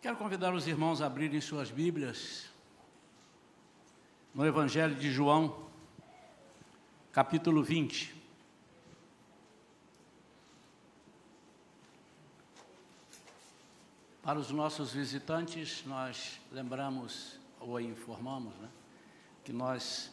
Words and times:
Quero 0.00 0.16
convidar 0.16 0.54
os 0.54 0.66
irmãos 0.66 1.02
a 1.02 1.06
abrirem 1.06 1.42
suas 1.42 1.70
Bíblias 1.70 2.46
no 4.34 4.46
Evangelho 4.46 4.94
de 4.94 5.12
João, 5.12 5.68
capítulo 7.12 7.62
20. 7.62 8.14
Para 14.22 14.38
os 14.38 14.50
nossos 14.50 14.94
visitantes, 14.94 15.84
nós 15.84 16.40
lembramos 16.50 17.38
ou 17.60 17.78
informamos 17.78 18.54
né, 18.54 18.70
que 19.44 19.52
nós 19.52 20.10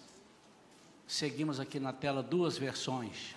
seguimos 1.07 1.61
aqui 1.61 1.79
na 1.79 1.93
tela 1.93 2.21
duas 2.21 2.57
versões. 2.57 3.33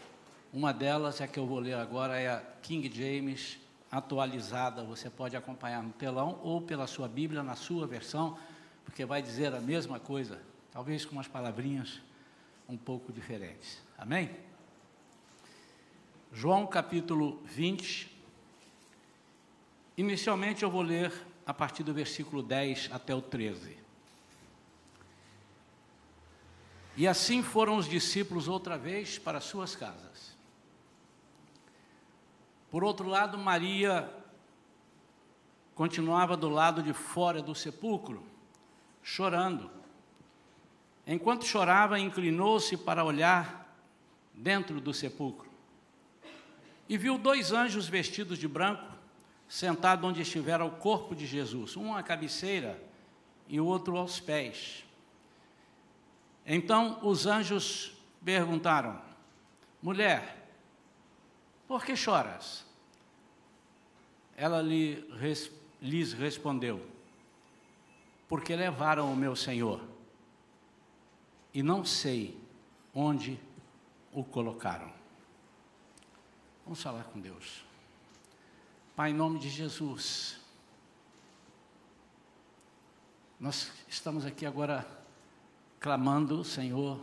Uma 0.52 0.72
delas 0.72 1.20
é 1.20 1.28
que 1.28 1.38
eu 1.38 1.46
vou 1.46 1.60
ler 1.60 1.74
agora, 1.74 2.18
é 2.18 2.28
a 2.28 2.40
King 2.60 2.90
James 2.92 3.56
atualizada, 3.90 4.84
você 4.84 5.10
pode 5.10 5.36
acompanhar 5.36 5.82
no 5.82 5.92
telão 5.92 6.38
ou 6.42 6.60
pela 6.62 6.86
sua 6.86 7.08
Bíblia, 7.08 7.42
na 7.42 7.56
sua 7.56 7.86
versão, 7.86 8.38
porque 8.84 9.04
vai 9.04 9.20
dizer 9.20 9.54
a 9.54 9.60
mesma 9.60 9.98
coisa, 9.98 10.40
talvez 10.70 11.04
com 11.04 11.12
umas 11.12 11.26
palavrinhas 11.26 12.00
um 12.68 12.76
pouco 12.76 13.12
diferentes. 13.12 13.82
Amém? 13.98 14.30
João 16.32 16.66
capítulo 16.66 17.42
20. 17.44 18.08
Inicialmente 19.96 20.62
eu 20.62 20.70
vou 20.70 20.82
ler 20.82 21.12
a 21.44 21.52
partir 21.52 21.82
do 21.82 21.92
versículo 21.92 22.42
10 22.42 22.90
até 22.92 23.12
o 23.12 23.20
13. 23.20 23.76
E 26.96 27.08
assim 27.08 27.42
foram 27.42 27.76
os 27.76 27.88
discípulos 27.88 28.46
outra 28.46 28.78
vez 28.78 29.18
para 29.18 29.40
suas 29.40 29.74
casas. 29.74 30.29
Por 32.70 32.84
outro 32.84 33.08
lado, 33.08 33.36
Maria 33.36 34.12
continuava 35.74 36.36
do 36.36 36.48
lado 36.48 36.82
de 36.82 36.92
fora 36.92 37.42
do 37.42 37.54
sepulcro, 37.54 38.22
chorando. 39.02 39.70
Enquanto 41.06 41.44
chorava, 41.44 41.98
inclinou-se 41.98 42.76
para 42.76 43.04
olhar 43.04 43.74
dentro 44.34 44.80
do 44.80 44.94
sepulcro 44.94 45.50
e 46.90 46.96
viu 46.96 47.16
dois 47.16 47.52
anjos 47.52 47.88
vestidos 47.88 48.36
de 48.36 48.48
branco 48.48 48.84
sentados 49.48 50.04
onde 50.04 50.22
estivera 50.22 50.64
o 50.64 50.72
corpo 50.72 51.14
de 51.14 51.24
Jesus, 51.24 51.76
um 51.76 51.94
à 51.94 52.02
cabeceira 52.02 52.82
e 53.48 53.60
o 53.60 53.66
outro 53.66 53.96
aos 53.96 54.18
pés. 54.18 54.84
Então 56.44 56.98
os 57.02 57.26
anjos 57.26 57.92
perguntaram: 58.24 59.00
Mulher, 59.80 60.39
por 61.70 61.84
que 61.84 61.94
choras? 61.94 62.66
Ela 64.36 64.60
lhe, 64.60 65.08
res, 65.20 65.52
lhes 65.80 66.12
respondeu: 66.12 66.84
Porque 68.28 68.56
levaram 68.56 69.12
o 69.12 69.14
meu 69.14 69.36
Senhor 69.36 69.80
e 71.54 71.62
não 71.62 71.84
sei 71.84 72.36
onde 72.92 73.38
o 74.12 74.24
colocaram. 74.24 74.92
Vamos 76.64 76.82
falar 76.82 77.04
com 77.04 77.20
Deus. 77.20 77.64
Pai, 78.96 79.10
em 79.12 79.14
nome 79.14 79.38
de 79.38 79.48
Jesus, 79.48 80.40
nós 83.38 83.70
estamos 83.86 84.26
aqui 84.26 84.44
agora 84.44 84.84
clamando, 85.78 86.42
Senhor, 86.42 86.98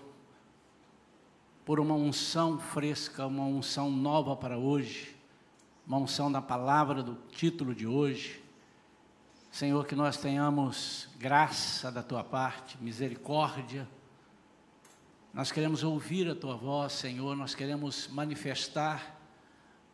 por 1.67 1.81
uma 1.81 1.95
unção 1.95 2.57
fresca, 2.57 3.27
uma 3.27 3.43
unção 3.43 3.91
nova 3.91 4.37
para 4.37 4.57
hoje, 4.57 5.13
uma 5.85 5.97
unção 5.97 6.31
da 6.31 6.41
palavra 6.41 7.03
do 7.03 7.15
título 7.29 7.75
de 7.75 7.85
hoje. 7.85 8.41
Senhor, 9.51 9.85
que 9.85 9.93
nós 9.93 10.15
tenhamos 10.15 11.09
graça 11.19 11.91
da 11.91 12.01
tua 12.01 12.23
parte, 12.23 12.81
misericórdia. 12.81 13.85
Nós 15.33 15.51
queremos 15.51 15.83
ouvir 15.83 16.29
a 16.29 16.35
tua 16.35 16.55
voz, 16.55 16.93
Senhor, 16.93 17.35
nós 17.35 17.53
queremos 17.53 18.07
manifestar 18.07 19.19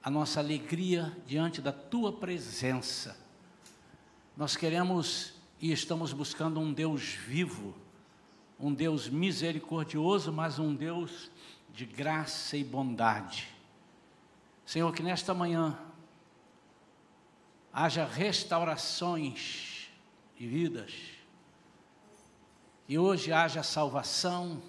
a 0.03 0.11
nossa 0.11 0.39
alegria 0.39 1.11
diante 1.25 1.59
da 1.59 1.71
tua 1.71 2.13
presença. 2.13 3.17
Nós 4.37 4.55
queremos 4.55 5.33
e 5.59 5.71
estamos 5.71 6.13
buscando 6.13 6.59
um 6.59 6.71
Deus 6.71 7.01
vivo, 7.01 7.73
um 8.59 8.71
Deus 8.71 9.09
misericordioso, 9.09 10.31
mas 10.31 10.59
um 10.59 10.75
Deus 10.75 11.31
de 11.73 11.85
graça 11.85 12.55
e 12.55 12.63
bondade. 12.63 13.49
Senhor, 14.65 14.93
que 14.93 15.01
nesta 15.01 15.33
manhã 15.33 15.77
haja 17.73 18.05
restaurações 18.05 19.89
de 20.37 20.47
vidas, 20.47 20.93
que 22.85 22.97
hoje 22.97 23.33
haja 23.33 23.63
salvação, 23.63 24.61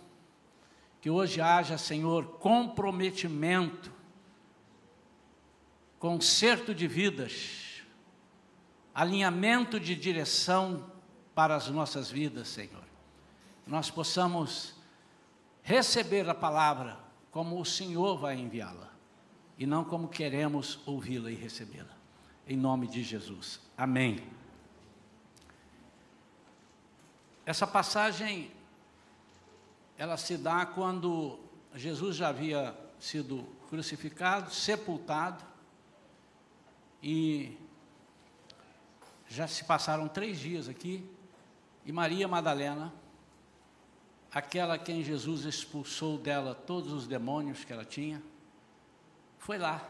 que 1.03 1.11
hoje 1.11 1.41
haja, 1.41 1.77
Senhor, 1.77 2.39
comprometimento, 2.39 3.93
conserto 5.99 6.75
de 6.75 6.89
vidas, 6.89 7.83
alinhamento 8.95 9.79
de 9.79 9.95
direção 9.95 10.91
para 11.35 11.55
as 11.55 11.69
nossas 11.69 12.11
vidas, 12.11 12.49
Senhor. 12.49 12.85
Nós 13.67 13.91
possamos 13.91 14.74
receber 15.65 16.29
a 16.29 16.35
palavra 16.35 16.99
como 17.31 17.59
o 17.59 17.65
Senhor 17.65 18.19
vai 18.19 18.39
enviá-la 18.39 18.93
e 19.59 19.67
não 19.67 19.83
como 19.83 20.09
queremos 20.09 20.79
ouvi-la 20.87 21.31
e 21.31 21.35
recebê-la. 21.35 21.97
Em 22.47 22.57
nome 22.57 22.87
de 22.87 23.03
Jesus. 23.03 23.59
Amém. 23.77 24.23
Essa 27.47 27.67
passagem 27.67 28.53
ela 29.97 30.17
se 30.17 30.37
dá 30.37 30.67
quando 30.67 31.41
Jesus 31.75 32.17
já 32.17 32.29
havia 32.29 32.77
sido 32.99 33.45
crucificado, 33.69 34.53
sepultado 34.53 35.43
e 37.03 37.57
já 39.29 39.49
se 39.49 39.65
passaram 39.65 40.09
três 40.09 40.39
dias 40.39 40.69
aqui 40.69 41.09
e 41.85 41.93
Maria 41.93 42.29
Madalena 42.29 42.93
aquela 44.35 44.77
quem 44.77 45.05
Jesus 45.05 45.45
expulsou 45.45 46.19
dela 46.19 46.57
todos 46.57 46.93
os 46.93 47.07
demônios 47.07 47.65
que 47.65 47.73
ela 47.73 47.85
tinha, 47.85 48.21
foi 49.39 49.57
lá 49.57 49.89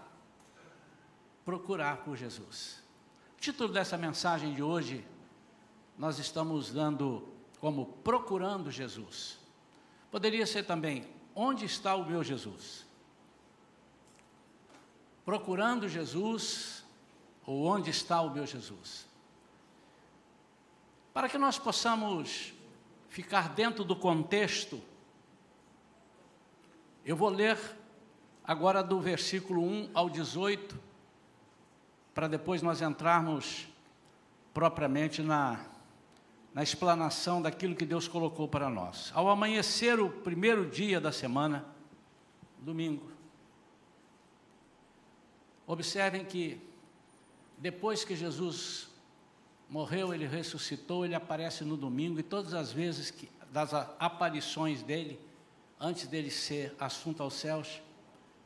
procurar 1.47 1.99
por 1.99 2.15
Jesus. 2.15 2.83
O 3.39 3.41
título 3.41 3.73
dessa 3.73 3.97
mensagem 3.97 4.55
de 4.55 4.63
hoje, 4.63 5.03
nós 5.97 6.19
estamos 6.19 6.71
dando 6.71 7.27
como 7.59 7.87
Procurando 7.87 8.71
Jesus. 8.71 9.39
Poderia 10.11 10.47
ser 10.47 10.65
também, 10.65 11.09
Onde 11.35 11.65
está 11.65 11.97
o 11.97 12.05
meu 12.05 12.23
Jesus? 12.23 12.87
Procurando 15.25 15.89
Jesus, 15.89 16.85
ou 17.45 17.65
Onde 17.65 17.91
está 17.91 18.21
o 18.21 18.31
meu 18.31 18.47
Jesus? 18.47 19.05
Para 21.13 21.29
que 21.29 21.39
nós 21.39 21.59
possamos 21.59 22.54
ficar 23.15 23.51
dentro 23.51 23.85
do 23.85 23.95
contexto, 23.95 24.83
eu 27.07 27.15
vou 27.15 27.29
ler 27.29 27.57
agora 28.43 28.83
do 28.83 28.99
versículo 29.01 29.63
1 29.63 29.91
ao 29.95 30.11
18, 30.11 30.77
para 32.13 32.27
depois 32.27 32.61
nós 32.61 32.83
entrarmos 32.83 33.69
propriamente 34.53 35.23
na, 35.23 35.65
na 36.53 36.65
explanação 36.65 37.41
daquilo 37.41 37.77
que 37.77 37.87
Deus 37.87 38.09
colocou 38.09 38.49
para 38.49 38.69
nós. 38.69 39.13
Ao 39.15 39.29
amanhecer 39.29 40.01
o 40.01 40.11
primeiro 40.11 40.69
dia 40.69 41.01
da 41.01 41.13
semana, 41.13 41.65
domingo, 42.59 43.13
observem 45.69 46.25
que 46.25 46.61
depois 47.59 48.05
que 48.05 48.17
Jesus 48.17 48.93
morreu, 49.69 50.15
ele 50.15 50.27
ressuscitou, 50.27 51.05
ele 51.05 51.15
aparece 51.15 51.65
no 51.65 51.77
domingo 51.77 52.19
e 52.21 52.23
todas 52.23 52.55
as 52.55 52.73
vezes 52.73 53.11
que 53.11 53.29
das 53.51 53.73
aparições 53.73 54.83
dele, 54.83 55.19
antes 55.79 56.07
dele 56.07 56.31
ser 56.31 56.75
assunto 56.79 57.23
aos 57.23 57.35
céus, 57.35 57.81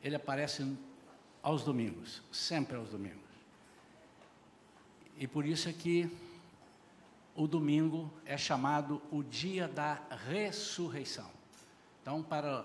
ele 0.03 0.15
aparece 0.15 0.77
aos 1.41 1.63
domingos, 1.63 2.21
sempre 2.31 2.75
aos 2.77 2.89
domingos. 2.89 3.29
E 5.17 5.27
por 5.27 5.45
isso 5.45 5.67
é 5.67 5.73
que 5.73 6.09
o 7.35 7.47
domingo 7.47 8.11
é 8.25 8.37
chamado 8.37 9.01
o 9.11 9.23
dia 9.23 9.67
da 9.67 9.99
ressurreição. 10.27 11.29
Então, 12.01 12.21
para 12.21 12.61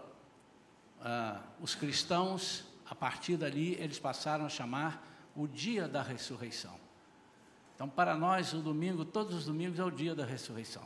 uh, 1.00 1.40
os 1.60 1.74
cristãos, 1.74 2.64
a 2.88 2.94
partir 2.94 3.36
dali, 3.36 3.74
eles 3.80 3.98
passaram 3.98 4.44
a 4.44 4.48
chamar 4.48 5.02
o 5.34 5.46
dia 5.46 5.88
da 5.88 6.02
ressurreição. 6.02 6.83
Então, 7.84 7.94
para 7.94 8.16
nós, 8.16 8.54
o 8.54 8.60
domingo, 8.60 9.04
todos 9.04 9.34
os 9.34 9.44
domingos 9.44 9.78
é 9.78 9.84
o 9.84 9.90
dia 9.90 10.14
da 10.14 10.24
ressurreição. 10.24 10.84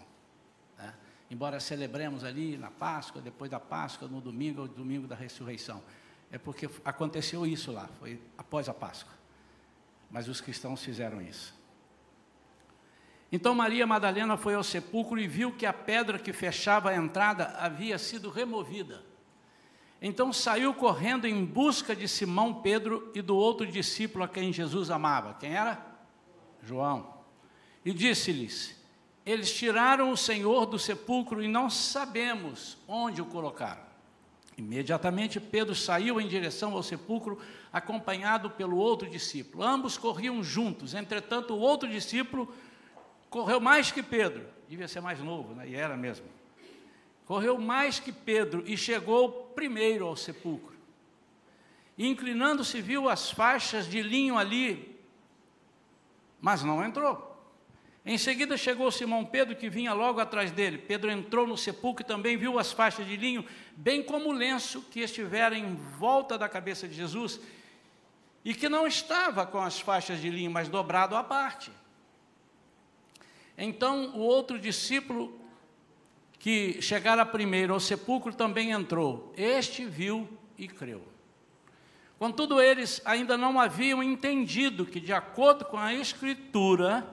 Né? 0.76 0.92
Embora 1.30 1.60
celebremos 1.60 2.24
ali 2.24 2.58
na 2.58 2.72
Páscoa, 2.72 3.22
depois 3.22 3.48
da 3.48 3.60
Páscoa, 3.60 4.08
no 4.08 4.20
domingo, 4.20 4.62
é 4.62 4.64
o 4.64 4.66
domingo 4.66 5.06
da 5.06 5.14
ressurreição. 5.14 5.80
É 6.28 6.38
porque 6.38 6.68
aconteceu 6.84 7.46
isso 7.46 7.70
lá, 7.70 7.88
foi 8.00 8.20
após 8.36 8.68
a 8.68 8.74
Páscoa. 8.74 9.12
Mas 10.10 10.26
os 10.26 10.40
cristãos 10.40 10.82
fizeram 10.82 11.22
isso. 11.22 11.54
Então 13.30 13.54
Maria 13.54 13.86
Madalena 13.86 14.36
foi 14.36 14.54
ao 14.54 14.64
sepulcro 14.64 15.20
e 15.20 15.28
viu 15.28 15.52
que 15.52 15.66
a 15.66 15.72
pedra 15.72 16.18
que 16.18 16.32
fechava 16.32 16.90
a 16.90 16.96
entrada 16.96 17.54
havia 17.60 17.96
sido 17.96 18.28
removida. 18.28 19.04
Então 20.02 20.32
saiu 20.32 20.74
correndo 20.74 21.28
em 21.28 21.44
busca 21.44 21.94
de 21.94 22.08
Simão 22.08 22.54
Pedro 22.54 23.12
e 23.14 23.22
do 23.22 23.36
outro 23.36 23.64
discípulo 23.68 24.24
a 24.24 24.28
quem 24.28 24.52
Jesus 24.52 24.90
amava. 24.90 25.34
Quem 25.34 25.54
era? 25.54 25.87
João. 26.62 27.14
E 27.84 27.92
disse-lhes: 27.92 28.74
Eles 29.24 29.52
tiraram 29.52 30.10
o 30.10 30.16
Senhor 30.16 30.66
do 30.66 30.78
sepulcro 30.78 31.42
e 31.42 31.48
não 31.48 31.70
sabemos 31.70 32.76
onde 32.86 33.22
o 33.22 33.26
colocaram. 33.26 33.88
Imediatamente 34.58 35.38
Pedro 35.38 35.72
saiu 35.72 36.20
em 36.20 36.26
direção 36.26 36.72
ao 36.74 36.82
sepulcro, 36.82 37.38
acompanhado 37.72 38.50
pelo 38.50 38.76
outro 38.76 39.08
discípulo. 39.08 39.62
Ambos 39.62 39.96
corriam 39.96 40.42
juntos, 40.42 40.94
entretanto, 40.94 41.54
o 41.54 41.60
outro 41.60 41.88
discípulo 41.88 42.52
correu 43.30 43.60
mais 43.60 43.92
que 43.92 44.02
Pedro, 44.02 44.44
devia 44.68 44.88
ser 44.88 45.00
mais 45.00 45.20
novo, 45.20 45.54
né? 45.54 45.68
e 45.68 45.76
era 45.76 45.96
mesmo. 45.96 46.26
Correu 47.24 47.56
mais 47.58 48.00
que 48.00 48.10
Pedro 48.10 48.64
e 48.66 48.76
chegou 48.76 49.52
primeiro 49.54 50.06
ao 50.06 50.16
sepulcro. 50.16 50.76
Inclinando-se, 51.96 52.80
viu 52.80 53.08
as 53.08 53.30
faixas 53.30 53.86
de 53.86 54.02
linho 54.02 54.36
ali, 54.36 54.97
mas 56.40 56.62
não 56.62 56.84
entrou. 56.84 57.28
Em 58.04 58.16
seguida 58.16 58.56
chegou 58.56 58.90
Simão 58.90 59.24
Pedro, 59.24 59.54
que 59.54 59.68
vinha 59.68 59.92
logo 59.92 60.18
atrás 60.18 60.50
dele. 60.50 60.78
Pedro 60.78 61.10
entrou 61.10 61.46
no 61.46 61.58
sepulcro 61.58 62.02
e 62.02 62.06
também 62.06 62.36
viu 62.36 62.58
as 62.58 62.72
faixas 62.72 63.06
de 63.06 63.16
linho, 63.16 63.44
bem 63.76 64.02
como 64.02 64.30
o 64.30 64.32
lenço 64.32 64.80
que 64.90 65.00
estivera 65.00 65.56
em 65.56 65.74
volta 65.74 66.38
da 66.38 66.48
cabeça 66.48 66.88
de 66.88 66.94
Jesus, 66.94 67.38
e 68.44 68.54
que 68.54 68.68
não 68.68 68.86
estava 68.86 69.44
com 69.44 69.60
as 69.60 69.78
faixas 69.78 70.20
de 70.20 70.30
linho, 70.30 70.50
mas 70.50 70.68
dobrado 70.68 71.14
à 71.16 71.22
parte. 71.22 71.70
Então 73.58 74.16
o 74.16 74.20
outro 74.20 74.58
discípulo 74.58 75.38
que 76.38 76.80
chegara 76.80 77.26
primeiro 77.26 77.74
ao 77.74 77.80
sepulcro 77.80 78.32
também 78.32 78.70
entrou. 78.70 79.34
Este 79.36 79.84
viu 79.84 80.26
e 80.56 80.66
creu. 80.66 81.02
Contudo, 82.18 82.60
eles 82.60 83.00
ainda 83.04 83.38
não 83.38 83.60
haviam 83.60 84.02
entendido 84.02 84.84
que, 84.84 84.98
de 84.98 85.12
acordo 85.12 85.64
com 85.64 85.78
a 85.78 85.94
Escritura, 85.94 87.06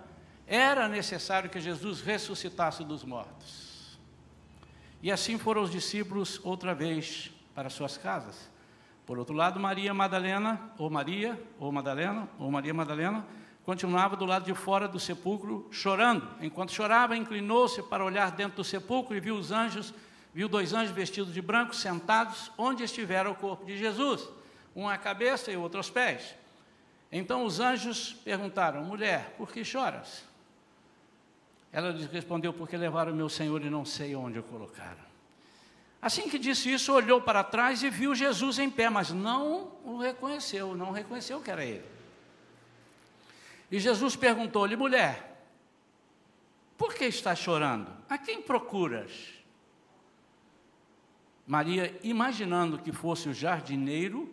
era 0.48 0.88
necessário 0.88 1.50
que 1.50 1.60
Jesus 1.60 2.02
ressuscitasse 2.02 2.84
dos 2.84 3.04
mortos. 3.04 4.00
E 5.04 5.12
assim 5.12 5.38
foram 5.38 5.62
os 5.62 5.70
discípulos 5.70 6.42
outra 6.44 6.74
vez 6.74 7.32
para 7.54 7.70
suas 7.70 7.98
casas. 7.98 8.50
Por 9.06 9.20
outro 9.20 9.36
lado, 9.36 9.60
Maria 9.60 9.94
Madalena, 9.94 10.60
ou 10.80 10.90
Maria, 10.90 11.40
ou 11.60 11.72
Madalena, 11.72 12.28
ou 12.40 12.50
Maria 12.50 12.74
Madalena, 12.74 13.24
continuava 13.64 14.16
do 14.16 14.26
lado 14.26 14.46
de 14.46 14.56
fora 14.56 14.88
do 14.88 15.00
sepulcro 15.00 15.68
chorando. 15.70 16.28
Enquanto 16.42 16.72
chorava, 16.72 17.16
inclinou-se 17.16 17.84
para 17.84 18.04
olhar 18.04 18.32
dentro 18.32 18.58
do 18.58 18.64
sepulcro 18.64 19.16
e 19.16 19.20
viu 19.20 19.36
os 19.36 19.52
anjos, 19.52 19.94
viu 20.34 20.50
dois 20.50 20.74
anjos 20.74 20.96
vestidos 20.96 21.32
de 21.32 21.42
branco 21.42 21.76
sentados 21.76 22.52
onde 22.58 22.84
estivera 22.84 23.30
o 23.30 23.36
corpo 23.36 23.64
de 23.66 23.78
Jesus, 23.78 24.28
um 24.76 24.86
cabeça 24.98 25.52
e 25.52 25.58
outro 25.58 25.78
aos 25.78 25.90
pés. 25.90 26.36
Então 27.12 27.46
os 27.46 27.60
anjos 27.60 28.14
perguntaram: 28.26 28.84
Mulher, 28.84 29.34
por 29.38 29.52
que 29.52 29.64
choras? 29.64 30.26
Ela 31.72 31.92
lhes 31.92 32.08
respondeu: 32.08 32.52
Porque 32.52 32.76
levaram 32.76 33.16
meu 33.16 33.30
Senhor 33.30 33.62
e 33.64 33.70
não 33.70 33.86
sei 33.86 34.16
onde 34.16 34.40
o 34.40 34.44
colocaram. 34.44 35.06
Assim 36.02 36.30
que 36.30 36.38
disse 36.38 36.72
isso, 36.72 36.94
olhou 36.94 37.20
para 37.20 37.44
trás 37.44 37.82
e 37.82 37.90
viu 37.90 38.14
Jesus 38.14 38.60
em 38.60 38.70
pé, 38.70 38.92
mas 38.92 39.10
não 39.10 39.72
o 39.84 39.98
reconheceu, 39.98 40.76
não 40.76 40.92
reconheceu 40.92 41.42
que 41.42 41.50
era 41.50 41.66
ele. 41.66 41.84
E 43.72 43.80
Jesus 43.80 44.16
perguntou-lhe, 44.16 44.76
mulher, 44.76 45.36
por 46.78 46.94
que 46.94 47.06
estás 47.06 47.40
chorando? 47.40 47.92
A 48.08 48.20
quem 48.20 48.40
procuras? 48.40 49.34
Maria, 51.48 51.98
imaginando 52.04 52.78
que 52.78 52.92
fosse 52.92 53.28
o 53.28 53.34
jardineiro, 53.34 54.32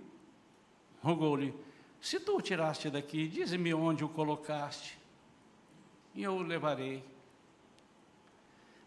rogou-lhe: 1.03 1.55
Se 2.01 2.21
tu 2.21 2.37
o 2.37 2.43
tiraste 2.43 2.89
daqui, 2.89 3.29
dize-me 3.29 3.75
onde 3.75 4.05
o 4.05 4.09
colocaste, 4.09 4.99
e 6.15 6.23
eu 6.23 6.35
o 6.35 6.43
levarei. 6.43 7.05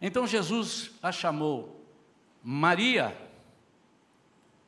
Então 0.01 0.25
Jesus 0.25 0.91
a 1.01 1.11
chamou, 1.11 1.83
Maria. 2.43 3.15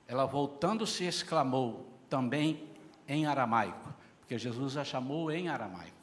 Ela 0.08 0.26
voltando-se 0.26 1.04
exclamou, 1.04 1.86
também 2.10 2.70
em 3.08 3.26
aramaico: 3.26 3.94
porque 4.20 4.38
Jesus 4.38 4.78
a 4.78 4.84
chamou 4.84 5.32
em 5.32 5.50
aramaico. 5.50 5.96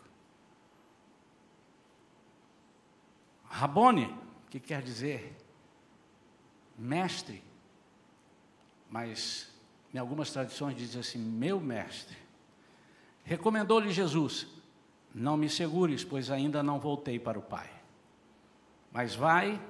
Rabone, 3.45 4.13
que 4.51 4.59
quer 4.59 4.83
dizer 4.83 5.37
mestre, 6.77 7.43
mas 8.91 9.54
em 9.95 9.99
algumas 9.99 10.33
tradições 10.33 10.77
diz 10.77 10.97
assim, 10.97 11.19
meu 11.19 11.61
mestre. 11.61 12.17
Recomendou-lhe 13.23 13.93
Jesus: 13.93 14.49
Não 15.15 15.37
me 15.37 15.49
segures, 15.49 16.03
pois 16.03 16.33
ainda 16.33 16.63
não 16.63 16.81
voltei 16.81 17.19
para 17.19 17.39
o 17.39 17.43
Pai. 17.43 17.71
Mas 18.93 19.15
vai, 19.15 19.61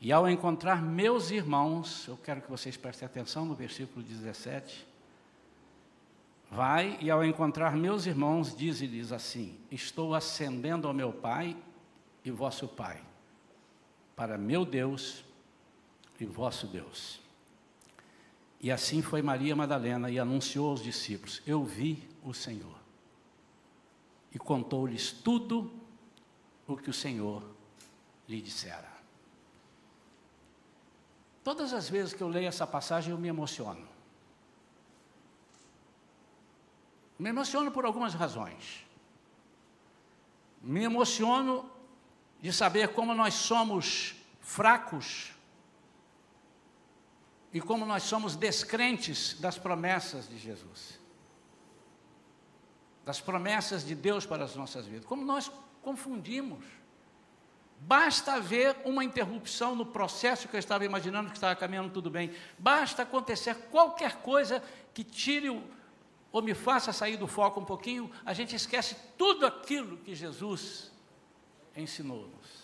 e 0.00 0.12
ao 0.12 0.28
encontrar 0.28 0.82
meus 0.82 1.30
irmãos, 1.30 2.06
eu 2.06 2.16
quero 2.18 2.42
que 2.42 2.50
vocês 2.50 2.76
prestem 2.76 3.06
atenção 3.06 3.46
no 3.46 3.54
versículo 3.54 4.04
17. 4.04 4.86
Vai 6.50 6.96
e 7.00 7.10
ao 7.10 7.24
encontrar 7.24 7.74
meus 7.74 8.06
irmãos, 8.06 8.54
dize-lhes 8.54 9.12
assim: 9.12 9.58
Estou 9.70 10.14
ascendendo 10.14 10.86
ao 10.86 10.94
meu 10.94 11.12
Pai 11.12 11.56
e 12.22 12.30
vosso 12.30 12.68
Pai, 12.68 13.02
para 14.14 14.36
meu 14.36 14.66
Deus 14.66 15.24
e 16.20 16.26
vosso 16.26 16.66
Deus. 16.66 17.27
E 18.60 18.72
assim 18.72 19.00
foi 19.02 19.22
Maria 19.22 19.54
Madalena 19.54 20.10
e 20.10 20.18
anunciou 20.18 20.70
aos 20.70 20.82
discípulos: 20.82 21.40
Eu 21.46 21.64
vi 21.64 22.08
o 22.24 22.34
Senhor. 22.34 22.76
E 24.32 24.38
contou-lhes 24.38 25.12
tudo 25.12 25.72
o 26.66 26.76
que 26.76 26.90
o 26.90 26.92
Senhor 26.92 27.42
lhe 28.28 28.42
dissera. 28.42 28.88
Todas 31.42 31.72
as 31.72 31.88
vezes 31.88 32.12
que 32.12 32.22
eu 32.22 32.28
leio 32.28 32.48
essa 32.48 32.66
passagem 32.66 33.12
eu 33.12 33.18
me 33.18 33.28
emociono. 33.28 33.86
Me 37.18 37.30
emociono 37.30 37.70
por 37.70 37.84
algumas 37.84 38.12
razões. 38.12 38.84
Me 40.60 40.82
emociono 40.82 41.68
de 42.40 42.52
saber 42.52 42.88
como 42.88 43.14
nós 43.14 43.34
somos 43.34 44.14
fracos 44.40 45.32
e 47.58 47.60
como 47.60 47.84
nós 47.84 48.04
somos 48.04 48.36
descrentes 48.36 49.36
das 49.40 49.58
promessas 49.58 50.28
de 50.28 50.38
Jesus. 50.38 51.00
Das 53.04 53.20
promessas 53.20 53.84
de 53.84 53.96
Deus 53.96 54.24
para 54.24 54.44
as 54.44 54.54
nossas 54.54 54.86
vidas. 54.86 55.04
Como 55.04 55.24
nós 55.24 55.50
confundimos. 55.82 56.64
Basta 57.80 58.34
haver 58.34 58.76
uma 58.84 59.02
interrupção 59.02 59.74
no 59.74 59.84
processo 59.84 60.46
que 60.46 60.54
eu 60.54 60.60
estava 60.60 60.84
imaginando 60.84 61.30
que 61.30 61.36
estava 61.36 61.56
caminhando 61.56 61.90
tudo 61.90 62.08
bem. 62.08 62.32
Basta 62.56 63.02
acontecer 63.02 63.56
qualquer 63.72 64.18
coisa 64.18 64.62
que 64.94 65.02
tire 65.02 65.50
o, 65.50 65.60
ou 66.30 66.40
me 66.40 66.54
faça 66.54 66.92
sair 66.92 67.16
do 67.16 67.26
foco 67.26 67.58
um 67.58 67.64
pouquinho, 67.64 68.08
a 68.24 68.32
gente 68.32 68.54
esquece 68.54 68.94
tudo 69.16 69.44
aquilo 69.44 69.96
que 69.98 70.14
Jesus 70.14 70.92
ensinou-nos. 71.74 72.57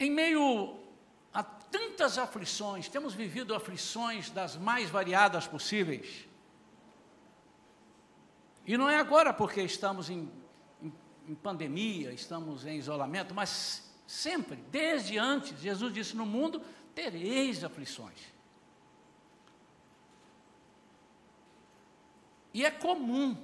Em 0.00 0.10
meio 0.10 0.80
a 1.30 1.42
tantas 1.42 2.16
aflições, 2.16 2.88
temos 2.88 3.12
vivido 3.12 3.54
aflições 3.54 4.30
das 4.30 4.56
mais 4.56 4.88
variadas 4.88 5.46
possíveis. 5.46 6.26
E 8.66 8.78
não 8.78 8.88
é 8.88 8.96
agora 8.96 9.30
porque 9.34 9.60
estamos 9.60 10.08
em, 10.08 10.32
em, 10.82 10.92
em 11.28 11.34
pandemia, 11.34 12.12
estamos 12.14 12.64
em 12.64 12.78
isolamento, 12.78 13.34
mas 13.34 13.92
sempre, 14.06 14.56
desde 14.70 15.18
antes, 15.18 15.60
Jesus 15.60 15.92
disse: 15.92 16.16
No 16.16 16.24
mundo 16.24 16.62
tereis 16.94 17.62
aflições. 17.62 18.18
E 22.54 22.64
é 22.64 22.70
comum, 22.70 23.36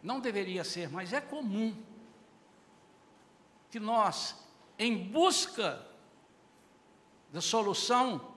não 0.00 0.20
deveria 0.20 0.62
ser, 0.62 0.88
mas 0.88 1.12
é 1.12 1.20
comum, 1.20 1.76
que 3.68 3.80
nós, 3.80 4.43
em 4.78 4.96
busca 4.96 5.84
da 7.32 7.40
solução, 7.40 8.34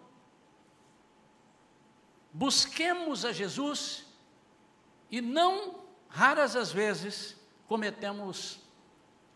busquemos 2.32 3.26
a 3.26 3.32
Jesus 3.32 4.06
e 5.10 5.22
não 5.22 5.80
raras 6.10 6.56
as 6.56 6.72
vezes 6.72 7.36
cometemos 7.68 8.60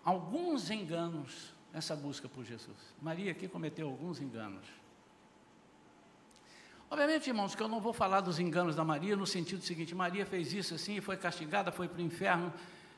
alguns 0.03 0.69
enganos 0.69 1.53
nessa 1.73 1.95
busca 1.95 2.27
por 2.27 2.43
Jesus. 2.43 2.77
Maria 3.01 3.31
aqui 3.31 3.47
cometeu 3.47 3.87
alguns 3.87 4.19
enganos. 4.19 4.65
Obviamente, 6.89 7.27
irmãos, 7.27 7.55
que 7.55 7.63
eu 7.63 7.69
não 7.69 7.79
vou 7.79 7.93
falar 7.93 8.19
dos 8.19 8.37
enganos 8.37 8.75
da 8.75 8.83
Maria 8.83 9.15
no 9.15 9.25
sentido 9.25 9.63
seguinte: 9.63 9.95
Maria 9.95 10.25
fez 10.25 10.51
isso 10.51 10.73
assim, 10.73 10.99
foi 10.99 11.15
castigada, 11.15 11.71
foi 11.71 11.87
para 11.87 11.99
o 11.99 12.01
inferno. 12.01 12.53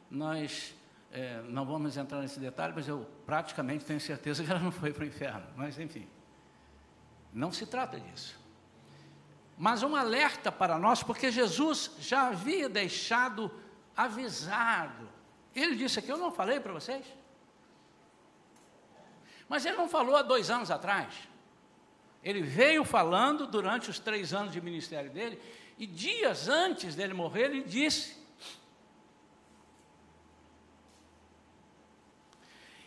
Nós 0.10 0.74
é, 1.14 1.44
não 1.44 1.64
vamos 1.64 1.96
entrar 1.96 2.20
nesse 2.22 2.40
detalhe, 2.40 2.74
mas 2.76 2.88
eu 2.88 3.08
praticamente 3.24 3.86
tenho 3.86 4.02
certeza 4.02 4.44
que 4.44 4.50
ela 4.50 4.60
não 4.60 4.72
foi 4.72 4.92
para 4.92 5.04
o 5.04 5.06
inferno. 5.06 5.46
Mas, 5.56 5.78
enfim, 5.78 6.08
não 7.32 7.52
se 7.52 7.68
trata 7.68 8.00
disso. 8.00 8.36
Mas 9.56 9.84
um 9.84 9.96
alerta 9.96 10.52
para 10.52 10.80
nós, 10.80 11.04
porque 11.04 11.32
Jesus 11.32 11.92
já 12.00 12.30
havia 12.30 12.68
deixado 12.68 13.52
avisado. 13.96 15.08
Ele 15.56 15.76
disse 15.76 16.00
aqui: 16.00 16.12
Eu 16.12 16.18
não 16.18 16.32
falei 16.32 16.60
para 16.60 16.74
vocês. 16.74 17.06
Mas 19.48 19.68
ele 19.68 19.78
não 19.78 19.88
falou 19.88 20.16
há 20.16 20.24
dois 20.24 20.50
anos 20.50 20.72
atrás. 20.72 21.14
Ele 22.24 22.42
veio 22.42 22.84
falando 22.84 23.46
durante 23.46 23.88
os 23.92 24.00
três 24.00 24.34
anos 24.34 24.52
de 24.52 24.60
ministério 24.60 25.12
dele, 25.12 25.40
e 25.78 25.86
dias 25.86 26.50
antes 26.50 26.96
dele 26.96 27.14
morrer, 27.14 27.52
ele 27.52 27.62
disse. 27.62 28.23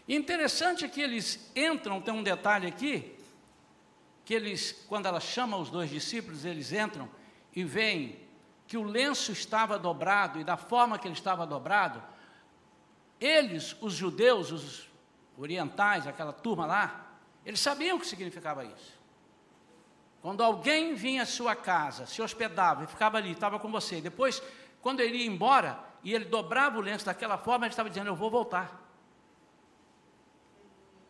E 0.07 0.15
interessante 0.15 0.89
que 0.89 1.01
eles 1.01 1.51
entram, 1.55 2.01
tem 2.01 2.15
um 2.15 2.23
detalhe 2.23 2.67
aqui, 2.67 3.17
que 4.25 4.35
eles, 4.35 4.85
quando 4.89 5.07
ela 5.07 5.21
chama 5.21 5.57
os 5.57 5.71
dois 5.71 5.91
discípulos, 5.91 6.45
eles 6.45 6.73
entram 6.73 7.09
e 7.55 7.65
veem 7.65 8.19
que 8.67 8.77
o 8.77 8.83
lenço 8.83 9.33
estava 9.33 9.79
dobrado, 9.79 10.41
e 10.41 10.45
da 10.45 10.57
forma 10.57 10.99
que 10.99 11.07
ele 11.07 11.15
estava 11.15 11.47
dobrado, 11.47 12.03
eles, 13.21 13.77
os 13.81 13.95
judeus, 13.95 14.51
os 14.51 14.89
orientais, 15.39 16.07
aquela 16.07 16.33
turma 16.33 16.67
lá, 16.67 17.07
eles 17.45 17.61
sabiam 17.61 17.97
o 17.97 18.01
que 18.01 18.07
significava 18.07 18.65
isso. 18.65 18.97
Quando 20.21 20.43
alguém 20.43 20.95
vinha 20.95 21.23
à 21.23 21.27
sua 21.27 21.55
casa, 21.55 22.07
se 22.07 22.21
hospedava 22.21 22.83
e 22.83 22.87
ficava 22.89 23.17
ali, 23.19 23.31
estava 23.31 23.59
com 23.61 23.71
você, 23.71 24.01
depois, 24.01 24.43
quando 24.83 25.01
ele 25.01 25.19
ia 25.19 25.27
embora 25.27 25.79
e 26.03 26.13
ele 26.13 26.25
dobrava 26.25 26.79
o 26.79 26.81
lenço 26.81 27.07
daquela 27.07 27.39
forma, 27.39 27.67
ele 27.67 27.73
estava 27.73 27.89
dizendo: 27.89 28.09
Eu 28.09 28.17
vou 28.17 28.31
voltar. 28.31 28.86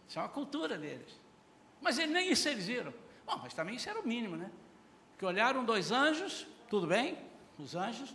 Isso 0.08 0.18
é 0.18 0.22
uma 0.22 0.28
cultura 0.28 0.78
deles. 0.78 1.20
Mas 1.80 1.98
ele, 1.98 2.12
nem 2.12 2.30
isso 2.30 2.48
eles 2.48 2.66
viram. 2.66 2.92
Bom, 3.24 3.40
mas 3.42 3.54
também 3.54 3.74
isso 3.74 3.88
era 3.88 4.00
o 4.00 4.06
mínimo, 4.06 4.36
né? 4.36 4.50
Que 5.18 5.24
olharam 5.24 5.64
dois 5.64 5.90
anjos, 5.90 6.46
tudo 6.68 6.86
bem, 6.86 7.18
os 7.58 7.74
anjos, 7.74 8.14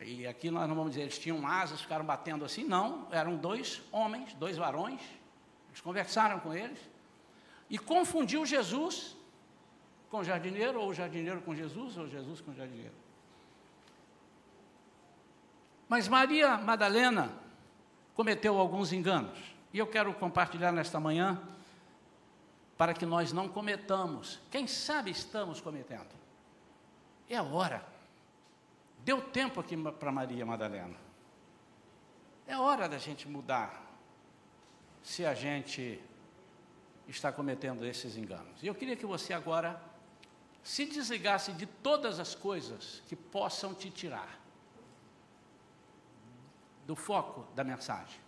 e 0.00 0.26
aqui 0.26 0.50
nós 0.50 0.68
não 0.68 0.74
vamos 0.74 0.90
dizer, 0.90 1.02
eles 1.02 1.18
tinham 1.18 1.46
asas, 1.46 1.80
ficaram 1.80 2.04
batendo 2.04 2.44
assim, 2.44 2.64
não, 2.64 3.06
eram 3.10 3.36
dois 3.36 3.82
homens, 3.92 4.34
dois 4.34 4.56
varões, 4.56 5.00
eles 5.68 5.80
conversaram 5.80 6.40
com 6.40 6.52
eles, 6.52 6.78
e 7.70 7.78
confundiu 7.78 8.44
Jesus 8.44 9.16
com 10.10 10.18
o 10.18 10.24
jardineiro, 10.24 10.80
ou 10.80 10.90
o 10.90 10.94
jardineiro 10.94 11.40
com 11.40 11.54
Jesus, 11.54 11.96
ou 11.96 12.08
Jesus 12.08 12.40
com 12.40 12.50
o 12.50 12.54
jardineiro. 12.54 12.94
Mas 15.88 16.08
Maria 16.08 16.56
Madalena 16.58 17.32
cometeu 18.14 18.58
alguns 18.58 18.92
enganos, 18.92 19.53
e 19.74 19.78
eu 19.80 19.88
quero 19.88 20.14
compartilhar 20.14 20.70
nesta 20.70 21.00
manhã, 21.00 21.42
para 22.78 22.94
que 22.94 23.04
nós 23.04 23.32
não 23.32 23.48
cometamos, 23.48 24.40
quem 24.48 24.68
sabe 24.68 25.10
estamos 25.10 25.60
cometendo, 25.60 26.14
é 27.28 27.36
a 27.36 27.42
hora, 27.42 27.84
deu 29.00 29.20
tempo 29.20 29.58
aqui 29.58 29.76
para 29.76 30.12
Maria 30.12 30.46
Madalena, 30.46 30.96
é 32.46 32.56
hora 32.56 32.88
da 32.88 32.98
gente 32.98 33.26
mudar, 33.26 33.82
se 35.02 35.26
a 35.26 35.34
gente 35.34 36.00
está 37.08 37.32
cometendo 37.32 37.84
esses 37.84 38.16
enganos. 38.16 38.62
E 38.62 38.68
eu 38.68 38.76
queria 38.76 38.94
que 38.94 39.04
você 39.04 39.32
agora 39.32 39.82
se 40.62 40.86
desligasse 40.86 41.52
de 41.52 41.66
todas 41.66 42.20
as 42.20 42.32
coisas 42.32 43.02
que 43.08 43.16
possam 43.16 43.74
te 43.74 43.90
tirar 43.90 44.38
do 46.86 46.94
foco 46.94 47.44
da 47.56 47.64
mensagem. 47.64 48.23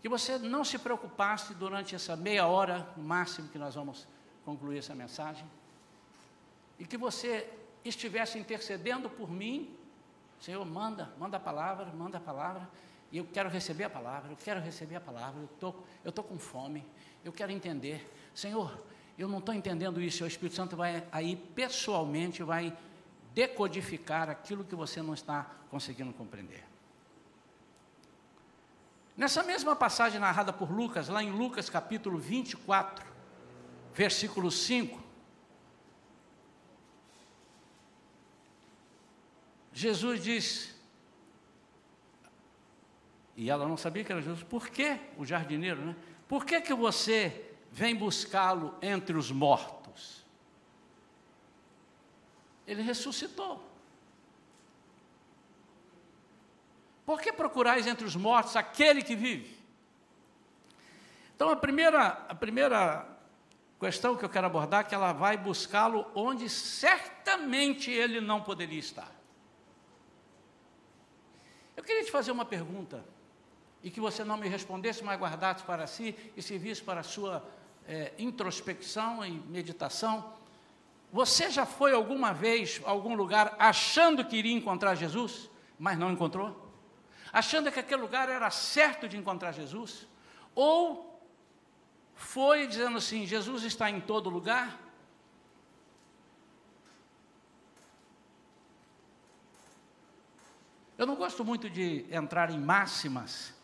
Que 0.00 0.08
você 0.08 0.38
não 0.38 0.64
se 0.64 0.78
preocupasse 0.78 1.54
durante 1.54 1.94
essa 1.94 2.16
meia 2.16 2.46
hora, 2.46 2.88
no 2.96 3.02
máximo 3.02 3.48
que 3.48 3.58
nós 3.58 3.74
vamos 3.74 4.06
concluir 4.44 4.78
essa 4.78 4.94
mensagem, 4.94 5.44
e 6.78 6.84
que 6.84 6.96
você 6.96 7.48
estivesse 7.84 8.38
intercedendo 8.38 9.10
por 9.10 9.30
mim, 9.30 9.76
Senhor, 10.40 10.64
manda, 10.64 11.12
manda 11.18 11.36
a 11.36 11.40
palavra, 11.40 11.86
manda 11.86 12.18
a 12.18 12.20
palavra, 12.20 12.68
e 13.10 13.18
eu 13.18 13.26
quero 13.32 13.48
receber 13.48 13.84
a 13.84 13.90
palavra, 13.90 14.30
eu 14.30 14.36
quero 14.36 14.60
receber 14.60 14.96
a 14.96 15.00
palavra, 15.00 15.40
eu 15.40 15.48
tô, 15.58 15.74
estou 15.98 16.12
tô 16.12 16.22
com 16.22 16.38
fome, 16.38 16.84
eu 17.24 17.32
quero 17.32 17.50
entender. 17.50 18.08
Senhor, 18.34 18.78
eu 19.18 19.28
não 19.28 19.38
estou 19.38 19.54
entendendo 19.54 20.00
isso, 20.00 20.24
o 20.24 20.26
Espírito 20.26 20.54
Santo 20.54 20.76
vai 20.76 21.04
aí 21.10 21.34
pessoalmente, 21.36 22.42
vai 22.42 22.76
decodificar 23.34 24.28
aquilo 24.28 24.64
que 24.64 24.74
você 24.74 25.02
não 25.02 25.14
está 25.14 25.50
conseguindo 25.70 26.12
compreender. 26.12 26.64
Nessa 29.18 29.42
mesma 29.42 29.76
passagem 29.76 30.18
narrada 30.18 30.52
por 30.52 30.70
Lucas, 30.70 31.08
lá 31.08 31.22
em 31.22 31.30
Lucas 31.30 31.68
capítulo 31.68 32.16
24, 32.16 33.04
versículo 33.92 34.50
5, 34.50 35.02
Jesus 39.72 40.22
diz, 40.22 40.74
e 43.36 43.50
ela 43.50 43.68
não 43.68 43.76
sabia 43.76 44.02
que 44.02 44.10
era 44.10 44.22
Jesus, 44.22 44.42
por 44.44 44.70
que 44.70 44.98
o 45.18 45.26
jardineiro, 45.26 45.84
né? 45.84 45.96
Por 46.26 46.46
que, 46.46 46.60
que 46.60 46.72
você 46.74 47.48
vem 47.70 47.94
buscá-lo 47.94 48.74
entre 48.80 49.16
os 49.16 49.30
mortos. 49.30 50.24
Ele 52.66 52.82
ressuscitou. 52.82 53.67
Por 57.08 57.22
que 57.22 57.32
procurais 57.32 57.86
entre 57.86 58.04
os 58.04 58.14
mortos 58.14 58.54
aquele 58.54 59.00
que 59.00 59.16
vive? 59.16 59.58
Então, 61.34 61.48
a 61.48 61.56
primeira, 61.56 62.08
a 62.28 62.34
primeira 62.34 63.08
questão 63.80 64.14
que 64.14 64.26
eu 64.26 64.28
quero 64.28 64.46
abordar 64.46 64.82
é 64.82 64.84
que 64.84 64.94
ela 64.94 65.14
vai 65.14 65.34
buscá-lo 65.38 66.06
onde 66.14 66.50
certamente 66.50 67.90
ele 67.90 68.20
não 68.20 68.42
poderia 68.42 68.78
estar. 68.78 69.10
Eu 71.74 71.82
queria 71.82 72.04
te 72.04 72.10
fazer 72.10 72.30
uma 72.30 72.44
pergunta, 72.44 73.02
e 73.82 73.90
que 73.90 74.00
você 74.00 74.22
não 74.22 74.36
me 74.36 74.46
respondesse, 74.46 75.02
mas 75.02 75.18
guardasse 75.18 75.64
para 75.64 75.86
si 75.86 76.14
e 76.36 76.42
servisse 76.42 76.82
para 76.82 77.00
a 77.00 77.04
sua 77.04 77.42
é, 77.86 78.12
introspecção 78.18 79.24
e 79.24 79.30
meditação. 79.30 80.34
Você 81.10 81.50
já 81.50 81.64
foi 81.64 81.94
alguma 81.94 82.34
vez 82.34 82.82
a 82.84 82.90
algum 82.90 83.14
lugar 83.14 83.56
achando 83.58 84.26
que 84.26 84.36
iria 84.36 84.52
encontrar 84.52 84.94
Jesus, 84.94 85.48
mas 85.78 85.98
não 85.98 86.12
encontrou? 86.12 86.67
Achando 87.32 87.70
que 87.70 87.80
aquele 87.80 88.00
lugar 88.00 88.28
era 88.28 88.50
certo 88.50 89.08
de 89.08 89.16
encontrar 89.16 89.52
Jesus? 89.52 90.06
Ou 90.54 91.20
foi 92.14 92.66
dizendo 92.66 92.98
assim: 92.98 93.26
Jesus 93.26 93.62
está 93.64 93.90
em 93.90 94.00
todo 94.00 94.30
lugar? 94.30 94.78
Eu 100.96 101.06
não 101.06 101.14
gosto 101.14 101.44
muito 101.44 101.70
de 101.70 102.04
entrar 102.10 102.50
em 102.50 102.58
máximas, 102.58 103.54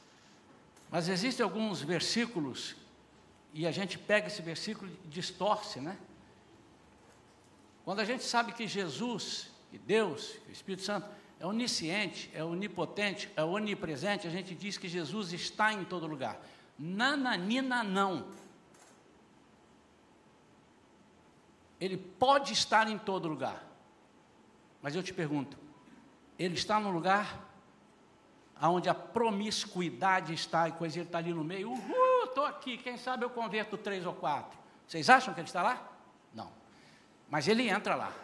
mas 0.89 1.09
existem 1.09 1.43
alguns 1.43 1.83
versículos 1.83 2.77
e 3.53 3.67
a 3.67 3.73
gente 3.73 3.99
pega 3.99 4.29
esse 4.29 4.41
versículo 4.41 4.89
e 5.05 5.09
distorce, 5.09 5.81
né? 5.81 5.99
Quando 7.85 8.01
a 8.01 8.05
gente 8.05 8.23
sabe 8.23 8.53
que 8.53 8.69
Jesus, 8.69 9.51
e 9.73 9.79
Deus, 9.79 10.37
o 10.49 10.53
Espírito 10.53 10.85
Santo, 10.85 11.09
é 11.45 11.47
onisciente, 11.47 12.31
é 12.33 12.43
onipotente, 12.43 13.31
é 13.37 13.45
onipresente, 13.45 14.27
a 14.27 14.31
gente 14.31 14.55
diz 14.55 14.79
que 14.79 14.89
Jesus 14.89 15.31
está 15.35 15.75
em 15.75 15.85
todo 15.85 16.07
lugar. 16.07 16.41
Nananina 16.79 17.85
não. 17.85 18.29
Ele 21.79 21.99
pode 21.99 22.55
estar 22.55 22.89
em 22.89 22.97
todo 22.97 23.29
lugar. 23.29 23.63
Mas 24.81 24.97
eu 24.97 25.03
te 25.03 25.13
pergunto, 25.13 25.59
ele 26.39 26.55
está 26.55 26.81
no 26.81 26.91
lugar 26.91 27.39
onde 28.63 28.89
a 28.89 28.95
promiscuidade 28.95 30.33
está 30.33 30.67
e 30.71 30.73
coisa 30.73 30.99
ele 30.99 31.07
está 31.07 31.19
ali 31.19 31.35
no 31.35 31.45
meio, 31.45 31.71
uhul, 31.71 32.25
estou 32.25 32.47
aqui, 32.47 32.79
quem 32.79 32.97
sabe 32.97 33.23
eu 33.23 33.29
converto 33.29 33.77
três 33.77 34.07
ou 34.07 34.15
quatro. 34.15 34.59
Vocês 34.89 35.11
acham 35.11 35.35
que 35.35 35.41
ele 35.41 35.49
está 35.49 35.63
lá? 35.63 35.93
Não. 36.33 36.51
Mas 37.29 37.47
ele 37.49 37.69
entra 37.69 37.95
lá. 37.97 38.24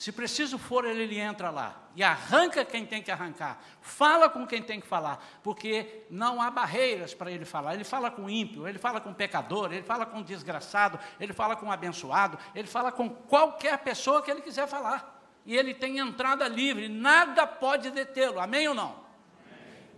Se 0.00 0.10
preciso 0.10 0.56
for, 0.56 0.86
ele, 0.86 1.02
ele 1.02 1.18
entra 1.18 1.50
lá 1.50 1.76
e 1.94 2.02
arranca 2.02 2.64
quem 2.64 2.86
tem 2.86 3.02
que 3.02 3.10
arrancar, 3.10 3.62
fala 3.82 4.30
com 4.30 4.46
quem 4.46 4.62
tem 4.62 4.80
que 4.80 4.86
falar, 4.86 5.22
porque 5.42 6.06
não 6.08 6.40
há 6.40 6.50
barreiras 6.50 7.12
para 7.12 7.30
ele 7.30 7.44
falar. 7.44 7.74
Ele 7.74 7.84
fala 7.84 8.10
com 8.10 8.30
ímpio, 8.30 8.66
ele 8.66 8.78
fala 8.78 8.98
com 8.98 9.12
pecador, 9.12 9.70
ele 9.70 9.82
fala 9.82 10.06
com 10.06 10.22
desgraçado, 10.22 10.98
ele 11.20 11.34
fala 11.34 11.54
com 11.54 11.70
abençoado, 11.70 12.38
ele 12.54 12.66
fala 12.66 12.90
com 12.90 13.10
qualquer 13.10 13.76
pessoa 13.80 14.22
que 14.22 14.30
ele 14.30 14.40
quiser 14.40 14.66
falar. 14.66 15.22
E 15.44 15.54
ele 15.54 15.74
tem 15.74 15.98
entrada 15.98 16.48
livre, 16.48 16.88
nada 16.88 17.46
pode 17.46 17.90
detê-lo. 17.90 18.40
Amém 18.40 18.68
ou 18.68 18.74
não? 18.74 19.10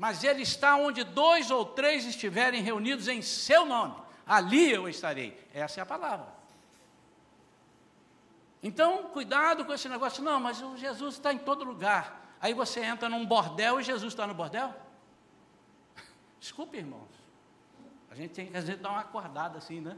mas 0.01 0.25
ele 0.25 0.43
está 0.43 0.75
onde 0.75 1.05
dois 1.05 1.49
ou 1.49 1.65
três 1.65 2.05
estiverem 2.05 2.61
reunidos 2.61 3.07
em 3.07 3.23
seu 3.23 3.65
nome, 3.65 3.95
ali 4.27 4.73
eu 4.73 4.89
estarei. 4.89 5.39
Essa 5.55 5.81
é 5.81 5.83
a 5.85 5.87
palavra. 5.87 6.42
Então, 8.63 9.05
cuidado 9.09 9.65
com 9.65 9.73
esse 9.73 9.89
negócio. 9.89 10.23
Não, 10.23 10.39
mas 10.39 10.63
o 10.63 10.77
Jesus 10.77 11.15
está 11.15 11.33
em 11.33 11.39
todo 11.39 11.65
lugar. 11.65 12.37
Aí 12.41 12.55
você 12.55 12.81
entra 12.81 13.09
num 13.09 13.27
bordel 13.27 13.81
e 13.81 13.83
Jesus 13.83 14.13
está 14.13 14.27
no 14.27 14.35
bordel? 14.35 14.73
Desculpe, 16.39 16.77
irmãos. 16.77 17.11
A 18.11 18.15
gente 18.15 18.35
tem 18.35 18.47
que 18.47 18.57
às 18.57 18.65
vezes 18.65 18.81
dar 18.81 18.91
uma 18.91 19.01
acordada 19.01 19.59
assim, 19.59 19.81
né? 19.81 19.97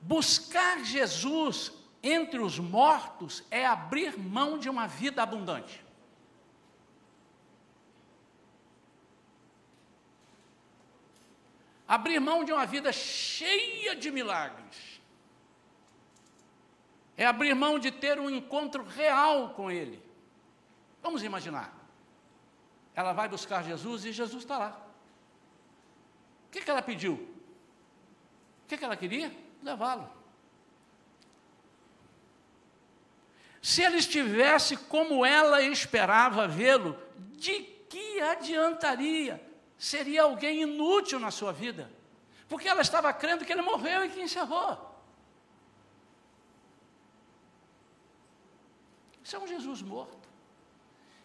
Buscar 0.00 0.84
Jesus 0.84 1.72
entre 2.02 2.40
os 2.40 2.58
mortos 2.58 3.44
é 3.50 3.64
abrir 3.64 4.18
mão 4.18 4.58
de 4.58 4.68
uma 4.68 4.86
vida 4.86 5.22
abundante. 5.22 5.84
Abrir 11.86 12.18
mão 12.18 12.44
de 12.44 12.52
uma 12.52 12.66
vida 12.66 12.92
cheia 12.92 13.94
de 13.94 14.10
milagres. 14.10 14.93
É 17.16 17.26
abrir 17.26 17.54
mão 17.54 17.78
de 17.78 17.90
ter 17.90 18.18
um 18.18 18.28
encontro 18.28 18.84
real 18.84 19.50
com 19.50 19.70
Ele. 19.70 20.02
Vamos 21.02 21.22
imaginar. 21.22 21.72
Ela 22.94 23.12
vai 23.12 23.28
buscar 23.28 23.62
Jesus 23.62 24.04
e 24.04 24.12
Jesus 24.12 24.42
está 24.42 24.58
lá. 24.58 24.86
O 26.46 26.50
que, 26.50 26.60
que 26.60 26.70
ela 26.70 26.82
pediu? 26.82 27.14
O 27.14 28.66
que, 28.68 28.76
que 28.76 28.84
ela 28.84 28.96
queria? 28.96 29.34
Levá-lo. 29.62 30.08
Se 33.60 33.82
ele 33.82 33.96
estivesse 33.96 34.76
como 34.76 35.24
ela 35.24 35.62
esperava 35.62 36.46
vê-lo, 36.46 36.98
de 37.32 37.60
que 37.88 38.20
adiantaria? 38.20 39.42
Seria 39.78 40.22
alguém 40.24 40.62
inútil 40.62 41.18
na 41.18 41.30
sua 41.30 41.52
vida, 41.52 41.90
porque 42.48 42.68
ela 42.68 42.82
estava 42.82 43.12
crendo 43.12 43.44
que 43.44 43.52
ele 43.52 43.62
morreu 43.62 44.04
e 44.04 44.10
que 44.10 44.20
encerrou. 44.20 44.93
Isso 49.24 49.34
é 49.34 49.38
um 49.38 49.46
Jesus 49.46 49.80
morto. 49.80 50.28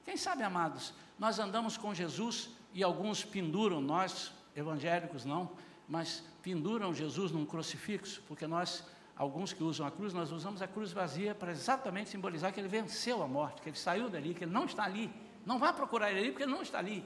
Quem 0.05 0.15
sabe, 0.15 0.41
amados, 0.41 0.93
nós 1.19 1.37
andamos 1.37 1.75
com 1.75 1.93
Jesus 1.93 2.49
e 2.73 2.81
alguns 2.81 3.25
penduram, 3.25 3.81
nós 3.81 4.31
evangélicos 4.55 5.25
não, 5.25 5.51
mas 5.87 6.23
penduram 6.41 6.93
Jesus 6.93 7.31
num 7.31 7.45
crucifixo, 7.45 8.23
porque 8.25 8.47
nós, 8.47 8.85
alguns 9.17 9.51
que 9.51 9.61
usam 9.61 9.85
a 9.85 9.91
cruz, 9.91 10.13
nós 10.13 10.31
usamos 10.31 10.61
a 10.61 10.67
cruz 10.67 10.93
vazia 10.93 11.35
para 11.35 11.51
exatamente 11.51 12.09
simbolizar 12.09 12.53
que 12.53 12.59
ele 12.59 12.69
venceu 12.69 13.21
a 13.21 13.27
morte, 13.27 13.61
que 13.61 13.67
ele 13.67 13.77
saiu 13.77 14.09
dali, 14.09 14.33
que 14.33 14.45
ele 14.45 14.51
não 14.51 14.63
está 14.63 14.85
ali. 14.85 15.11
Não 15.45 15.59
vá 15.59 15.73
procurar 15.73 16.09
ele 16.09 16.19
ali, 16.19 16.29
porque 16.31 16.43
ele 16.43 16.53
não 16.53 16.61
está 16.61 16.79
ali. 16.79 17.05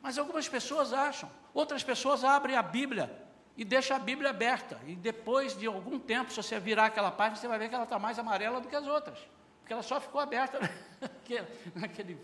Mas 0.00 0.16
algumas 0.16 0.48
pessoas 0.48 0.94
acham, 0.94 1.30
outras 1.52 1.84
pessoas 1.84 2.24
abrem 2.24 2.56
a 2.56 2.62
Bíblia 2.62 3.29
e 3.60 3.64
deixam 3.64 3.94
a 3.94 4.00
Bíblia 4.00 4.30
aberta. 4.30 4.80
E 4.86 4.96
depois 4.96 5.54
de 5.54 5.66
algum 5.66 5.98
tempo, 5.98 6.30
se 6.30 6.42
você 6.42 6.58
virar 6.58 6.86
aquela 6.86 7.10
página, 7.10 7.36
você 7.36 7.46
vai 7.46 7.58
ver 7.58 7.68
que 7.68 7.74
ela 7.74 7.84
está 7.84 7.98
mais 7.98 8.18
amarela 8.18 8.58
do 8.58 8.66
que 8.66 8.74
as 8.74 8.86
outras. 8.86 9.18
Porque 9.60 9.70
ela 9.70 9.82
só 9.82 10.00
ficou 10.00 10.18
aberta 10.18 10.58
naquele, 10.98 11.46
naquele 11.74 12.18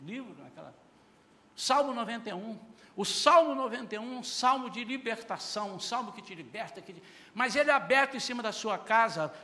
livro, 0.00 0.40
naquela. 0.40 0.72
Salmo 1.56 1.92
91. 1.92 2.60
O 2.94 3.04
Salmo 3.04 3.56
91, 3.56 4.18
um 4.18 4.22
salmo 4.22 4.70
de 4.70 4.84
libertação, 4.84 5.74
um 5.74 5.80
salmo 5.80 6.12
que 6.12 6.22
te 6.22 6.32
liberta, 6.32 6.80
que 6.80 6.92
te... 6.92 7.02
mas 7.34 7.56
ele 7.56 7.70
é 7.70 7.74
aberto 7.74 8.16
em 8.16 8.20
cima 8.20 8.40
da 8.40 8.52
sua 8.52 8.78
casa, 8.78 9.34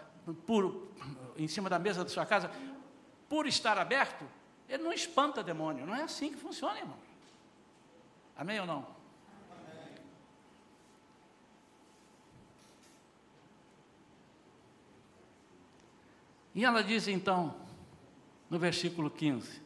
por, 0.47 0.87
em 1.37 1.49
cima 1.49 1.69
da 1.69 1.81
mesa 1.81 2.05
da 2.05 2.11
sua 2.11 2.25
casa, 2.25 2.49
por 3.29 3.49
estar 3.49 3.77
aberto, 3.77 4.25
ele 4.69 4.85
não 4.85 4.93
espanta 4.93 5.43
demônio. 5.43 5.85
Não 5.85 5.97
é 5.97 6.03
assim 6.05 6.31
que 6.31 6.37
funciona, 6.37 6.79
irmão. 6.79 6.97
Amém 8.37 8.61
ou 8.61 8.67
não? 8.67 8.87
E 16.55 16.65
ela 16.65 16.83
diz 16.83 17.09
então, 17.09 17.57
no 18.51 18.59
versículo 18.59 19.11
15: 19.11 19.63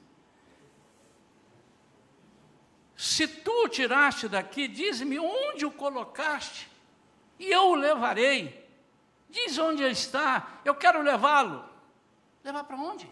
Se 2.97 3.27
tu 3.27 3.65
o 3.65 3.69
tiraste 3.69 4.29
daqui, 4.29 4.69
diz-me 4.69 5.19
onde 5.19 5.67
o 5.67 5.71
colocaste, 5.71 6.71
e 7.39 7.51
eu 7.51 7.71
o 7.71 7.75
levarei. 7.75 8.65
Diz 9.29 9.59
onde 9.59 9.83
ele 9.83 9.93
está, 9.93 10.61
eu 10.65 10.75
quero 10.75 11.03
levá-lo. 11.03 11.69
Levar 12.45 12.65
para 12.65 12.77
onde? 12.77 13.11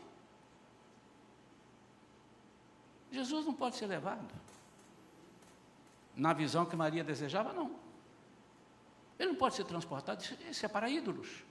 Jesus 3.11 3.45
não 3.45 3.53
pode 3.53 3.77
ser 3.77 3.87
levado. 3.87 4.33
Na 6.17 6.33
visão 6.33 6.65
que 6.65 6.77
Maria 6.77 7.03
desejava, 7.03 7.53
não. 7.53 7.77
Ele 9.19 9.31
não 9.31 9.37
pode 9.37 9.55
ser 9.55 9.65
transportado, 9.65 10.23
isso 10.49 10.65
é 10.65 10.69
para 10.69 10.89
ídolos, 10.89 11.45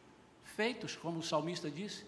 feitos, 0.44 0.96
como 0.96 1.20
o 1.20 1.24
salmista 1.24 1.70
disse, 1.70 2.06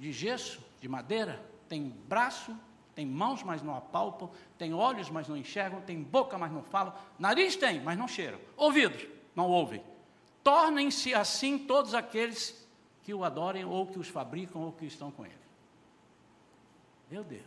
de 0.00 0.10
gesso, 0.10 0.58
de 0.80 0.88
madeira, 0.88 1.44
tem 1.68 1.90
braço, 2.08 2.56
tem 2.94 3.04
mãos, 3.04 3.42
mas 3.42 3.62
não 3.62 3.76
apalpam, 3.76 4.30
tem 4.56 4.72
olhos, 4.72 5.10
mas 5.10 5.28
não 5.28 5.36
enxergam, 5.36 5.82
tem 5.82 6.02
boca, 6.02 6.38
mas 6.38 6.50
não 6.50 6.62
falam, 6.62 6.94
nariz 7.18 7.54
tem, 7.54 7.80
mas 7.82 7.98
não 7.98 8.08
cheiram, 8.08 8.40
ouvidos, 8.56 9.06
não 9.36 9.46
ouvem. 9.46 9.84
Tornem-se 10.42 11.14
assim 11.14 11.58
todos 11.58 11.92
aqueles 11.92 12.66
que 13.02 13.12
o 13.12 13.24
adorem, 13.24 13.66
ou 13.66 13.86
que 13.86 13.98
os 13.98 14.08
fabricam, 14.08 14.62
ou 14.62 14.72
que 14.72 14.86
estão 14.86 15.10
com 15.10 15.26
ele. 15.26 15.34
Meu 17.10 17.22
Deus. 17.22 17.44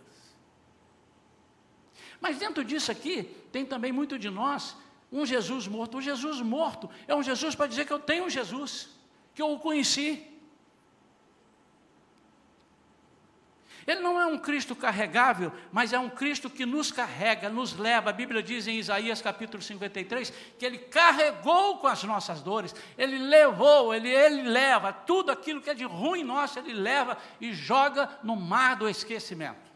Mas 2.21 2.37
dentro 2.37 2.63
disso 2.63 2.91
aqui, 2.91 3.23
tem 3.51 3.65
também 3.65 3.91
muito 3.91 4.19
de 4.19 4.29
nós 4.29 4.77
um 5.11 5.25
Jesus 5.25 5.67
morto. 5.67 5.97
O 5.97 6.01
Jesus 6.01 6.39
morto 6.39 6.87
é 7.07 7.15
um 7.15 7.23
Jesus 7.23 7.55
para 7.55 7.65
dizer 7.65 7.87
que 7.87 7.93
eu 7.93 7.99
tenho 7.99 8.25
um 8.25 8.29
Jesus, 8.29 8.89
que 9.33 9.41
eu 9.41 9.51
o 9.51 9.59
conheci, 9.59 10.32
Ele 13.85 13.99
não 13.99 14.19
é 14.19 14.25
um 14.25 14.37
Cristo 14.37 14.75
carregável, 14.75 15.51
mas 15.71 15.91
é 15.91 15.99
um 15.99 16.09
Cristo 16.09 16.49
que 16.49 16.65
nos 16.65 16.91
carrega, 16.91 17.49
nos 17.49 17.75
leva. 17.75 18.09
A 18.09 18.13
Bíblia 18.13 18.41
diz 18.41 18.67
em 18.67 18.77
Isaías 18.77 19.21
capítulo 19.21 19.61
53 19.61 20.31
que 20.57 20.65
ele 20.65 20.77
carregou 20.77 21.79
com 21.79 21.87
as 21.87 22.03
nossas 22.03 22.41
dores, 22.41 22.73
ele 22.97 23.17
levou, 23.17 23.93
ele, 23.93 24.09
ele 24.09 24.43
leva 24.43 24.93
tudo 24.93 25.31
aquilo 25.31 25.61
que 25.61 25.69
é 25.69 25.73
de 25.73 25.83
ruim 25.83 26.23
nosso, 26.23 26.59
ele 26.59 26.73
leva 26.73 27.17
e 27.41 27.53
joga 27.53 28.09
no 28.23 28.35
mar 28.35 28.75
do 28.77 28.87
esquecimento. 28.87 29.71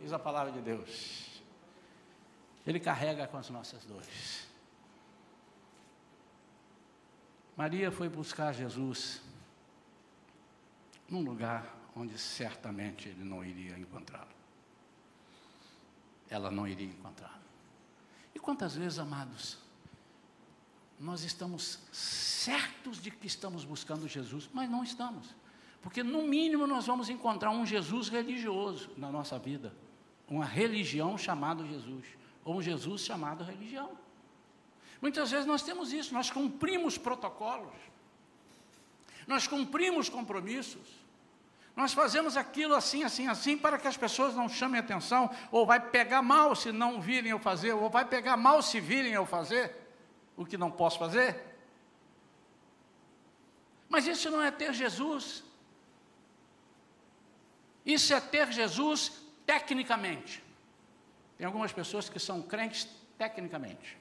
Diz 0.00 0.12
a 0.12 0.18
palavra 0.18 0.50
de 0.50 0.60
Deus. 0.60 1.42
Ele 2.66 2.80
carrega 2.80 3.26
com 3.26 3.36
as 3.36 3.50
nossas 3.50 3.84
dores. 3.84 4.48
Maria 7.56 7.92
foi 7.92 8.08
buscar 8.08 8.52
Jesus 8.52 9.20
num 11.08 11.20
lugar 11.20 11.81
onde 11.94 12.18
certamente 12.18 13.08
ele 13.08 13.24
não 13.24 13.44
iria 13.44 13.78
encontrá-lo. 13.78 14.30
Ela 16.30 16.50
não 16.50 16.66
iria 16.66 16.86
encontrá-lo. 16.86 17.42
E 18.34 18.38
quantas 18.38 18.74
vezes, 18.74 18.98
amados, 18.98 19.58
nós 20.98 21.22
estamos 21.22 21.80
certos 21.92 23.02
de 23.02 23.10
que 23.10 23.26
estamos 23.26 23.64
buscando 23.64 24.08
Jesus, 24.08 24.48
mas 24.52 24.70
não 24.70 24.82
estamos. 24.82 25.34
Porque, 25.82 26.02
no 26.02 26.22
mínimo, 26.22 26.66
nós 26.66 26.86
vamos 26.86 27.10
encontrar 27.10 27.50
um 27.50 27.66
Jesus 27.66 28.08
religioso 28.08 28.90
na 28.96 29.10
nossa 29.10 29.38
vida, 29.38 29.74
uma 30.28 30.44
religião 30.44 31.18
chamada 31.18 31.66
Jesus, 31.66 32.06
ou 32.44 32.56
um 32.56 32.62
Jesus 32.62 33.02
chamado 33.02 33.44
religião. 33.44 33.90
Muitas 35.00 35.32
vezes 35.32 35.44
nós 35.44 35.62
temos 35.62 35.92
isso, 35.92 36.14
nós 36.14 36.30
cumprimos 36.30 36.96
protocolos, 36.96 37.74
nós 39.26 39.48
cumprimos 39.48 40.08
compromissos, 40.08 41.01
nós 41.74 41.94
fazemos 41.94 42.36
aquilo 42.36 42.74
assim, 42.74 43.02
assim, 43.02 43.26
assim, 43.28 43.56
para 43.56 43.78
que 43.78 43.88
as 43.88 43.96
pessoas 43.96 44.34
não 44.34 44.48
chamem 44.48 44.78
atenção, 44.78 45.30
ou 45.50 45.64
vai 45.64 45.80
pegar 45.80 46.20
mal 46.20 46.54
se 46.54 46.70
não 46.70 47.00
virem 47.00 47.30
eu 47.30 47.38
fazer, 47.38 47.72
ou 47.72 47.88
vai 47.88 48.04
pegar 48.04 48.36
mal 48.36 48.60
se 48.60 48.78
virem 48.78 49.12
eu 49.12 49.24
fazer 49.24 49.74
o 50.36 50.44
que 50.44 50.58
não 50.58 50.70
posso 50.70 50.98
fazer. 50.98 51.40
Mas 53.88 54.06
isso 54.06 54.30
não 54.30 54.42
é 54.42 54.50
ter 54.50 54.74
Jesus. 54.74 55.42
Isso 57.84 58.12
é 58.12 58.20
ter 58.20 58.52
Jesus 58.52 59.22
tecnicamente. 59.46 60.42
Tem 61.38 61.46
algumas 61.46 61.72
pessoas 61.72 62.08
que 62.08 62.18
são 62.18 62.42
crentes 62.42 62.88
tecnicamente. 63.16 63.98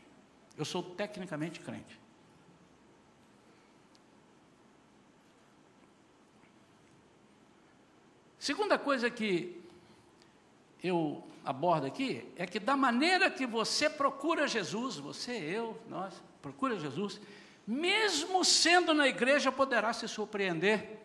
Eu 0.58 0.66
sou 0.66 0.84
tecnicamente 0.84 1.60
crente. 1.62 2.01
Segunda 8.42 8.76
coisa 8.80 9.08
que 9.08 9.62
eu 10.84 11.24
abordo 11.46 11.86
aqui 11.86 12.28
é 12.36 12.48
que 12.48 12.60
da 12.60 12.76
maneira 12.76 13.30
que 13.30 13.46
você 13.46 13.88
procura 13.88 14.48
Jesus, 14.48 14.98
você, 14.98 15.32
eu, 15.32 15.80
nós, 15.88 16.12
procura 16.42 16.80
Jesus, 16.80 17.22
mesmo 17.68 18.44
sendo 18.44 18.96
na 18.96 19.08
igreja, 19.08 19.52
poderá 19.52 19.94
se 19.94 20.08
surpreender 20.08 20.98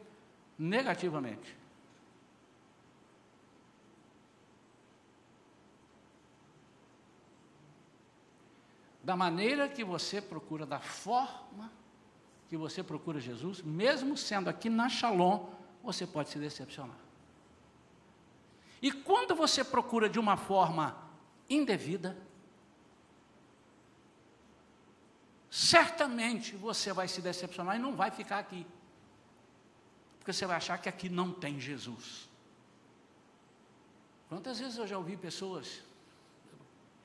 negativamente. 0.59 1.55
Da 9.05 9.15
maneira 9.15 9.69
que 9.69 9.85
você 9.85 10.23
procura, 10.23 10.65
da 10.65 10.81
forma 10.81 11.71
que 12.49 12.57
você 12.57 12.83
procura 12.83 13.21
Jesus, 13.21 13.61
mesmo 13.61 14.17
sendo 14.17 14.49
aqui 14.49 14.71
na 14.71 14.89
Shalom, 14.89 15.51
você 15.83 16.07
pode 16.07 16.31
se 16.31 16.39
decepcionar. 16.39 17.06
E 18.81 18.93
quando 18.93 19.35
você 19.35 19.65
procura 19.65 20.09
de 20.09 20.19
uma 20.19 20.37
forma 20.37 20.97
indevida, 21.49 22.17
certamente 25.51 26.55
você 26.57 26.93
vai 26.93 27.09
se 27.09 27.21
decepcionar 27.21 27.77
e 27.77 27.79
não 27.79 27.95
vai 27.95 28.11
ficar 28.11 28.39
aqui. 28.39 28.67
Porque 30.19 30.33
você 30.33 30.45
vai 30.45 30.57
achar 30.57 30.79
que 30.79 30.89
aqui 30.89 31.09
não 31.09 31.33
tem 31.33 31.59
Jesus. 31.59 32.29
Quantas 34.29 34.59
vezes 34.59 34.77
eu 34.77 34.87
já 34.87 34.99
ouvi 34.99 35.17
pessoas, 35.17 35.83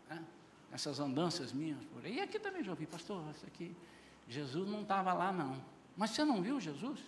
né, 0.10 0.24
nessas 0.72 1.00
andanças 1.00 1.54
minhas 1.54 1.84
por 1.86 2.04
aí, 2.04 2.16
e 2.16 2.22
aqui 2.22 2.40
também 2.40 2.64
já 2.64 2.72
ouvi, 2.72 2.88
pastor, 2.88 3.24
isso 3.32 3.46
aqui, 3.46 3.76
Jesus 4.28 4.68
não 4.68 4.82
estava 4.82 5.14
lá 5.14 5.32
não. 5.32 5.64
Mas 5.96 6.12
você 6.12 6.26
não 6.26 6.42
viu 6.42 6.60
Jesus? 6.60 7.00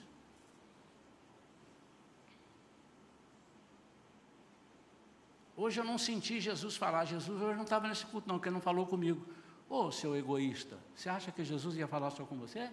Hoje 5.64 5.80
eu 5.80 5.86
não 5.86 5.98
senti 5.98 6.42
Jesus 6.42 6.76
falar, 6.76 7.06
Jesus 7.06 7.42
hoje 7.42 7.56
não 7.56 7.64
estava 7.64 7.88
nesse 7.88 8.06
culto 8.06 8.28
não, 8.28 8.36
porque 8.36 8.50
não 8.50 8.60
falou 8.60 8.86
comigo. 8.86 9.26
Ô, 9.70 9.86
oh, 9.86 9.92
seu 9.94 10.14
egoísta, 10.14 10.78
você 10.94 11.08
acha 11.08 11.32
que 11.32 11.42
Jesus 11.42 11.78
ia 11.78 11.88
falar 11.88 12.10
só 12.10 12.26
com 12.26 12.38
você? 12.38 12.70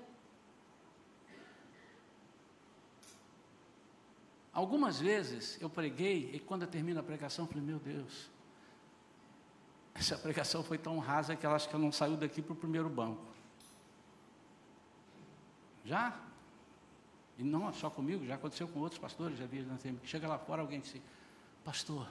Algumas 4.52 4.98
vezes 4.98 5.56
eu 5.60 5.70
preguei 5.70 6.32
e 6.32 6.40
quando 6.40 6.62
eu 6.62 6.68
termino 6.68 6.98
a 6.98 7.02
pregação, 7.04 7.44
eu 7.44 7.48
falei, 7.48 7.62
meu 7.62 7.78
Deus, 7.78 8.28
essa 9.94 10.18
pregação 10.18 10.64
foi 10.64 10.76
tão 10.76 10.98
rasa 10.98 11.36
que 11.36 11.46
ela 11.46 11.54
acho 11.54 11.68
que 11.68 11.74
ela 11.76 11.84
não 11.84 11.92
saiu 11.92 12.16
daqui 12.16 12.42
para 12.42 12.54
o 12.54 12.56
primeiro 12.56 12.88
banco. 12.88 13.24
Já? 15.84 16.20
E 17.38 17.44
não 17.44 17.72
só 17.72 17.88
comigo, 17.88 18.26
já 18.26 18.34
aconteceu 18.34 18.66
com 18.66 18.80
outros 18.80 19.00
pastores, 19.00 19.38
já 19.38 19.46
vi, 19.46 19.64
chega 20.02 20.26
lá 20.26 20.40
fora 20.40 20.60
alguém 20.60 20.80
disse, 20.80 21.00
pastor, 21.64 22.08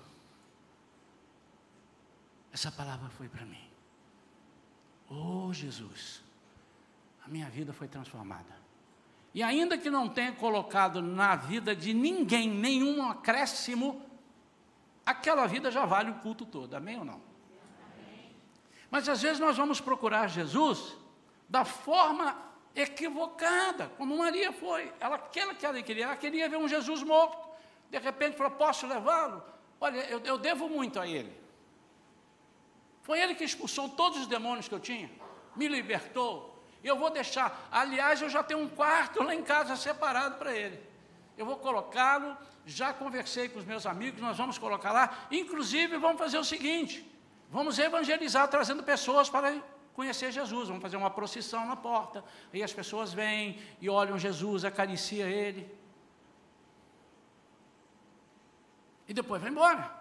essa 2.54 2.72
palavra 2.72 3.10
foi 3.10 3.28
para 3.28 3.46
mim. 3.46 3.70
Oh 5.10 5.52
Jesus, 5.54 6.24
a 7.26 7.28
minha 7.28 7.50
vida 7.50 7.74
foi 7.74 7.88
transformada. 7.88 8.58
E 9.34 9.44
ainda 9.44 9.78
que 9.78 9.90
não 9.90 10.10
tenha 10.10 10.32
colocado 10.32 11.02
na 11.02 11.36
vida 11.36 11.76
de 11.76 11.94
ninguém 11.94 12.50
nenhum 12.50 13.08
acréscimo, 13.10 14.02
aquela 15.06 15.46
vida 15.48 15.70
já 15.70 15.86
vale 15.86 16.12
o 16.12 16.16
culto 16.16 16.46
todo, 16.46 16.76
amém 16.76 16.98
ou 16.98 17.06
não? 17.06 17.22
Mas 18.90 19.08
às 19.08 19.22
vezes 19.22 19.40
nós 19.40 19.56
vamos 19.56 19.80
procurar 19.80 20.28
Jesus 20.28 20.98
da 21.48 21.64
forma 21.64 22.36
equivocada, 22.76 23.90
como 23.98 24.18
Maria 24.18 24.52
foi. 24.52 24.92
Ela, 25.00 25.16
aquela 25.16 25.54
que 25.54 25.66
ela 25.66 25.82
queria, 25.82 26.06
ela 26.06 26.16
queria 26.16 26.50
ver 26.50 26.58
um 26.58 26.68
Jesus 26.68 27.04
morto. 27.04 27.50
De 27.90 28.00
repente 28.00 28.38
falou: 28.38 28.54
Posso 28.54 28.88
levá-lo? 28.88 29.44
Olha, 29.80 30.00
eu, 30.10 30.20
eu 30.22 30.38
devo 30.38 30.68
muito 30.68 31.00
a 31.00 31.08
ele. 31.08 31.36
Foi 33.10 33.20
ele 33.20 33.34
que 33.34 33.44
expulsou 33.44 33.90
todos 33.90 34.20
os 34.20 34.28
demônios 34.28 34.68
que 34.68 34.76
eu 34.76 34.80
tinha, 34.80 35.10
me 35.56 35.68
libertou. 35.68 36.64
Eu 36.84 36.96
vou 36.96 37.10
deixar, 37.10 37.68
aliás, 37.72 38.22
eu 38.22 38.30
já 38.30 38.44
tenho 38.44 38.60
um 38.60 38.70
quarto 38.70 39.24
lá 39.24 39.34
em 39.34 39.42
casa 39.42 39.76
separado 39.76 40.36
para 40.36 40.56
ele. 40.56 40.80
Eu 41.36 41.44
vou 41.44 41.58
colocá-lo, 41.58 42.38
já 42.68 42.94
conversei 42.94 43.50
com 43.50 43.58
os 43.58 43.66
meus 43.66 43.88
amigos, 43.88 44.22
nós 44.22 44.38
vamos 44.38 44.60
colocar 44.60 44.92
lá. 44.92 45.26
Inclusive, 45.32 45.98
vamos 45.98 46.20
fazer 46.20 46.38
o 46.38 46.44
seguinte: 46.44 47.04
vamos 47.50 47.80
evangelizar 47.80 48.48
trazendo 48.48 48.84
pessoas 48.84 49.28
para 49.28 49.60
conhecer 49.96 50.32
Jesus. 50.32 50.68
Vamos 50.68 50.84
fazer 50.84 50.98
uma 50.98 51.10
procissão 51.10 51.66
na 51.66 51.76
porta. 51.76 52.24
Aí 52.54 52.62
as 52.62 52.72
pessoas 52.72 53.12
vêm 53.12 53.60
e 53.82 53.90
olham 53.90 54.20
Jesus, 54.20 54.64
acaricia 54.64 55.26
ele. 55.26 55.68
E 59.08 59.16
depois 59.16 59.42
vai 59.42 59.50
embora. 59.50 59.99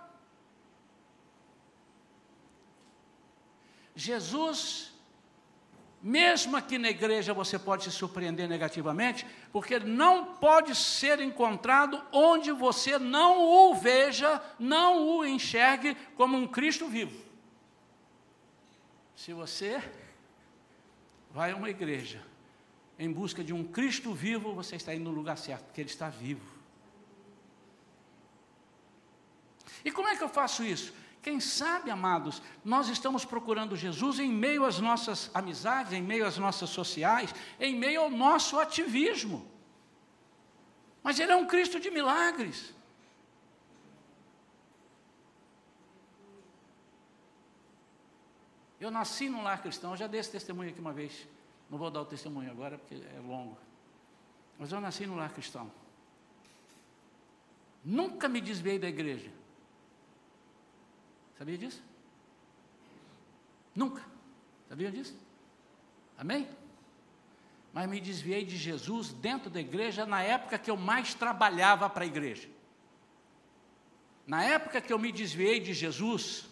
Jesus, 3.98 4.92
mesmo 6.00 6.56
aqui 6.56 6.78
na 6.78 6.88
igreja 6.88 7.34
você 7.34 7.58
pode 7.58 7.82
se 7.82 7.90
surpreender 7.90 8.48
negativamente, 8.48 9.26
porque 9.50 9.80
não 9.80 10.36
pode 10.36 10.72
ser 10.76 11.18
encontrado 11.18 12.00
onde 12.12 12.52
você 12.52 12.96
não 12.96 13.40
o 13.42 13.74
veja, 13.74 14.40
não 14.56 15.04
o 15.04 15.26
enxergue 15.26 15.96
como 16.16 16.36
um 16.36 16.46
Cristo 16.46 16.86
vivo. 16.86 17.20
Se 19.16 19.32
você 19.32 19.82
vai 21.32 21.50
a 21.50 21.56
uma 21.56 21.68
igreja 21.68 22.24
em 23.00 23.10
busca 23.10 23.42
de 23.42 23.52
um 23.52 23.64
Cristo 23.64 24.14
vivo, 24.14 24.54
você 24.54 24.76
está 24.76 24.94
indo 24.94 25.10
no 25.10 25.16
lugar 25.16 25.36
certo, 25.36 25.64
porque 25.64 25.80
Ele 25.80 25.90
está 25.90 26.08
vivo. 26.08 26.46
E 29.84 29.90
como 29.90 30.06
é 30.06 30.16
que 30.16 30.22
eu 30.22 30.28
faço 30.28 30.62
isso? 30.62 30.94
Quem 31.28 31.40
sabe, 31.40 31.90
amados, 31.90 32.40
nós 32.64 32.88
estamos 32.88 33.22
procurando 33.22 33.76
Jesus 33.76 34.18
em 34.18 34.32
meio 34.32 34.64
às 34.64 34.80
nossas 34.80 35.30
amizades, 35.34 35.92
em 35.92 36.00
meio 36.00 36.24
às 36.24 36.38
nossas 36.38 36.70
sociais, 36.70 37.34
em 37.60 37.76
meio 37.76 38.00
ao 38.00 38.10
nosso 38.10 38.58
ativismo. 38.58 39.46
Mas 41.02 41.20
Ele 41.20 41.30
é 41.30 41.36
um 41.36 41.46
Cristo 41.46 41.78
de 41.78 41.90
milagres. 41.90 42.74
Eu 48.80 48.90
nasci 48.90 49.28
num 49.28 49.42
lar 49.42 49.60
cristão, 49.60 49.90
eu 49.90 49.98
já 49.98 50.06
dei 50.06 50.20
esse 50.20 50.30
testemunho 50.30 50.70
aqui 50.70 50.80
uma 50.80 50.94
vez. 50.94 51.28
Não 51.68 51.76
vou 51.76 51.90
dar 51.90 52.00
o 52.00 52.06
testemunho 52.06 52.50
agora 52.50 52.78
porque 52.78 52.94
é 52.94 53.20
longo. 53.20 53.58
Mas 54.58 54.72
eu 54.72 54.80
nasci 54.80 55.06
num 55.06 55.16
lar 55.16 55.34
cristão. 55.34 55.70
Nunca 57.84 58.30
me 58.30 58.40
desviei 58.40 58.78
da 58.78 58.88
igreja. 58.88 59.30
Sabia 61.38 61.56
disso? 61.56 61.80
Nunca. 63.74 64.02
Sabia 64.68 64.90
disso? 64.90 65.16
Amém? 66.18 66.48
Mas 67.72 67.88
me 67.88 68.00
desviei 68.00 68.44
de 68.44 68.56
Jesus 68.56 69.12
dentro 69.12 69.48
da 69.48 69.60
igreja 69.60 70.04
na 70.04 70.20
época 70.20 70.58
que 70.58 70.70
eu 70.70 70.76
mais 70.76 71.14
trabalhava 71.14 71.88
para 71.88 72.02
a 72.02 72.06
igreja. 72.06 72.48
Na 74.26 74.42
época 74.42 74.80
que 74.80 74.92
eu 74.92 74.98
me 74.98 75.12
desviei 75.12 75.60
de 75.60 75.72
Jesus, 75.72 76.46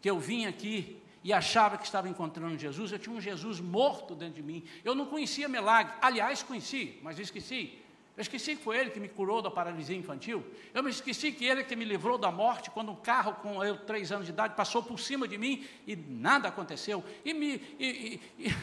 que 0.00 0.08
eu 0.08 0.20
vim 0.20 0.46
aqui 0.46 1.02
e 1.24 1.32
achava 1.32 1.76
que 1.76 1.84
estava 1.84 2.08
encontrando 2.08 2.56
Jesus, 2.56 2.92
eu 2.92 2.98
tinha 2.98 3.14
um 3.14 3.20
Jesus 3.20 3.58
morto 3.58 4.14
dentro 4.14 4.36
de 4.36 4.42
mim. 4.42 4.64
Eu 4.84 4.94
não 4.94 5.06
conhecia 5.06 5.48
milagre. 5.48 5.92
Aliás, 6.00 6.44
conheci, 6.44 6.98
mas 7.02 7.18
esqueci. 7.18 7.78
Eu 8.16 8.20
esqueci 8.20 8.56
que 8.56 8.62
foi 8.62 8.78
ele 8.78 8.90
que 8.90 9.00
me 9.00 9.08
curou 9.08 9.40
da 9.40 9.50
paralisia 9.50 9.96
infantil. 9.96 10.44
Eu 10.74 10.82
me 10.82 10.90
esqueci 10.90 11.32
que 11.32 11.46
ele 11.46 11.64
que 11.64 11.74
me 11.74 11.84
livrou 11.84 12.18
da 12.18 12.30
morte 12.30 12.70
quando 12.70 12.92
um 12.92 12.96
carro 12.96 13.34
com 13.36 13.64
eu 13.64 13.78
três 13.78 14.12
anos 14.12 14.26
de 14.26 14.32
idade 14.32 14.54
passou 14.54 14.82
por 14.82 15.00
cima 15.00 15.26
de 15.26 15.38
mim 15.38 15.66
e 15.86 15.96
nada 15.96 16.48
aconteceu. 16.48 17.02
E 17.24 17.32
me, 17.32 17.54
e, 17.78 18.20
e, 18.38 18.46
e... 18.46 18.54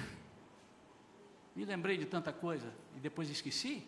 me 1.55 1.65
lembrei 1.65 1.97
de 1.97 2.05
tanta 2.05 2.31
coisa 2.31 2.71
e 2.95 2.99
depois 2.99 3.27
esqueci. 3.29 3.83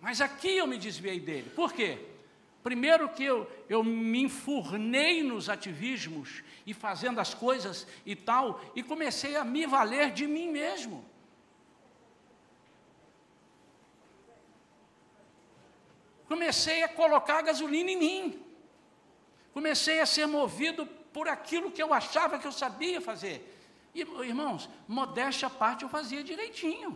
Mas 0.00 0.20
aqui 0.20 0.56
eu 0.56 0.66
me 0.68 0.78
desviei 0.78 1.18
dele. 1.18 1.50
Por 1.50 1.72
quê? 1.72 1.98
Primeiro 2.62 3.08
que 3.08 3.24
eu, 3.24 3.50
eu 3.68 3.82
me 3.82 4.22
enfurnei 4.22 5.22
nos 5.22 5.48
ativismos 5.48 6.44
e 6.64 6.72
fazendo 6.72 7.18
as 7.18 7.34
coisas 7.34 7.86
e 8.06 8.14
tal, 8.14 8.60
e 8.74 8.82
comecei 8.82 9.36
a 9.36 9.44
me 9.44 9.66
valer 9.66 10.12
de 10.12 10.26
mim 10.26 10.50
mesmo. 10.50 11.04
Comecei 16.34 16.82
a 16.82 16.88
colocar 16.88 17.42
gasolina 17.42 17.90
em 17.92 17.98
mim. 18.04 18.22
Comecei 19.56 20.00
a 20.00 20.06
ser 20.14 20.26
movido 20.26 20.84
por 21.16 21.28
aquilo 21.28 21.70
que 21.70 21.82
eu 21.82 21.94
achava 21.94 22.40
que 22.40 22.46
eu 22.50 22.56
sabia 22.64 23.00
fazer. 23.00 23.36
E, 23.94 24.00
irmãos, 24.00 24.68
modéstia 24.88 25.46
à 25.46 25.50
parte 25.50 25.84
eu 25.84 25.88
fazia 25.88 26.24
direitinho. 26.24 26.90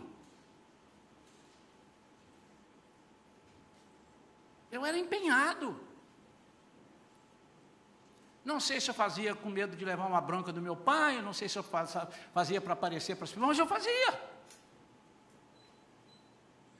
Eu 4.69 4.85
era 4.85 4.97
empenhado. 4.97 5.67
Não 8.43 8.59
sei 8.59 8.81
se 8.81 8.89
eu 8.89 8.93
fazia 8.93 9.33
com 9.33 9.49
medo 9.49 9.77
de 9.77 9.85
levar 9.85 10.07
uma 10.07 10.19
bronca 10.19 10.51
do 10.51 10.61
meu 10.61 10.75
pai, 10.75 11.21
não 11.21 11.33
sei 11.39 11.47
se 11.47 11.57
eu 11.57 11.65
fazia 12.33 12.59
para 12.59 12.73
aparecer 12.73 13.15
para 13.15 13.27
irmãos, 13.29 13.49
mas 13.49 13.59
eu 13.59 13.67
fazia. 13.67 14.11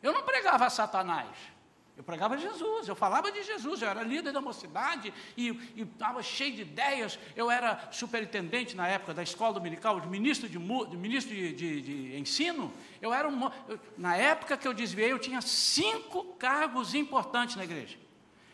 Eu 0.04 0.12
não 0.12 0.24
pregava 0.24 0.70
Satanás. 0.70 1.59
Eu 2.00 2.04
pregava 2.06 2.38
Jesus, 2.38 2.88
eu 2.88 2.96
falava 2.96 3.30
de 3.30 3.44
Jesus, 3.44 3.82
eu 3.82 3.90
era 3.90 4.02
líder 4.04 4.32
da 4.32 4.40
mocidade 4.40 5.14
e 5.36 5.50
estava 5.76 6.24
cheio 6.24 6.56
de 6.56 6.62
ideias. 6.62 7.20
Eu 7.36 7.52
era 7.52 7.90
superintendente 7.92 8.74
na 8.74 8.88
época 8.88 9.14
da 9.14 9.22
escola 9.22 9.56
dominical, 9.56 10.00
ministro 10.08 10.48
de, 10.48 10.58
ministro 10.58 11.36
de, 11.36 11.52
de, 11.52 11.82
de 11.82 12.18
ensino. 12.18 12.72
Eu 13.02 13.14
era 13.14 13.28
um, 13.28 13.52
eu, 13.68 13.78
na 13.98 14.16
época 14.16 14.56
que 14.56 14.66
eu 14.66 14.74
desviei, 14.74 15.12
eu 15.12 15.20
tinha 15.20 15.42
cinco 15.42 16.24
cargos 16.36 16.96
importantes 16.96 17.58
na 17.58 17.66
igreja. 17.66 17.98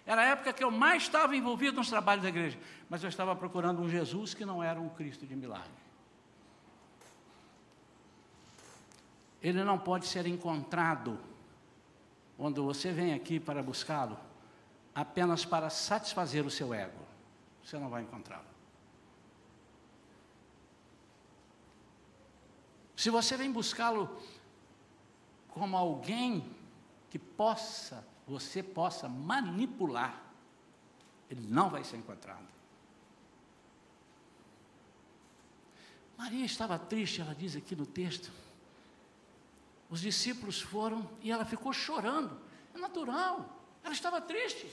Era 0.08 0.24
a 0.24 0.26
época 0.26 0.52
que 0.52 0.64
eu 0.64 0.72
mais 0.72 1.04
estava 1.04 1.36
envolvido 1.36 1.78
nos 1.78 1.88
trabalhos 1.88 2.24
da 2.24 2.30
igreja. 2.30 2.58
Mas 2.90 3.04
eu 3.04 3.10
estava 3.10 3.36
procurando 3.36 3.80
um 3.80 3.88
Jesus 3.88 4.34
que 4.34 4.44
não 4.44 4.64
era 4.64 4.80
um 4.80 4.90
Cristo 4.90 5.24
de 5.24 5.36
milagre. 5.36 5.86
ele 9.48 9.64
não 9.64 9.78
pode 9.78 10.08
ser 10.08 10.26
encontrado 10.26 11.20
quando 12.38 12.64
você 12.64 12.92
vem 12.92 13.14
aqui 13.14 13.40
para 13.40 13.64
buscá-lo 13.64 14.18
apenas 14.94 15.44
para 15.44 15.70
satisfazer 15.70 16.46
o 16.46 16.52
seu 16.52 16.74
ego. 16.74 17.06
Você 17.64 17.78
não 17.78 17.90
vai 17.90 18.04
encontrá-lo. 18.04 18.46
Se 22.96 23.10
você 23.10 23.36
vem 23.36 23.52
buscá-lo 23.52 24.10
como 25.50 25.76
alguém 25.76 26.50
que 27.10 27.20
possa, 27.20 28.06
você 28.26 28.64
possa 28.64 29.10
manipular, 29.10 30.22
ele 31.30 31.46
não 31.48 31.70
vai 31.70 31.84
ser 31.84 31.98
encontrado. 31.98 32.48
Maria 36.18 36.46
estava 36.46 36.80
triste, 36.80 37.20
ela 37.20 37.36
diz 37.36 37.56
aqui 37.56 37.76
no 37.76 37.86
texto. 37.86 38.32
Os 39.90 40.02
discípulos 40.02 40.62
foram 40.62 41.10
e 41.22 41.32
ela 41.32 41.46
ficou 41.46 41.72
chorando. 41.72 42.40
É 42.74 42.78
natural, 42.78 43.46
ela 43.84 43.94
estava 43.94 44.20
triste. 44.20 44.68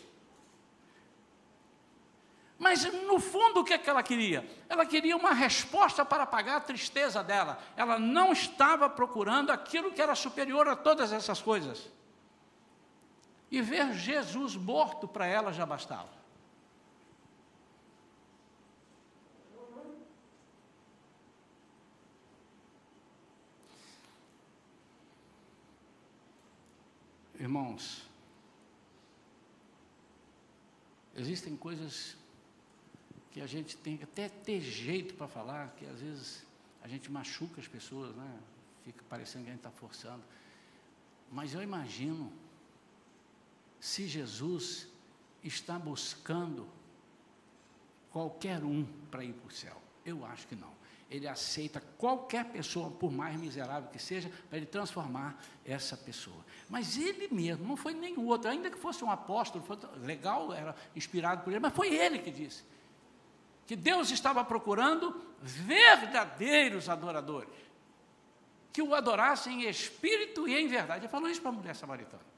Mas 2.59 2.85
no 2.85 3.19
fundo 3.19 3.61
o 3.61 3.65
que, 3.65 3.75
é 3.75 3.79
que 3.79 3.91
ela 3.91 4.05
queria? 4.05 4.49
Ela 4.69 4.87
queria 4.87 5.17
uma 5.17 5.33
resposta 5.33 6.05
para 6.05 6.23
apagar 6.23 6.59
a 6.59 6.61
tristeza 6.61 7.21
dela. 7.21 7.59
Ela 7.77 7.99
não 7.99 8.33
estava 8.33 8.89
procurando 8.89 9.51
aquilo 9.51 9.91
que 9.91 10.01
era 10.01 10.15
superior 10.15 10.69
a 10.69 10.77
todas 10.77 11.13
essas 11.13 11.43
coisas. 11.43 11.91
E 13.51 13.61
ver 13.61 13.93
Jesus 13.95 14.55
morto 14.55 15.09
para 15.09 15.27
ela 15.27 15.53
já 15.53 15.67
bastava. 15.67 16.22
Irmãos, 27.43 28.09
existem 31.17 31.57
coisas 31.57 32.17
que 33.33 33.41
a 33.41 33.49
gente 33.49 33.77
tem 33.79 33.97
que 33.97 34.05
até 34.05 34.29
ter 34.29 34.61
jeito 34.61 35.15
para 35.15 35.27
falar, 35.27 35.71
que 35.71 35.85
às 35.85 35.99
vezes 35.99 36.47
a 36.81 36.87
gente 36.87 37.11
machuca 37.11 37.61
as 37.61 37.67
pessoas, 37.67 38.15
né? 38.15 38.39
Fica 38.85 39.05
parecendo 39.09 39.43
que 39.43 39.51
a 39.51 39.55
gente 39.55 39.59
está 39.59 39.73
forçando. 39.73 40.23
Mas 41.33 41.53
eu 41.53 41.61
imagino 41.61 42.33
se 43.81 44.07
Jesus 44.07 44.87
está 45.43 45.77
buscando 45.81 46.69
qualquer 48.13 48.63
um 48.63 48.85
para 49.11 49.25
ir 49.25 49.33
para 49.33 49.49
o 49.49 49.51
céu. 49.51 49.83
Eu 50.07 50.25
acho 50.25 50.47
que 50.47 50.55
não 50.55 50.82
ele 51.13 51.29
aceita 51.29 51.79
qualquer 51.99 52.47
pessoa, 52.47 52.91
por 52.91 53.13
mais 53.13 53.39
miserável 53.39 53.91
que 53.91 53.99
seja, 53.99 54.33
para 54.49 54.57
ele 54.57 54.67
transformar 54.67 55.39
essa 55.63 55.95
pessoa. 55.95 56.43
Mas 56.71 56.97
ele 56.97 57.29
mesmo, 57.31 57.67
não 57.67 57.77
foi 57.77 57.93
nenhum 57.93 58.27
outro, 58.27 58.51
ainda 58.51 58.71
que 58.71 58.79
fosse 58.79 59.05
um 59.05 59.11
apóstolo, 59.11 59.63
foi 59.63 59.77
legal, 59.99 60.55
era 60.55 60.75
inspirado 60.97 61.45
por 61.45 61.51
ele, 61.51 61.61
mas 61.61 61.75
foi 61.75 61.95
ele 61.95 62.19
que 62.19 62.31
disse 62.31 62.65
que 63.67 63.77
Deus 63.77 64.11
estava 64.11 64.43
procurando 64.43 65.15
verdadeiros 65.41 66.89
adoradores, 66.89 67.55
que 68.73 68.81
o 68.81 68.95
adorassem 68.95 69.65
em 69.65 69.69
espírito 69.69 70.49
e 70.49 70.55
em 70.55 70.67
verdade. 70.67 71.05
Ele 71.05 71.09
falou 71.09 71.29
isso 71.29 71.43
para 71.43 71.51
a 71.51 71.55
mulher 71.55 71.77
samaritana. 71.77 72.33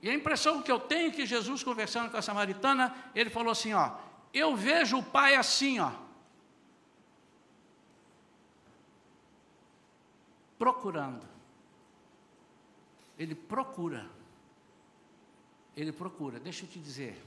E 0.00 0.10
a 0.10 0.14
impressão 0.14 0.62
que 0.62 0.72
eu 0.72 0.80
tenho 0.80 1.08
é 1.08 1.10
que 1.12 1.26
Jesus, 1.26 1.62
conversando 1.62 2.10
com 2.10 2.16
a 2.16 2.22
samaritana, 2.22 2.94
ele 3.14 3.30
falou 3.30 3.52
assim: 3.52 3.72
ó, 3.72 3.92
eu 4.32 4.56
vejo 4.56 4.98
o 4.98 5.02
pai 5.02 5.34
assim, 5.34 5.78
ó. 5.78 5.92
Procurando. 10.58 11.26
Ele 13.18 13.34
procura. 13.34 14.08
Ele 15.76 15.92
procura. 15.92 16.40
Deixa 16.40 16.64
eu 16.64 16.68
te 16.68 16.78
dizer. 16.78 17.20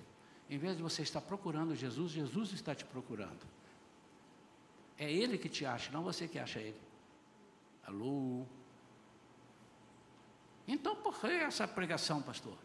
Em 0.49 0.57
vez 0.57 0.77
de 0.77 0.83
você 0.83 1.01
estar 1.01 1.21
procurando 1.21 1.75
Jesus, 1.75 2.11
Jesus 2.11 2.51
está 2.53 2.73
te 2.73 2.85
procurando. 2.85 3.45
É 4.97 5.11
Ele 5.11 5.37
que 5.37 5.49
te 5.49 5.65
acha, 5.65 5.91
não 5.91 6.03
você 6.03 6.27
que 6.27 6.39
acha 6.39 6.59
Ele. 6.59 6.79
Alô? 7.85 8.45
Então, 10.67 10.95
por 10.95 11.19
que 11.19 11.27
essa 11.27 11.67
pregação, 11.67 12.21
pastor? 12.21 12.57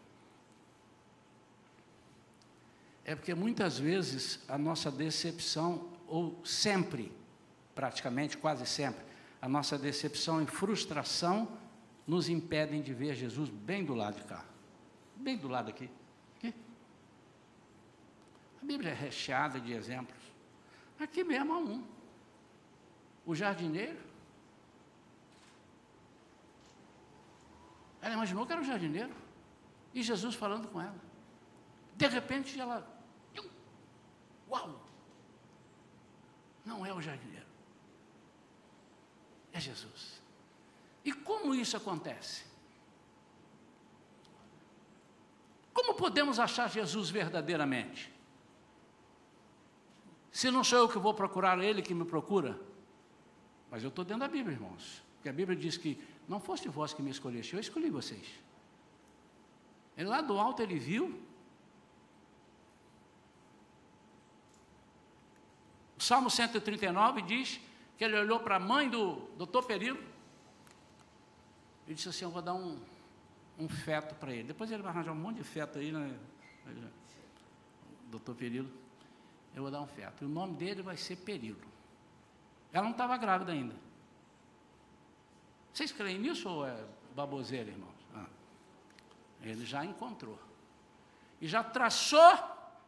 É 3.03 3.15
porque 3.15 3.33
muitas 3.33 3.79
vezes 3.79 4.39
a 4.47 4.57
nossa 4.57 4.91
decepção, 4.91 5.89
ou 6.07 6.39
sempre, 6.45 7.11
praticamente 7.73 8.37
quase 8.37 8.65
sempre, 8.65 9.03
a 9.41 9.49
nossa 9.49 9.77
decepção 9.77 10.41
e 10.41 10.45
frustração 10.45 11.57
nos 12.05 12.29
impedem 12.29 12.81
de 12.81 12.93
ver 12.93 13.15
Jesus 13.15 13.49
bem 13.49 13.83
do 13.83 13.95
lado 13.95 14.17
de 14.17 14.23
cá, 14.23 14.45
bem 15.15 15.37
do 15.37 15.47
lado 15.47 15.69
aqui. 15.69 15.89
aqui. 16.37 16.53
A 18.61 18.65
Bíblia 18.65 18.91
é 18.91 18.93
recheada 18.93 19.59
de 19.59 19.73
exemplos. 19.73 20.21
Aqui 20.99 21.23
mesmo 21.23 21.53
há 21.53 21.57
um. 21.57 21.83
O 23.25 23.33
jardineiro. 23.33 23.97
Ela 28.01 28.13
imaginou 28.13 28.45
que 28.45 28.51
era 28.51 28.61
o 28.61 28.65
jardineiro. 28.65 29.13
E 29.93 30.03
Jesus 30.03 30.35
falando 30.35 30.67
com 30.67 30.79
ela. 30.79 30.95
De 31.95 32.07
repente 32.07 32.59
ela. 32.59 32.87
Uau! 34.51 34.79
Não 36.65 36.85
é 36.85 36.93
o 36.93 37.01
jardineiro. 37.01 37.47
É 39.53 39.59
Jesus. 39.59 40.21
E 41.03 41.11
como 41.11 41.55
isso 41.55 41.75
acontece? 41.75 42.43
Como 45.73 45.95
podemos 45.95 46.37
achar 46.37 46.69
Jesus 46.69 47.09
verdadeiramente? 47.09 48.13
Se 50.31 50.51
não 50.51 50.63
sou 50.63 50.79
eu 50.79 50.89
que 50.89 50.99
vou 50.99 51.13
procurar 51.13 51.59
ele 51.59 51.81
que 51.81 51.93
me 51.93 52.05
procura. 52.05 52.59
Mas 53.69 53.83
eu 53.83 53.89
estou 53.89 54.05
dentro 54.05 54.21
da 54.21 54.27
Bíblia, 54.27 54.53
irmãos. 54.53 55.01
Porque 55.15 55.29
a 55.29 55.33
Bíblia 55.33 55.57
diz 55.57 55.77
que 55.77 56.01
não 56.27 56.39
foste 56.39 56.69
vós 56.69 56.93
que 56.93 57.01
me 57.01 57.11
escolheste, 57.11 57.53
eu 57.53 57.59
escolhi 57.59 57.89
vocês. 57.89 58.27
Ele 59.97 60.07
lá 60.07 60.21
do 60.21 60.37
alto 60.37 60.61
ele 60.61 60.77
viu 60.77 61.19
Salmo 66.01 66.31
139 66.31 67.21
diz 67.21 67.61
que 67.95 68.03
ele 68.03 68.17
olhou 68.17 68.39
para 68.39 68.55
a 68.55 68.59
mãe 68.59 68.89
do 68.89 69.17
doutor 69.37 69.63
Perilo 69.63 70.03
e 71.87 71.93
disse 71.93 72.09
assim: 72.09 72.25
Eu 72.25 72.31
vou 72.31 72.41
dar 72.41 72.55
um, 72.55 72.79
um 73.59 73.69
feto 73.69 74.15
para 74.15 74.33
ele. 74.33 74.45
Depois 74.45 74.71
ele 74.71 74.81
vai 74.81 74.91
arranjar 74.91 75.11
um 75.11 75.15
monte 75.15 75.37
de 75.37 75.43
feto 75.43 75.77
aí, 75.77 75.91
né? 75.91 76.17
Doutor 78.09 78.33
Perilo, 78.33 78.67
eu 79.53 79.61
vou 79.61 79.71
dar 79.71 79.79
um 79.79 79.85
feto. 79.85 80.23
E 80.23 80.25
o 80.25 80.27
nome 80.27 80.55
dele 80.55 80.81
vai 80.81 80.97
ser 80.97 81.17
Perilo. 81.17 81.61
Ela 82.73 82.85
não 82.85 82.93
estava 82.93 83.15
grávida 83.15 83.51
ainda. 83.51 83.75
Vocês 85.71 85.91
creem 85.91 86.17
nisso 86.17 86.49
ou 86.49 86.65
é 86.65 86.83
baboseira, 87.15 87.69
irmãos? 87.69 87.95
Ah. 88.15 88.25
Ele 89.43 89.63
já 89.67 89.85
encontrou. 89.85 90.39
E 91.39 91.47
já 91.47 91.63
traçou 91.63 92.33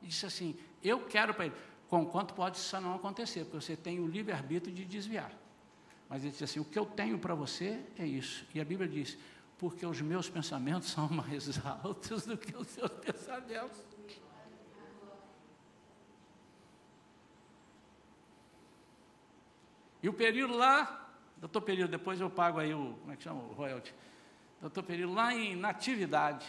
e 0.01 0.07
disse 0.07 0.25
assim: 0.25 0.59
Eu 0.81 1.05
quero 1.05 1.35
para 1.35 1.45
ele. 1.45 1.72
Com 1.93 2.07
quanto 2.07 2.33
pode 2.33 2.57
isso 2.57 2.81
não 2.81 2.95
acontecer, 2.95 3.41
porque 3.41 3.63
você 3.63 3.77
tem 3.77 3.99
o 3.99 4.07
livre-arbítrio 4.07 4.73
de 4.73 4.83
desviar. 4.83 5.31
Mas 6.09 6.23
ele 6.23 6.31
diz 6.31 6.41
assim: 6.41 6.59
o 6.59 6.65
que 6.65 6.79
eu 6.79 6.87
tenho 6.87 7.19
para 7.19 7.35
você 7.35 7.85
é 7.99 8.03
isso. 8.03 8.47
E 8.51 8.59
a 8.59 8.65
Bíblia 8.65 8.89
diz: 8.89 9.15
porque 9.59 9.85
os 9.85 10.01
meus 10.01 10.27
pensamentos 10.27 10.89
são 10.89 11.07
mais 11.07 11.55
altos 11.63 12.25
do 12.25 12.35
que 12.35 12.57
os 12.57 12.65
seus 12.65 12.89
pensamentos. 12.93 13.83
E 20.01 20.09
o 20.09 20.13
período 20.13 20.57
lá, 20.57 21.15
doutor 21.37 21.61
período, 21.61 21.91
depois 21.91 22.19
eu 22.19 22.27
pago 22.27 22.59
aí 22.59 22.73
o, 22.73 22.95
como 23.01 23.11
é 23.11 23.15
que 23.15 23.21
chama, 23.21 23.39
o 23.39 23.53
royalty. 23.53 23.93
Doutor 24.59 24.81
período 24.81 25.13
lá 25.13 25.31
em 25.31 25.55
natividade 25.55 26.47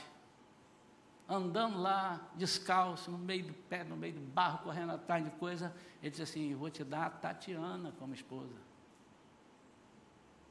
andando 1.28 1.80
lá, 1.80 2.20
descalço, 2.34 3.10
no 3.10 3.18
meio 3.18 3.46
do 3.46 3.54
pé, 3.54 3.84
no 3.84 3.96
meio 3.96 4.14
do 4.14 4.20
barro, 4.20 4.58
correndo 4.58 4.92
atrás 4.92 5.24
de 5.24 5.30
coisa, 5.32 5.74
ele 6.00 6.10
disse 6.10 6.22
assim: 6.22 6.54
Vou 6.54 6.70
te 6.70 6.84
dar 6.84 7.06
a 7.06 7.10
Tatiana 7.10 7.92
como 7.98 8.14
esposa. 8.14 8.54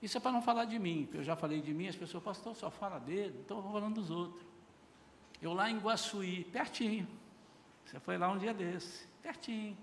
Isso 0.01 0.17
é 0.17 0.19
para 0.19 0.31
não 0.31 0.41
falar 0.41 0.65
de 0.65 0.77
mim, 0.77 1.05
porque 1.05 1.19
eu 1.19 1.23
já 1.23 1.35
falei 1.35 1.61
de 1.61 1.73
mim, 1.73 1.87
as 1.87 1.95
pessoas, 1.95 2.21
pastor, 2.21 2.55
só 2.55 2.69
fala 2.69 2.99
dele, 2.99 3.39
então 3.45 3.57
eu 3.57 3.63
vou 3.63 3.71
falando 3.71 3.95
dos 3.95 4.11
outros. 4.11 4.43
Eu 5.41 5.53
lá 5.53 5.69
em 5.69 5.77
Guaçuí, 5.77 6.43
pertinho. 6.45 7.07
Você 7.85 7.99
foi 7.99 8.17
lá 8.17 8.29
um 8.29 8.37
dia 8.37 8.53
desse, 8.53 9.07
pertinho. 9.21 9.77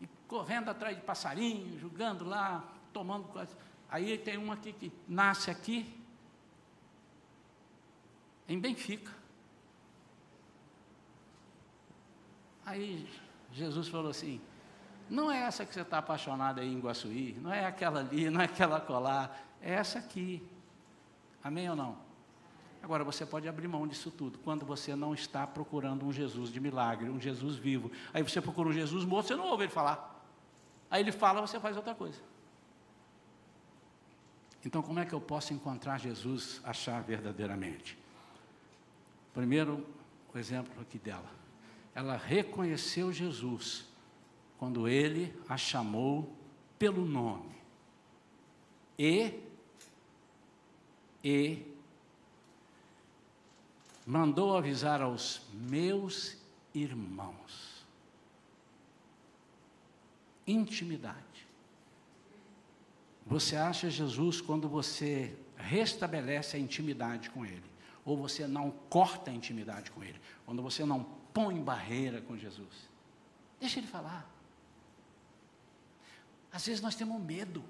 E 0.00 0.08
correndo 0.28 0.68
atrás 0.68 0.96
de 0.96 1.02
passarinho, 1.02 1.78
jogando 1.78 2.24
lá, 2.24 2.64
tomando 2.92 3.26
coisa. 3.28 3.56
Aí 3.88 4.16
tem 4.16 4.36
uma 4.36 4.54
aqui 4.54 4.72
que 4.72 4.92
nasce 5.08 5.50
aqui, 5.50 5.92
em 8.48 8.58
Benfica. 8.58 9.19
Aí 12.70 13.04
Jesus 13.52 13.88
falou 13.88 14.10
assim: 14.10 14.40
Não 15.08 15.30
é 15.30 15.42
essa 15.42 15.66
que 15.66 15.74
você 15.74 15.80
está 15.80 15.98
apaixonado 15.98 16.60
aí 16.60 16.72
em 16.72 16.78
Guaçuí, 16.78 17.36
não 17.40 17.52
é 17.52 17.66
aquela 17.66 17.98
ali, 17.98 18.30
não 18.30 18.40
é 18.40 18.44
aquela 18.44 18.80
colar, 18.80 19.44
é 19.60 19.74
essa 19.74 19.98
aqui. 19.98 20.40
Amém 21.42 21.68
ou 21.68 21.74
não? 21.74 21.98
Agora 22.80 23.02
você 23.02 23.26
pode 23.26 23.48
abrir 23.48 23.66
mão 23.66 23.88
disso 23.88 24.10
tudo 24.10 24.38
quando 24.38 24.64
você 24.64 24.94
não 24.94 25.12
está 25.12 25.46
procurando 25.46 26.06
um 26.06 26.12
Jesus 26.12 26.50
de 26.50 26.60
milagre, 26.60 27.10
um 27.10 27.20
Jesus 27.20 27.56
vivo. 27.56 27.90
Aí 28.14 28.22
você 28.22 28.40
procura 28.40 28.68
um 28.68 28.72
Jesus 28.72 29.04
morto, 29.04 29.26
você 29.26 29.36
não 29.36 29.48
ouve 29.48 29.64
ele 29.64 29.72
falar. 29.72 30.24
Aí 30.88 31.02
ele 31.02 31.12
fala, 31.12 31.40
você 31.40 31.58
faz 31.58 31.76
outra 31.76 31.94
coisa. 31.94 32.18
Então, 34.64 34.80
como 34.80 34.98
é 34.98 35.04
que 35.04 35.12
eu 35.12 35.20
posso 35.20 35.52
encontrar 35.52 35.98
Jesus, 35.98 36.60
achar 36.64 37.02
verdadeiramente? 37.02 37.98
Primeiro, 39.34 39.86
o 40.34 40.38
exemplo 40.38 40.80
aqui 40.80 40.98
dela. 40.98 41.39
Ela 41.94 42.16
reconheceu 42.16 43.12
Jesus 43.12 43.84
quando 44.58 44.86
ele 44.86 45.34
a 45.48 45.56
chamou 45.56 46.32
pelo 46.78 47.04
nome. 47.04 47.54
E, 48.98 49.40
e, 51.24 51.62
mandou 54.06 54.56
avisar 54.56 55.00
aos 55.00 55.42
meus 55.52 56.36
irmãos. 56.74 57.84
Intimidade. 60.46 61.46
Você 63.26 63.56
acha 63.56 63.88
Jesus 63.88 64.40
quando 64.40 64.68
você 64.68 65.36
restabelece 65.56 66.56
a 66.56 66.60
intimidade 66.60 67.30
com 67.30 67.46
Ele, 67.46 67.62
ou 68.04 68.16
você 68.16 68.46
não 68.46 68.70
corta 68.88 69.30
a 69.30 69.34
intimidade 69.34 69.90
com 69.90 70.02
Ele, 70.02 70.20
quando 70.44 70.62
você 70.62 70.84
não 70.84 71.06
põe 71.32 71.62
barreira 71.62 72.20
com 72.20 72.36
Jesus. 72.36 72.88
Deixa 73.58 73.78
Ele 73.78 73.86
falar. 73.86 74.28
Às 76.52 76.66
vezes 76.66 76.80
nós 76.80 76.94
temos 76.94 77.20
medo. 77.20 77.64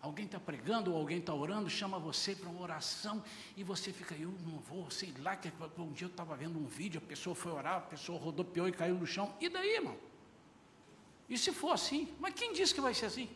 Alguém 0.00 0.26
está 0.26 0.38
pregando 0.38 0.92
ou 0.92 0.98
alguém 0.98 1.18
está 1.18 1.34
orando, 1.34 1.68
chama 1.68 1.98
você 1.98 2.34
para 2.34 2.48
uma 2.48 2.60
oração 2.60 3.24
e 3.56 3.64
você 3.64 3.92
fica, 3.92 4.14
eu 4.14 4.32
não 4.46 4.58
vou, 4.58 4.88
sei 4.88 5.12
lá, 5.18 5.34
que 5.34 5.50
um 5.78 5.90
dia 5.90 6.06
eu 6.06 6.10
estava 6.10 6.36
vendo 6.36 6.58
um 6.58 6.66
vídeo, 6.66 7.02
a 7.04 7.08
pessoa 7.08 7.34
foi 7.34 7.50
orar, 7.50 7.78
a 7.78 7.80
pessoa 7.80 8.16
rodopiou 8.16 8.68
e 8.68 8.72
caiu 8.72 8.94
no 8.94 9.06
chão. 9.06 9.34
E 9.40 9.48
daí, 9.48 9.74
irmão? 9.74 9.96
E 11.28 11.36
se 11.36 11.50
for 11.52 11.72
assim? 11.72 12.14
Mas 12.20 12.34
quem 12.34 12.52
disse 12.52 12.72
que 12.72 12.80
vai 12.80 12.94
ser 12.94 13.06
assim? 13.06 13.28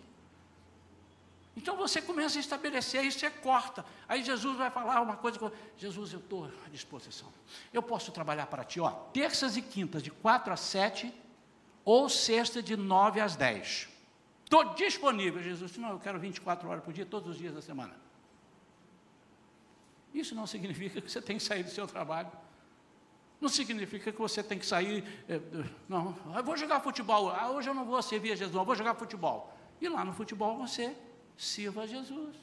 Então 1.57 1.77
você 1.77 2.01
começa 2.01 2.39
a 2.39 2.41
estabelecer 2.41 3.05
isso, 3.05 3.19
você 3.19 3.31
corta. 3.31 3.85
Aí 4.09 4.23
Jesus 4.23 4.57
vai 4.57 4.71
falar 4.71 5.01
uma 5.01 5.17
coisa. 5.17 5.39
Jesus, 5.77 6.13
eu 6.13 6.21
estou 6.21 6.51
à 6.65 6.69
disposição. 6.69 7.29
Eu 7.73 7.83
posso 7.83 8.13
trabalhar 8.13 8.47
para 8.47 8.65
ti, 8.65 8.81
ó, 8.81 8.91
terças 8.91 9.57
e 9.57 9.63
quintas, 9.63 10.03
de 10.03 10.11
4 10.11 10.53
a 10.53 10.57
7, 10.57 11.13
ou 11.85 12.09
sexta, 12.09 12.63
de 12.63 12.77
9 12.77 13.21
às 13.21 13.37
10. 13.37 13.89
Estou 14.45 14.75
disponível. 14.75 15.43
Jesus 15.43 15.77
não, 15.77 15.91
eu 15.91 15.99
quero 15.99 16.19
24 16.19 16.69
horas 16.69 16.85
por 16.85 16.93
dia, 16.93 17.05
todos 17.05 17.31
os 17.31 17.39
dias 17.39 17.55
da 17.55 17.63
semana. 17.63 17.95
Isso 20.15 20.35
não 20.35 20.47
significa 20.47 21.01
que 21.01 21.11
você 21.11 21.23
tem 21.23 21.37
que 21.37 21.43
sair 21.43 21.63
do 21.63 21.71
seu 21.71 21.87
trabalho. 21.87 22.31
Não 23.41 23.49
significa 23.49 24.13
que 24.13 24.19
você 24.19 24.43
tem 24.43 24.59
que 24.59 24.67
sair. 24.67 25.05
É, 25.29 25.41
não, 25.89 26.15
eu 26.37 26.45
vou 26.45 26.57
jogar 26.57 26.81
futebol. 26.81 27.31
Ah, 27.31 27.51
hoje 27.51 27.71
eu 27.71 27.75
não 27.75 27.85
vou 27.85 28.01
servir 28.03 28.33
a 28.33 28.37
Jesus, 28.37 28.55
eu 28.55 28.65
vou 28.65 28.75
jogar 28.75 28.95
futebol. 28.95 29.57
E 29.81 29.89
lá 29.89 30.05
no 30.05 30.13
futebol 30.13 30.59
você 30.59 30.95
sirva 31.41 31.85
a 31.85 31.87
Jesus. 31.87 32.37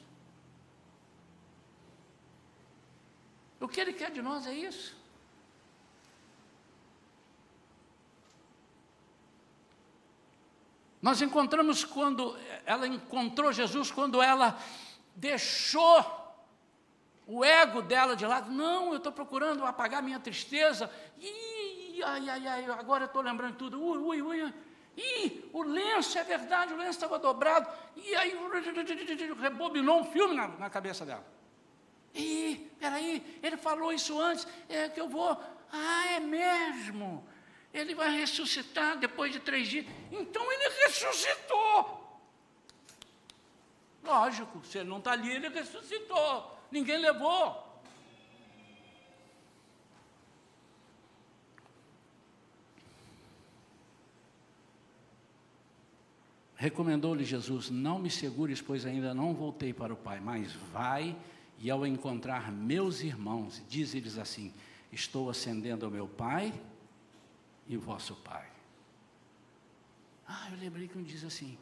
O 3.60 3.68
que 3.68 3.80
ele 3.80 3.92
quer 3.92 4.10
de 4.10 4.20
nós 4.20 4.44
é 4.44 4.52
isso. 4.52 4.96
Nós 11.00 11.22
encontramos 11.22 11.84
quando 11.84 12.36
ela 12.66 12.88
encontrou 12.88 13.52
Jesus, 13.52 13.88
quando 13.92 14.20
ela 14.20 14.58
deixou 15.14 16.04
o 17.24 17.44
ego 17.44 17.80
dela 17.80 18.16
de 18.16 18.26
lado. 18.26 18.50
Não, 18.50 18.90
eu 18.90 18.96
estou 18.96 19.12
procurando 19.12 19.64
apagar 19.64 20.02
minha 20.02 20.18
tristeza. 20.18 20.90
Ih, 21.20 22.02
ai, 22.02 22.28
ai, 22.28 22.46
ai, 22.48 22.64
agora 22.72 23.04
eu 23.04 23.06
estou 23.06 23.22
lembrando 23.22 23.56
tudo. 23.56 23.80
Ui, 23.80 24.20
ui, 24.20 24.42
ui. 24.42 24.54
Ih, 24.98 25.48
o 25.52 25.62
lenço, 25.62 26.18
é 26.18 26.24
verdade, 26.24 26.74
o 26.74 26.76
lenço 26.76 26.90
estava 26.90 27.20
dobrado. 27.20 27.68
E 27.94 28.16
aí 28.16 28.36
rebobinou 29.40 30.00
um 30.00 30.04
filme 30.04 30.34
na, 30.34 30.48
na 30.48 30.68
cabeça 30.68 31.06
dela. 31.06 31.24
Ih, 32.12 32.68
peraí, 32.80 33.38
ele 33.40 33.56
falou 33.56 33.92
isso 33.92 34.20
antes, 34.20 34.44
é 34.68 34.88
que 34.88 35.00
eu 35.00 35.08
vou. 35.08 35.40
Ah, 35.70 36.14
é 36.14 36.20
mesmo. 36.20 37.24
Ele 37.72 37.94
vai 37.94 38.10
ressuscitar 38.10 38.98
depois 38.98 39.30
de 39.30 39.38
três 39.38 39.68
dias. 39.68 39.86
Então 40.10 40.52
ele 40.52 40.68
ressuscitou. 40.82 42.20
Lógico, 44.02 44.64
se 44.64 44.78
ele 44.78 44.88
não 44.88 44.98
está 44.98 45.12
ali, 45.12 45.30
ele 45.30 45.48
ressuscitou. 45.48 46.58
Ninguém 46.72 46.98
levou. 46.98 47.67
Recomendou-lhe 56.58 57.24
Jesus: 57.24 57.70
Não 57.70 58.00
me 58.00 58.10
segures, 58.10 58.60
pois 58.60 58.84
ainda 58.84 59.14
não 59.14 59.32
voltei 59.32 59.72
para 59.72 59.94
o 59.94 59.96
Pai, 59.96 60.18
mas 60.18 60.52
vai 60.72 61.16
e 61.60 61.70
ao 61.70 61.86
encontrar 61.86 62.50
meus 62.50 63.00
irmãos, 63.00 63.62
diz-lhes 63.68 64.18
assim: 64.18 64.52
Estou 64.92 65.30
ascendendo 65.30 65.86
ao 65.86 65.90
meu 65.90 66.08
Pai 66.08 66.52
e 67.68 67.76
vosso 67.76 68.16
Pai. 68.16 68.44
Ah, 70.26 70.48
eu 70.50 70.58
lembrei 70.58 70.88
que 70.88 70.98
um 70.98 71.02
diz 71.02 71.22
assim: 71.22 71.56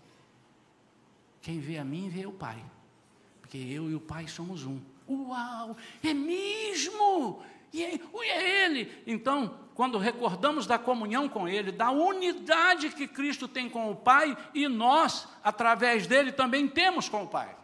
Quem 1.42 1.60
vê 1.60 1.76
a 1.76 1.84
mim, 1.84 2.08
vê 2.08 2.24
o 2.24 2.32
Pai, 2.32 2.64
porque 3.42 3.58
eu 3.58 3.90
e 3.90 3.94
o 3.94 4.00
Pai 4.00 4.26
somos 4.26 4.64
um. 4.64 4.80
Uau, 5.06 5.76
é 6.02 6.14
mesmo! 6.14 7.42
E 7.70 7.84
é, 7.84 8.00
é 8.22 8.64
Ele. 8.64 8.90
Então, 9.06 9.65
quando 9.76 9.98
recordamos 9.98 10.66
da 10.66 10.78
comunhão 10.78 11.28
com 11.28 11.46
Ele, 11.46 11.70
da 11.70 11.90
unidade 11.90 12.88
que 12.88 13.06
Cristo 13.06 13.46
tem 13.46 13.68
com 13.68 13.90
o 13.90 13.94
Pai, 13.94 14.34
e 14.54 14.66
nós, 14.66 15.28
através 15.44 16.06
dele, 16.06 16.32
também 16.32 16.66
temos 16.66 17.10
com 17.10 17.24
o 17.24 17.28
Pai. 17.28 17.54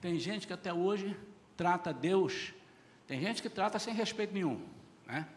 Tem 0.00 0.18
gente 0.18 0.48
que 0.48 0.52
até 0.52 0.74
hoje 0.74 1.16
trata 1.56 1.92
Deus, 1.92 2.52
tem 3.06 3.20
gente 3.20 3.40
que 3.40 3.48
trata 3.48 3.78
sem 3.78 3.94
respeito 3.94 4.34
nenhum, 4.34 4.66
né? 5.06 5.28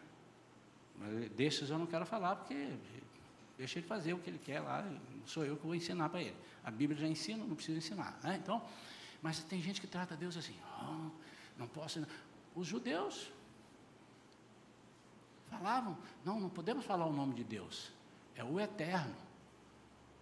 Desses 1.35 1.69
eu 1.69 1.77
não 1.77 1.85
quero 1.85 2.05
falar, 2.05 2.37
porque 2.37 2.69
deixa 3.57 3.77
ele 3.77 3.85
fazer 3.85 4.13
o 4.13 4.17
que 4.17 4.29
ele 4.29 4.39
quer 4.39 4.61
lá, 4.61 4.83
sou 5.25 5.45
eu 5.45 5.55
que 5.55 5.65
vou 5.65 5.75
ensinar 5.75 6.09
para 6.09 6.21
ele. 6.21 6.35
A 6.63 6.71
Bíblia 6.71 6.99
já 6.99 7.07
ensina, 7.07 7.43
não 7.43 7.55
precisa 7.55 7.77
ensinar. 7.77 8.17
Né? 8.23 8.39
Então, 8.41 8.63
mas 9.21 9.43
tem 9.43 9.61
gente 9.61 9.79
que 9.79 9.87
trata 9.87 10.15
Deus 10.15 10.35
assim, 10.35 10.55
oh, 10.81 11.11
não 11.57 11.67
posso. 11.67 12.05
Os 12.55 12.67
judeus 12.67 13.31
falavam, 15.49 15.97
não, 16.25 16.39
não 16.39 16.49
podemos 16.49 16.85
falar 16.85 17.05
o 17.05 17.13
nome 17.13 17.33
de 17.33 17.43
Deus, 17.43 17.91
é 18.35 18.43
o 18.43 18.59
eterno. 18.59 19.15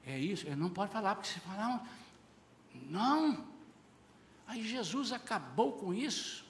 É 0.06 0.18
isso, 0.18 0.48
ele 0.48 0.56
não 0.56 0.70
pode 0.70 0.92
falar, 0.92 1.16
porque 1.16 1.30
se 1.30 1.40
falar, 1.40 1.88
não. 2.74 3.46
Aí 4.48 4.64
Jesus 4.64 5.12
acabou 5.12 5.74
com 5.74 5.94
isso. 5.94 6.44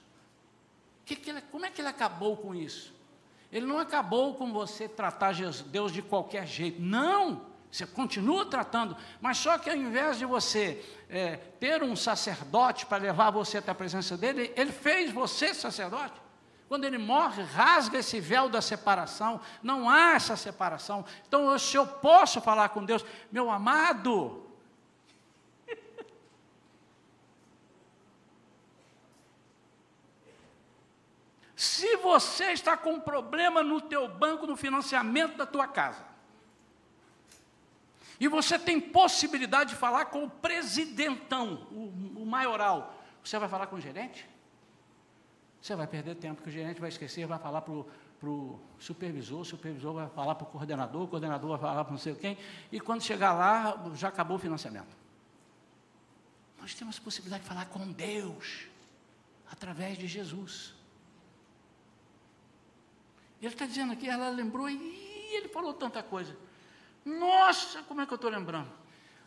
Que 1.06 1.16
que 1.16 1.30
ele, 1.30 1.42
como 1.42 1.66
é 1.66 1.70
que 1.70 1.82
ele 1.82 1.90
acabou 1.90 2.38
com 2.38 2.56
isso? 2.56 2.94
Ele 3.52 3.66
não 3.66 3.78
acabou 3.78 4.36
com 4.36 4.54
você 4.54 4.88
tratar 4.88 5.34
Deus 5.64 5.92
de 5.92 6.02
qualquer 6.02 6.48
jeito. 6.48 6.82
Não! 6.82 7.51
Você 7.72 7.86
continua 7.86 8.46
tratando, 8.46 8.98
mas 9.22 9.38
só 9.38 9.58
que 9.58 9.70
ao 9.70 9.76
invés 9.78 10.18
de 10.18 10.26
você 10.26 10.84
é, 11.10 11.38
ter 11.60 11.82
um 11.82 11.96
sacerdote 11.96 12.86
para 12.86 12.98
levar 12.98 13.32
você 13.32 13.60
até 13.60 13.72
a 13.72 13.76
presença 13.76 14.18
dele, 14.18 14.52
ele 14.58 14.74
fez 14.74 15.10
você 15.10 15.54
sacerdote. 15.54 16.20
Quando 16.68 16.84
ele 16.84 16.98
morre, 16.98 17.44
rasga 17.44 18.00
esse 18.00 18.20
véu 18.20 18.50
da 18.50 18.62
separação, 18.62 19.40
não 19.64 19.90
há 19.90 20.16
essa 20.16 20.36
separação. 20.36 21.06
Então, 21.28 21.58
se 21.58 21.78
eu 21.78 21.88
posso 21.88 22.42
falar 22.42 22.68
com 22.70 22.84
Deus, 22.84 23.06
meu 23.32 23.50
amado, 23.50 24.46
se 31.56 31.96
você 31.98 32.52
está 32.52 32.76
com 32.76 32.96
um 32.96 33.00
problema 33.00 33.64
no 33.64 33.80
teu 33.80 34.10
banco, 34.10 34.46
no 34.46 34.58
financiamento 34.58 35.38
da 35.38 35.46
tua 35.46 35.68
casa, 35.68 36.11
e 38.22 38.28
você 38.28 38.60
tem 38.60 38.80
possibilidade 38.80 39.72
de 39.72 39.76
falar 39.76 40.06
com 40.06 40.24
o 40.26 40.30
presidentão, 40.30 41.68
o, 41.72 42.22
o 42.22 42.24
maioral. 42.24 42.96
Você 43.24 43.40
vai 43.40 43.50
falar 43.50 43.66
com 43.66 43.78
o 43.78 43.82
gerente? 43.82 44.30
Você 45.60 45.76
vai 45.76 45.88
perder 45.88 46.14
tempo, 46.14 46.40
que 46.40 46.50
o 46.50 46.52
gerente 46.52 46.80
vai 46.80 46.90
esquecer, 46.90 47.26
vai 47.26 47.40
falar 47.40 47.64
para 47.64 47.74
o 47.74 48.60
supervisor, 48.78 49.40
o 49.40 49.46
supervisor 49.46 49.96
vai 49.96 50.08
falar 50.10 50.36
para 50.36 50.44
o 50.44 50.52
coordenador, 50.52 51.02
o 51.02 51.08
coordenador 51.08 51.50
vai 51.50 51.60
falar 51.60 51.84
para 51.84 51.92
não 51.94 51.98
sei 51.98 52.14
quem, 52.14 52.38
e 52.72 52.80
quando 52.80 53.02
chegar 53.02 53.34
lá, 53.34 53.90
já 53.96 54.10
acabou 54.10 54.38
o 54.38 54.40
financiamento. 54.40 54.96
Nós 56.60 56.76
temos 56.76 57.00
a 57.00 57.02
possibilidade 57.02 57.42
de 57.42 57.50
falar 57.50 57.66
com 57.66 57.92
Deus. 57.92 58.68
através 59.50 59.98
de 59.98 60.08
Jesus. 60.08 60.76
Ele 63.42 63.52
está 63.52 63.66
dizendo 63.66 63.94
aqui, 63.94 64.08
ela 64.08 64.30
lembrou 64.30 64.70
e 64.70 65.34
ele 65.34 65.48
falou 65.48 65.74
tanta 65.74 66.04
coisa. 66.04 66.38
Nossa, 67.04 67.84
como 67.84 68.02
é 68.02 68.06
que 68.06 68.14
eu 68.14 68.16
estou 68.16 68.30
lembrando? 68.30 68.72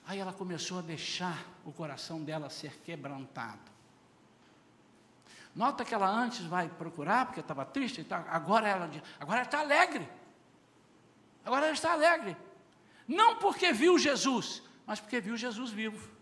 Aí 0.07 0.18
ela 0.18 0.33
começou 0.33 0.79
a 0.79 0.83
deixar 0.83 1.45
o 1.64 1.72
coração 1.72 2.22
dela 2.22 2.51
ser 2.51 2.81
quebrantado. 2.83 3.72
Nota 5.55 5.85
que 5.85 5.95
ela 5.95 6.09
antes 6.09 6.45
vai 6.45 6.68
procurar, 6.68 7.27
porque 7.27 7.41
estava 7.41 7.64
triste 7.64 8.01
e 8.01 8.05
tal. 8.05 8.25
Agora 8.29 8.68
ela, 8.68 8.91
agora 9.20 9.43
está 9.43 9.61
alegre. 9.61 10.09
Agora 11.45 11.66
ela 11.66 11.75
está 11.75 11.93
alegre. 11.93 12.37
Não 13.07 13.37
porque 13.37 13.72
viu 13.72 13.99
Jesus, 13.99 14.62
mas 14.87 15.01
porque 15.01 15.20
viu 15.20 15.37
Jesus 15.37 15.70
vivo. 15.70 16.12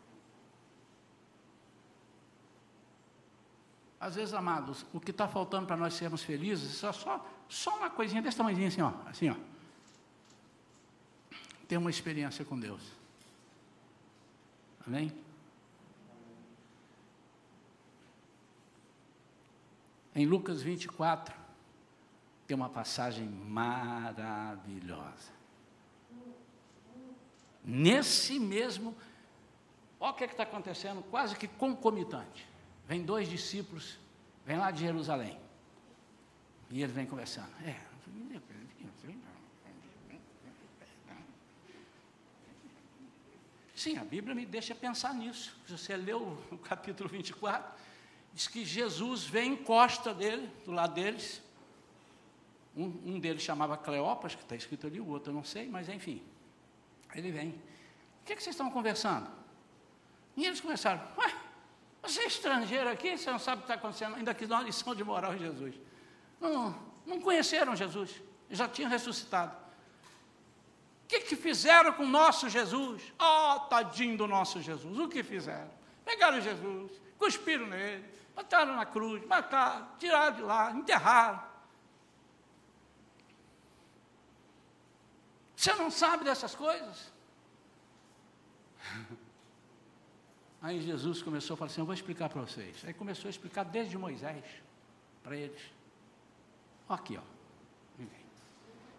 Às 3.99 4.17
vezes, 4.17 4.35
amados, 4.35 4.85
o 4.93 5.01
que 5.01 5.13
está 5.13 5.29
faltando 5.29 5.67
para 5.67 5.77
nós 5.77 5.95
sermos 5.95 6.23
felizes 6.23 6.83
é 6.83 6.93
só, 6.93 7.25
só 7.49 7.77
uma 7.77 7.89
coisinha 7.89 8.21
desse 8.21 8.37
tamanho 8.37 8.67
assim, 8.67 8.83
ó. 8.83 8.93
Assim, 9.07 9.31
ó. 9.31 9.52
Ter 11.73 11.79
uma 11.79 11.89
experiência 11.89 12.45
com 12.45 12.61
Deus. 12.61 12.83
Amém? 14.87 15.11
Em 20.15 20.27
Lucas 20.27 20.61
24, 20.61 21.35
tem 22.47 22.55
uma 22.55 22.69
passagem 22.69 23.27
maravilhosa. 23.27 25.01
Nesse 27.65 28.39
mesmo, 28.39 28.95
olha 29.99 30.13
o 30.13 30.15
que 30.15 30.25
é 30.25 30.27
está 30.27 30.43
acontecendo, 30.43 31.03
quase 31.05 31.35
que 31.37 31.49
concomitante. 31.49 32.47
Vem 32.87 33.03
dois 33.03 33.31
discípulos, 33.31 33.99
vem 34.45 34.59
lá 34.59 34.71
de 34.71 34.81
Jerusalém. 34.81 35.41
E 36.71 36.83
eles 36.83 36.95
vêm 36.95 37.07
conversando. 37.07 37.49
É, 37.65 37.81
Sim, 43.83 43.99
a 43.99 44.05
Bíblia 44.05 44.33
me 44.33 44.47
deixa 44.47 44.77
pensar 44.77 45.13
nisso. 45.13 45.57
Você 45.67 45.97
leu 45.97 46.39
o 46.53 46.59
capítulo 46.59 47.09
24, 47.09 47.69
diz 48.33 48.47
que 48.47 48.65
Jesus 48.65 49.25
vem 49.25 49.55
encosta 49.55 50.15
dele, 50.15 50.49
do 50.65 50.71
lado 50.71 50.95
deles. 50.95 51.43
Um, 52.77 52.85
um 53.05 53.19
deles 53.19 53.43
chamava 53.43 53.77
Cleopas, 53.77 54.37
que 54.37 54.43
está 54.43 54.55
escrito 54.55 54.87
ali, 54.87 55.01
o 55.01 55.09
outro 55.09 55.33
eu 55.33 55.35
não 55.35 55.43
sei, 55.43 55.69
mas 55.69 55.89
enfim. 55.89 56.23
Ele 57.13 57.33
vem. 57.33 57.49
O 57.49 58.25
que, 58.25 58.35
é 58.35 58.37
que 58.37 58.43
vocês 58.45 58.55
estão 58.55 58.71
conversando? 58.71 59.29
E 60.37 60.47
eles 60.47 60.61
começaram, 60.61 61.03
ué, 61.19 61.35
você 62.01 62.21
é 62.21 62.27
estrangeiro 62.27 62.89
aqui, 62.89 63.19
você 63.19 63.33
não 63.33 63.41
sabe 63.41 63.63
o 63.63 63.65
que 63.65 63.73
está 63.73 63.75
acontecendo, 63.75 64.15
ainda 64.15 64.33
que 64.33 64.47
dá 64.47 64.59
uma 64.59 64.65
lição 64.65 64.95
de 64.95 65.03
moral 65.03 65.35
em 65.35 65.41
Jesus. 65.41 65.75
Não, 66.41 66.79
não 67.05 67.21
conheceram 67.21 67.75
Jesus, 67.75 68.23
já 68.49 68.69
tinham 68.69 68.89
ressuscitado. 68.89 69.57
Que, 71.13 71.21
que 71.21 71.37
fizeram 71.37 71.93
com 71.93 72.05
o 72.05 72.09
nosso 72.09 72.49
Jesus? 72.49 73.13
Oh, 73.21 73.61
tadinho 73.69 74.17
do 74.17 74.27
nosso 74.27 74.63
Jesus, 74.63 74.99
o 74.99 75.07
que 75.07 75.23
fizeram? 75.23 75.71
Pegaram 76.07 76.41
Jesus, 76.41 76.91
cuspiram 77.19 77.67
nele, 77.67 78.03
botaram 78.35 78.75
na 78.75 78.87
cruz, 78.87 79.23
mataram, 79.27 79.91
tiraram 79.99 80.37
de 80.37 80.41
lá, 80.41 80.71
enterraram. 80.73 81.43
Você 85.55 85.75
não 85.75 85.91
sabe 85.91 86.25
dessas 86.25 86.55
coisas? 86.55 87.13
Aí 90.63 90.81
Jesus 90.81 91.23
começou 91.23 91.53
a 91.53 91.57
falar 91.59 91.71
assim: 91.71 91.83
Eu 91.83 91.85
vou 91.85 91.95
explicar 91.95 92.31
para 92.31 92.41
vocês. 92.41 92.83
Aí 92.87 92.95
começou 92.95 93.29
a 93.29 93.31
explicar 93.31 93.65
desde 93.65 93.99
Moisés 93.99 94.47
para 95.23 95.37
eles. 95.37 95.61
Aqui, 96.89 97.19
ó. 97.19 97.23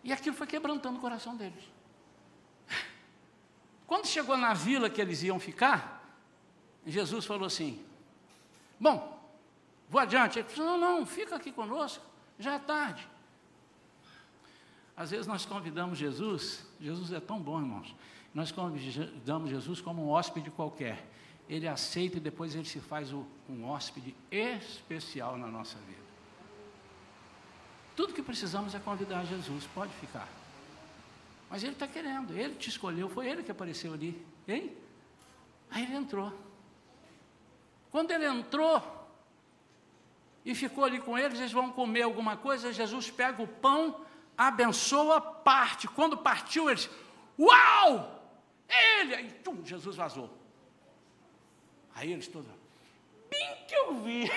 E 0.04 0.14
aquilo 0.14 0.36
foi 0.36 0.46
quebrantando 0.46 1.00
o 1.00 1.02
coração 1.02 1.36
deles. 1.36 1.73
Quando 3.94 4.08
chegou 4.08 4.36
na 4.36 4.56
vila 4.56 4.90
que 4.90 5.00
eles 5.00 5.22
iam 5.22 5.40
ficar, 5.40 6.04
Jesus 6.84 7.26
falou 7.26 7.46
assim: 7.46 7.80
Bom, 8.80 9.24
vou 9.88 10.02
adiante. 10.02 10.40
Ele 10.40 10.50
falou: 10.50 10.80
Não, 10.80 10.98
não, 10.98 11.06
fica 11.06 11.36
aqui 11.36 11.52
conosco, 11.52 12.04
já 12.40 12.56
é 12.56 12.58
tarde. 12.58 13.08
Às 14.98 15.12
vezes 15.12 15.28
nós 15.28 15.46
convidamos 15.46 16.00
Jesus, 16.00 16.66
Jesus 16.82 17.14
é 17.14 17.20
tão 17.20 17.40
bom, 17.40 17.60
irmãos. 17.60 17.96
Nós 18.34 18.52
convidamos 18.52 19.52
Jesus 19.52 19.80
como 19.80 20.04
um 20.04 20.10
hóspede 20.10 20.50
qualquer 20.50 21.08
ele 21.48 21.68
aceita 21.68 22.18
e 22.18 22.20
depois 22.20 22.56
ele 22.56 22.66
se 22.66 22.80
faz 22.80 23.14
um 23.14 23.64
hóspede 23.64 24.16
especial 24.32 25.38
na 25.38 25.46
nossa 25.46 25.78
vida. 25.78 26.02
Tudo 27.96 28.12
que 28.12 28.24
precisamos 28.24 28.74
é 28.74 28.80
convidar 28.80 29.24
Jesus, 29.26 29.68
pode 29.68 29.94
ficar. 29.94 30.28
Mas 31.54 31.62
ele 31.62 31.74
está 31.74 31.88
querendo, 31.88 32.36
ele 32.36 32.56
te 32.56 32.68
escolheu, 32.68 33.08
foi 33.08 33.30
ele 33.30 33.44
que 33.44 33.52
apareceu 33.52 33.94
ali, 33.94 34.20
hein? 34.48 34.76
Aí 35.70 35.84
ele 35.84 35.94
entrou. 35.94 36.34
Quando 37.92 38.10
ele 38.10 38.26
entrou 38.26 38.82
e 40.44 40.56
ficou 40.56 40.84
ali 40.84 41.00
com 41.00 41.16
eles, 41.16 41.38
eles 41.38 41.52
vão 41.52 41.72
comer 41.72 42.02
alguma 42.02 42.36
coisa, 42.36 42.74
Jesus 42.74 43.12
pega 43.12 43.44
o 43.44 43.48
pão, 43.48 44.04
abençoa, 44.36 45.22
parte. 45.22 45.88
Quando 45.88 46.18
partiu, 46.18 46.72
eles, 46.72 46.90
uau! 47.38 48.28
Ele! 48.68 49.14
Aí, 49.14 49.32
tum, 49.44 49.64
Jesus 49.64 49.96
vazou. 49.96 50.36
Aí 51.94 52.12
eles 52.12 52.28
todos, 52.28 52.50
bem 53.30 53.58
que 53.68 53.76
eu 53.76 54.02
vi, 54.02 54.32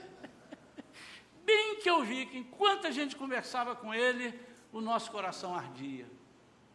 bem 1.44 1.76
que 1.76 1.90
eu 1.90 2.02
vi 2.02 2.24
que 2.24 2.38
enquanto 2.38 2.86
a 2.86 2.90
gente 2.90 3.14
conversava 3.14 3.76
com 3.76 3.92
ele, 3.92 4.48
o 4.72 4.80
nosso 4.80 5.10
coração 5.10 5.54
ardia. 5.54 6.06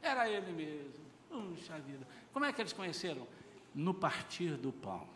Era 0.01 0.29
ele 0.29 0.51
mesmo. 0.51 1.05
Puxa 1.29 1.79
vida. 1.79 2.07
Como 2.31 2.45
é 2.45 2.53
que 2.53 2.61
eles 2.61 2.73
conheceram? 2.73 3.27
No 3.73 3.93
partir 3.93 4.55
do 4.55 4.71
pão, 4.71 5.07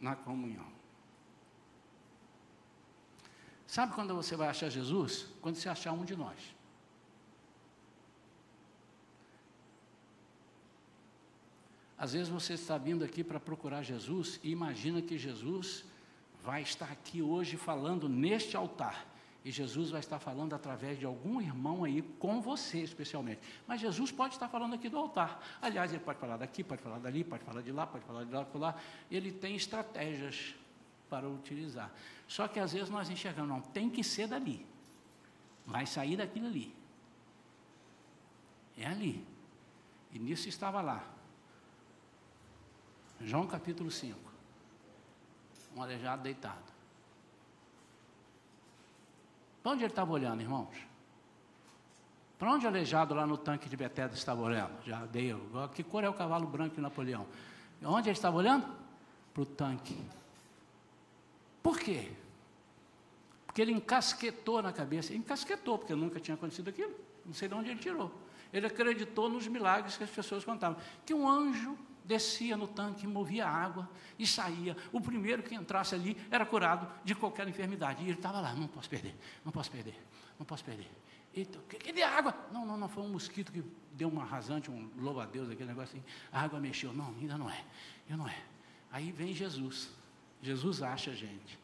na 0.00 0.14
comunhão. 0.14 0.66
Sabe 3.66 3.94
quando 3.94 4.14
você 4.14 4.36
vai 4.36 4.48
achar 4.48 4.68
Jesus? 4.68 5.26
Quando 5.40 5.56
você 5.56 5.68
achar 5.68 5.92
um 5.92 6.04
de 6.04 6.14
nós. 6.14 6.54
Às 11.96 12.12
vezes 12.12 12.28
você 12.28 12.54
está 12.54 12.76
vindo 12.76 13.04
aqui 13.04 13.24
para 13.24 13.40
procurar 13.40 13.82
Jesus 13.82 14.38
e 14.42 14.50
imagina 14.50 15.00
que 15.00 15.16
Jesus 15.16 15.84
vai 16.42 16.60
estar 16.60 16.90
aqui 16.92 17.22
hoje 17.22 17.56
falando 17.56 18.08
neste 18.08 18.56
altar. 18.56 19.06
E 19.44 19.50
Jesus 19.50 19.90
vai 19.90 20.00
estar 20.00 20.18
falando 20.18 20.54
através 20.54 20.98
de 20.98 21.04
algum 21.04 21.38
irmão 21.38 21.84
aí, 21.84 22.00
com 22.18 22.40
você 22.40 22.78
especialmente. 22.78 23.40
Mas 23.66 23.78
Jesus 23.78 24.10
pode 24.10 24.34
estar 24.34 24.48
falando 24.48 24.74
aqui 24.74 24.88
do 24.88 24.96
altar. 24.96 25.38
Aliás, 25.60 25.92
ele 25.92 26.02
pode 26.02 26.18
falar 26.18 26.38
daqui, 26.38 26.64
pode 26.64 26.80
falar 26.80 26.98
dali, 26.98 27.22
pode 27.22 27.44
falar 27.44 27.60
de 27.60 27.70
lá, 27.70 27.86
pode 27.86 28.04
falar 28.06 28.24
de 28.24 28.32
lá, 28.32 28.44
por 28.46 28.58
lá. 28.58 28.74
Ele 29.10 29.30
tem 29.30 29.54
estratégias 29.54 30.54
para 31.10 31.28
utilizar. 31.28 31.92
Só 32.26 32.48
que 32.48 32.58
às 32.58 32.72
vezes 32.72 32.88
nós 32.88 33.10
enxergamos, 33.10 33.50
não, 33.50 33.60
tem 33.60 33.90
que 33.90 34.02
ser 34.02 34.26
dali. 34.26 34.66
Vai 35.66 35.84
sair 35.84 36.16
daquilo 36.16 36.46
ali. 36.46 36.74
É 38.78 38.86
ali. 38.86 39.26
E 40.10 40.18
nisso 40.18 40.48
estava 40.48 40.80
lá. 40.80 41.04
João 43.20 43.46
capítulo 43.46 43.90
5. 43.90 44.18
Um 45.76 45.82
aleijado 45.82 46.22
deitado. 46.22 46.73
Para 49.64 49.72
onde 49.72 49.82
ele 49.82 49.92
estava 49.92 50.12
olhando, 50.12 50.42
irmãos? 50.42 50.68
Para 52.38 52.52
onde 52.52 52.66
o 52.66 52.68
aleijado 52.68 53.14
lá 53.14 53.26
no 53.26 53.38
tanque 53.38 53.66
de 53.66 53.74
Betesda 53.74 54.14
estava 54.14 54.42
olhando? 54.42 54.74
Já 54.84 55.06
dei. 55.06 55.34
Que 55.74 55.82
cor 55.82 56.04
é 56.04 56.08
o 56.08 56.12
cavalo 56.12 56.46
branco 56.46 56.74
de 56.74 56.82
Napoleão? 56.82 57.26
Onde 57.82 58.10
ele 58.10 58.16
estava 58.16 58.36
olhando? 58.36 58.66
Para 59.32 59.42
o 59.42 59.46
tanque. 59.46 59.98
Por 61.62 61.78
quê? 61.78 62.12
Porque 63.46 63.62
ele 63.62 63.72
encasquetou 63.72 64.60
na 64.60 64.70
cabeça. 64.70 65.14
Encasquetou, 65.14 65.78
porque 65.78 65.94
nunca 65.94 66.20
tinha 66.20 66.34
acontecido 66.34 66.68
aquilo. 66.68 66.92
Não 67.24 67.32
sei 67.32 67.48
de 67.48 67.54
onde 67.54 67.70
ele 67.70 67.80
tirou. 67.80 68.12
Ele 68.52 68.66
acreditou 68.66 69.30
nos 69.30 69.48
milagres 69.48 69.96
que 69.96 70.04
as 70.04 70.10
pessoas 70.10 70.44
contavam. 70.44 70.78
Que 71.06 71.14
um 71.14 71.26
anjo 71.26 71.74
descia 72.04 72.56
no 72.56 72.68
tanque, 72.68 73.06
movia 73.06 73.46
água 73.46 73.88
e 74.18 74.26
saía. 74.26 74.76
O 74.92 75.00
primeiro 75.00 75.42
que 75.42 75.54
entrasse 75.54 75.94
ali 75.94 76.16
era 76.30 76.44
curado 76.44 76.86
de 77.02 77.14
qualquer 77.14 77.48
enfermidade. 77.48 78.02
E 78.02 78.06
ele 78.06 78.12
estava 78.12 78.40
lá, 78.40 78.54
não 78.54 78.68
posso 78.68 78.88
perder, 78.88 79.16
não 79.44 79.50
posso 79.50 79.70
perder, 79.70 79.98
não 80.38 80.44
posso 80.44 80.64
perder. 80.64 80.90
Eita, 81.34 81.58
que, 81.68 81.78
que 81.78 81.92
de 81.92 82.02
água? 82.02 82.34
Não, 82.52 82.64
não, 82.64 82.76
não, 82.76 82.88
foi 82.88 83.02
um 83.02 83.08
mosquito 83.08 83.50
que 83.50 83.64
deu 83.92 84.08
uma 84.08 84.24
rasante, 84.24 84.70
um 84.70 84.88
louvo 84.98 85.20
a 85.20 85.26
Deus, 85.26 85.50
aquele 85.50 85.68
negócio 85.68 85.96
assim. 85.96 86.06
A 86.30 86.42
água 86.42 86.60
mexeu. 86.60 86.92
Não, 86.92 87.08
ainda 87.20 87.36
não 87.36 87.50
é, 87.50 87.64
ainda 88.08 88.22
não 88.22 88.28
é. 88.28 88.40
Aí 88.92 89.10
vem 89.10 89.34
Jesus. 89.34 89.90
Jesus 90.40 90.82
acha 90.82 91.10
a 91.10 91.14
gente. 91.14 91.58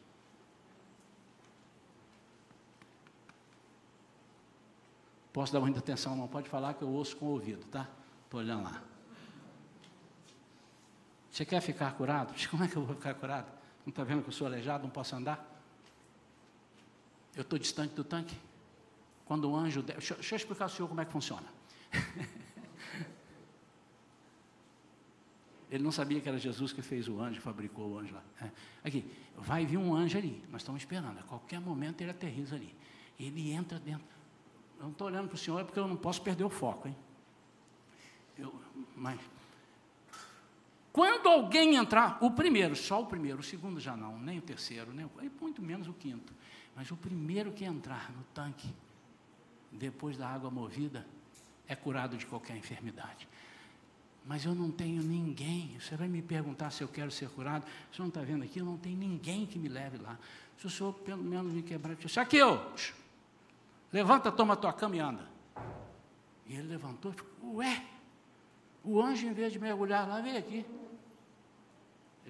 Posso 5.31 5.53
dar 5.53 5.61
muita 5.61 5.79
atenção, 5.79 6.15
não 6.15 6.27
pode 6.27 6.49
falar 6.49 6.73
que 6.73 6.81
eu 6.81 6.89
ouço 6.89 7.15
com 7.15 7.27
o 7.27 7.29
ouvido, 7.29 7.63
tá? 7.67 7.87
Estou 8.25 8.41
olhando 8.41 8.63
lá. 8.63 8.90
Você 11.31 11.45
quer 11.45 11.61
ficar 11.61 11.93
curado? 11.93 12.33
Como 12.51 12.63
é 12.63 12.67
que 12.67 12.75
eu 12.75 12.83
vou 12.83 12.95
ficar 12.95 13.13
curado? 13.13 13.49
Não 13.85 13.91
está 13.91 14.03
vendo 14.03 14.21
que 14.21 14.29
eu 14.29 14.33
sou 14.33 14.45
aleijado, 14.45 14.83
não 14.83 14.89
posso 14.91 15.15
andar? 15.15 15.47
Eu 17.33 17.43
estou 17.43 17.57
distante 17.57 17.95
do 17.95 18.03
tanque. 18.03 18.35
Quando 19.25 19.49
o 19.49 19.55
anjo. 19.55 19.81
Deixa, 19.81 20.15
deixa 20.15 20.35
eu 20.35 20.37
explicar 20.37 20.65
ao 20.65 20.69
senhor 20.69 20.89
como 20.89 20.99
é 20.99 21.05
que 21.05 21.11
funciona. 21.11 21.47
Ele 25.71 25.81
não 25.81 25.91
sabia 25.91 26.19
que 26.19 26.27
era 26.27 26.37
Jesus 26.37 26.73
que 26.73 26.81
fez 26.81 27.07
o 27.07 27.21
anjo, 27.21 27.39
fabricou 27.39 27.91
o 27.91 27.97
anjo 27.97 28.13
lá. 28.13 28.21
É. 28.41 28.51
Aqui, 28.83 29.09
vai 29.37 29.65
vir 29.65 29.77
um 29.77 29.95
anjo 29.95 30.17
ali, 30.17 30.43
nós 30.51 30.59
estamos 30.61 30.81
esperando. 30.81 31.17
A 31.17 31.23
qualquer 31.23 31.61
momento 31.61 32.01
ele 32.01 32.11
aterriza 32.11 32.57
ali. 32.57 32.75
Ele 33.17 33.51
entra 33.51 33.79
dentro. 33.79 34.05
Eu 34.77 34.83
não 34.83 34.91
estou 34.91 35.07
olhando 35.07 35.29
para 35.29 35.35
o 35.35 35.37
senhor 35.37 35.63
porque 35.63 35.79
eu 35.79 35.87
não 35.87 35.95
posso 35.95 36.21
perder 36.21 36.43
o 36.43 36.49
foco, 36.49 36.89
hein? 36.89 36.97
Eu, 38.37 38.53
mas. 38.97 39.17
Quando 40.91 41.29
alguém 41.29 41.75
entrar, 41.75 42.17
o 42.21 42.31
primeiro, 42.31 42.75
só 42.75 43.01
o 43.01 43.05
primeiro, 43.05 43.39
o 43.39 43.43
segundo 43.43 43.79
já 43.79 43.95
não, 43.95 44.19
nem 44.19 44.39
o 44.39 44.41
terceiro, 44.41 44.93
nem 44.93 45.05
o, 45.05 45.11
muito 45.39 45.61
menos 45.61 45.87
o 45.87 45.93
quinto. 45.93 46.33
Mas 46.75 46.91
o 46.91 46.97
primeiro 46.97 47.51
que 47.51 47.63
entrar 47.63 48.11
no 48.11 48.23
tanque, 48.33 48.73
depois 49.71 50.17
da 50.17 50.27
água 50.27 50.51
movida, 50.51 51.05
é 51.67 51.75
curado 51.75 52.17
de 52.17 52.25
qualquer 52.25 52.57
enfermidade. 52.57 53.27
Mas 54.25 54.45
eu 54.45 54.53
não 54.53 54.69
tenho 54.69 55.01
ninguém. 55.01 55.77
Você 55.79 55.95
vai 55.95 56.07
me 56.07 56.21
perguntar 56.21 56.69
se 56.71 56.83
eu 56.83 56.87
quero 56.87 57.09
ser 57.09 57.29
curado? 57.29 57.65
Senhor 57.91 58.05
não 58.05 58.07
está 58.09 58.21
vendo 58.21 58.43
aqui? 58.43 58.59
Eu 58.59 58.65
não 58.65 58.77
tenho 58.77 58.97
ninguém 58.97 59.45
que 59.45 59.57
me 59.57 59.69
leve 59.69 59.97
lá. 59.97 60.17
Se 60.57 60.67
o 60.67 60.69
senhor 60.69 60.93
pelo 60.93 61.23
menos 61.23 61.51
me 61.51 61.63
quebrar, 61.63 61.97
aqui 62.17 62.37
eu, 62.37 62.71
levanta, 63.91 64.31
toma 64.31 64.55
tua 64.55 64.71
cama 64.71 64.95
e 64.95 64.99
anda. 64.99 65.27
E 66.45 66.53
ele 66.53 66.67
levantou 66.67 67.11
e 67.11 67.15
falou, 67.15 67.55
ué, 67.55 67.83
o 68.83 69.01
anjo 69.01 69.25
em 69.25 69.33
vez 69.33 69.53
de 69.53 69.59
mergulhar 69.59 70.07
lá, 70.07 70.21
veio 70.21 70.37
aqui. 70.37 70.65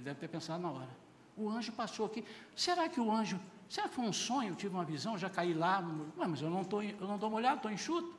Ele 0.02 0.06
deve 0.06 0.20
ter 0.20 0.28
pensado 0.28 0.64
na 0.64 0.72
hora. 0.72 0.90
O 1.38 1.48
anjo 1.48 1.72
passou 1.72 2.08
aqui. 2.08 2.26
Será 2.56 2.90
que 2.90 3.00
o 3.00 3.12
anjo, 3.12 3.40
será 3.70 3.88
que 3.88 3.94
foi 3.94 4.04
um 4.04 4.12
sonho? 4.12 4.50
Eu 4.50 4.56
tive 4.56 4.74
uma 4.74 4.84
visão, 4.84 5.16
já 5.16 5.30
caí 5.30 5.54
lá. 5.54 5.80
Mas 6.18 6.42
eu 6.42 6.50
não 6.50 6.62
estou 6.62 6.82
eu 6.82 7.08
não 7.08 7.30
molhado, 7.30 7.58
estou 7.58 7.72
enxuto. 7.72 8.12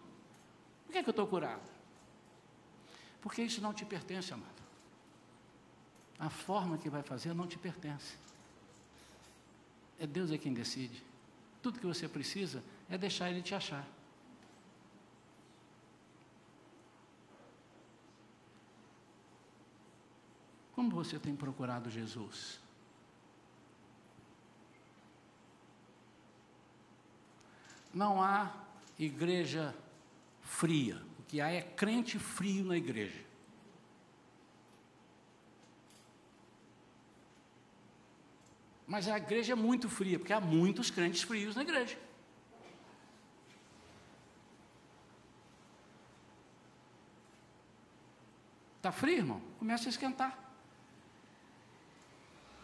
Por 0.87 0.93
que, 0.93 0.99
é 0.99 1.03
que 1.03 1.09
eu 1.09 1.13
estou 1.13 1.27
curado? 1.27 1.69
Porque 3.21 3.43
isso 3.43 3.61
não 3.61 3.75
te 3.75 3.85
pertence, 3.85 4.33
amado. 4.33 4.63
A 6.21 6.31
forma 6.31 6.79
que 6.79 6.89
vai 6.89 7.03
fazer 7.03 7.35
não 7.35 7.49
te 7.49 7.59
pertence. 7.59 8.15
É 9.99 10.07
Deus 10.07 10.31
é 10.31 10.39
quem 10.39 10.55
decide. 10.55 11.03
Tudo 11.61 11.81
que 11.81 11.87
você 11.87 12.09
precisa 12.09 12.63
é 12.89 12.97
deixar 12.97 13.29
Ele 13.29 13.43
te 13.43 13.57
achar. 13.57 13.85
Como 20.75 20.91
você 20.91 21.19
tem 21.19 21.37
procurado 21.37 21.91
Jesus? 21.91 22.61
Não 27.93 28.23
há 28.23 28.53
igreja 28.99 29.75
fria 30.41 31.01
que 31.33 31.41
há 31.41 31.51
é 31.51 31.63
crente 31.63 32.19
frio 32.19 32.63
na 32.63 32.77
igreja. 32.77 33.25
Mas 38.87 39.09
a 39.09 39.17
igreja 39.17 39.55
é 39.55 39.57
muito 39.57 39.89
fria, 39.89 40.19
porque 40.19 40.35
há 40.35 40.41
muitos 40.41 40.91
crentes 40.91 41.23
frios 41.23 41.57
na 41.57 41.63
igreja. 41.63 41.99
Está 48.77 48.93
frio, 48.93 49.17
irmão? 49.17 49.41
Começa 49.59 49.89
a 49.89 49.91
esquentar. 49.91 50.42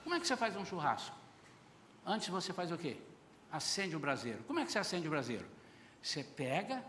Como 0.08 0.16
é 0.16 0.20
que 0.20 0.26
você 0.26 0.38
faz 0.38 0.56
um 0.56 0.64
churrasco? 0.64 1.14
Antes 2.02 2.28
você 2.28 2.50
faz 2.50 2.72
o 2.72 2.78
quê? 2.78 2.96
Acende 3.52 3.94
o 3.94 3.98
braseiro. 3.98 4.42
Como 4.44 4.58
é 4.58 4.64
que 4.64 4.72
você 4.72 4.78
acende 4.78 5.06
o 5.06 5.10
braseiro? 5.10 5.46
Você 6.00 6.24
pega 6.24 6.82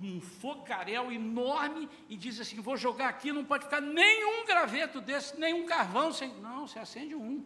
um 0.00 0.18
fogaréu 0.18 1.12
enorme 1.12 1.90
e 2.08 2.16
diz 2.16 2.40
assim: 2.40 2.58
vou 2.58 2.74
jogar 2.74 3.10
aqui, 3.10 3.32
não 3.32 3.44
pode 3.44 3.64
ficar 3.64 3.82
nenhum 3.82 4.46
graveto 4.46 4.98
desse, 4.98 5.38
nenhum 5.38 5.66
carvão. 5.66 6.10
Sem... 6.10 6.32
Não, 6.40 6.66
você 6.66 6.78
acende 6.78 7.14
um. 7.14 7.44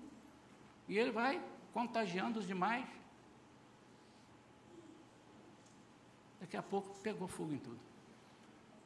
E 0.88 0.96
ele 0.96 1.10
vai 1.10 1.42
contagiando 1.72 2.38
os 2.38 2.46
demais. 2.46 2.86
Daqui 6.40 6.56
a 6.56 6.62
pouco 6.62 6.96
pegou 7.00 7.26
fogo 7.26 7.52
em 7.52 7.58
tudo. 7.58 7.80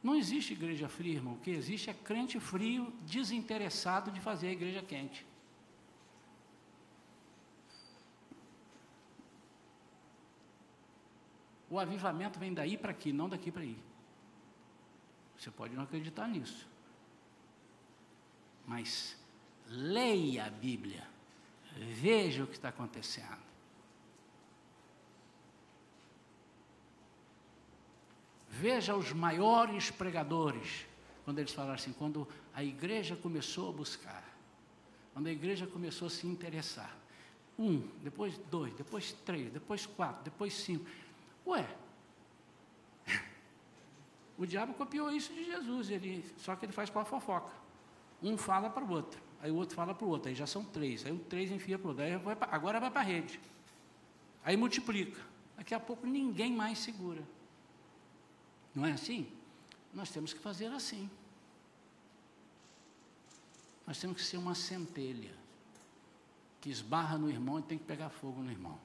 Não 0.03 0.15
existe 0.17 0.55
igreja 0.55 0.89
fria, 0.89 1.17
irmão. 1.17 1.35
O 1.35 1.41
que 1.41 1.51
existe 1.51 1.91
é 1.91 1.93
crente 1.93 2.41
frio, 2.41 2.91
desinteressado 3.03 4.11
de 4.11 4.19
fazer 4.19 4.49
a 4.49 4.53
igreja 4.53 4.81
quente. 4.81 5.27
O 11.69 11.79
avivamento 11.79 12.39
vem 12.39 12.55
daí 12.55 12.77
para 12.77 12.93
aqui, 12.93 13.13
não 13.13 13.29
daqui 13.29 13.51
para 13.51 13.63
aí. 13.63 13.77
Você 15.37 15.51
pode 15.51 15.75
não 15.75 15.83
acreditar 15.83 16.29
nisso. 16.29 16.67
Mas 18.67 19.17
leia 19.69 20.47
a 20.47 20.51
Bíblia. 20.51 21.07
Veja 21.77 22.45
o 22.45 22.47
que 22.47 22.55
está 22.55 22.69
acontecendo. 22.69 23.47
Veja 28.49 28.97
os 28.97 29.13
maiores 29.13 29.91
pregadores, 29.91 30.87
quando 31.25 31.41
eles 31.41 31.53
falaram 31.53 31.75
assim, 31.75 31.93
quando 31.93 32.27
a 32.55 32.65
igreja 32.65 33.15
começou 33.15 33.69
a 33.69 33.73
buscar, 33.73 34.25
quando 35.13 35.27
a 35.27 35.33
igreja 35.33 35.67
começou 35.67 36.07
a 36.07 36.11
se 36.11 36.27
interessar. 36.27 36.97
Um, 37.59 37.87
depois 38.03 38.39
dois, 38.51 38.73
depois 38.75 39.13
três, 39.13 39.53
depois 39.53 39.85
quatro, 39.85 40.25
depois 40.25 40.55
cinco. 40.55 40.87
Ué, 41.47 41.67
o 44.37 44.47
diabo 44.47 44.75
copiou 44.75 45.11
isso 45.11 45.33
de 45.33 45.45
Jesus, 45.45 45.91
ele, 45.91 46.25
só 46.39 46.57
que 46.57 46.67
ele 46.67 46.73
faz 46.73 46.91
com 46.91 46.99
a 46.99 47.05
fofoca. 47.05 47.53
Um 48.23 48.37
fala 48.37 48.69
para 48.69 48.85
o 48.85 48.91
outro, 48.91 49.21
aí 49.41 49.51
o 49.51 49.57
outro 49.57 49.77
fala 49.77 49.95
para 49.95 50.07
o 50.07 50.09
outro, 50.09 50.29
aí 50.29 50.35
já 50.35 50.47
são 50.47 50.65
três, 50.65 51.07
aí 51.07 51.13
o 51.13 51.19
três 51.19 51.51
enfia 51.51 51.79
para 51.79 51.87
o 51.87 51.89
outro, 51.91 52.05
aí 52.05 52.17
vai 52.17 52.37
agora 52.51 52.81
vai 52.81 52.91
para 52.91 53.01
a 53.01 53.05
rede. 53.05 53.39
Aí 54.45 54.57
multiplica. 54.57 55.21
Daqui 55.57 55.75
a 55.75 55.81
pouco 55.81 56.07
ninguém 56.07 56.53
mais 56.53 56.79
segura. 56.79 57.23
Não 58.75 58.87
é 58.87 58.93
assim? 58.93 59.27
Nós 59.93 60.11
temos 60.11 60.33
que 60.33 60.39
fazer 60.39 60.67
assim. 60.67 61.11
Nós 63.87 63.99
temos 63.99 64.19
que 64.19 64.23
ser 64.23 64.37
uma 64.37 64.55
centelha 64.55 65.35
que 66.61 66.71
esbarra 66.71 67.17
no 67.17 67.31
irmão 67.31 67.59
e 67.59 67.63
tem 67.63 67.79
que 67.79 67.85
pegar 67.85 68.11
fogo 68.11 68.43
no 68.43 68.51
irmão. 68.51 68.79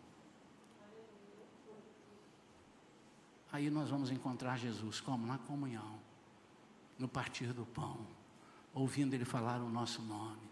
Aí 3.51 3.69
nós 3.69 3.89
vamos 3.89 4.09
encontrar 4.09 4.57
Jesus 4.57 5.01
como? 5.01 5.27
Na 5.27 5.37
comunhão, 5.37 5.99
no 6.97 7.07
partir 7.07 7.51
do 7.51 7.65
pão, 7.65 8.07
ouvindo 8.73 9.13
Ele 9.13 9.25
falar 9.25 9.59
o 9.59 9.69
nosso 9.69 10.01
nome. 10.01 10.49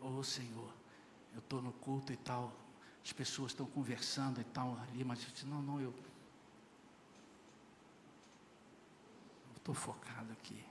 Oh 0.00 0.22
Senhor, 0.22 0.72
eu 1.32 1.38
estou 1.38 1.62
no 1.62 1.72
culto 1.72 2.12
e 2.12 2.16
tal, 2.16 2.52
as 3.04 3.12
pessoas 3.12 3.52
estão 3.52 3.66
conversando 3.66 4.40
e 4.40 4.44
tal 4.44 4.76
ali, 4.82 5.04
mas 5.04 5.22
eu 5.22 5.30
disse, 5.30 5.46
não, 5.46 5.62
não, 5.62 5.80
eu 5.80 5.94
estou 9.56 9.74
focado 9.74 10.32
aqui. 10.32 10.64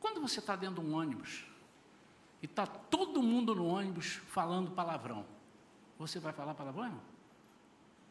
Quando 0.00 0.20
você 0.20 0.40
está 0.40 0.56
dentro 0.56 0.82
de 0.82 0.88
um 0.88 0.94
ônibus 0.94 1.44
e 2.42 2.46
está 2.46 2.66
todo 2.66 3.22
mundo 3.22 3.54
no 3.54 3.66
ônibus 3.66 4.14
falando 4.28 4.70
palavrão, 4.70 5.37
você 5.98 6.20
vai 6.20 6.32
falar 6.32 6.54
palavrão? 6.54 7.00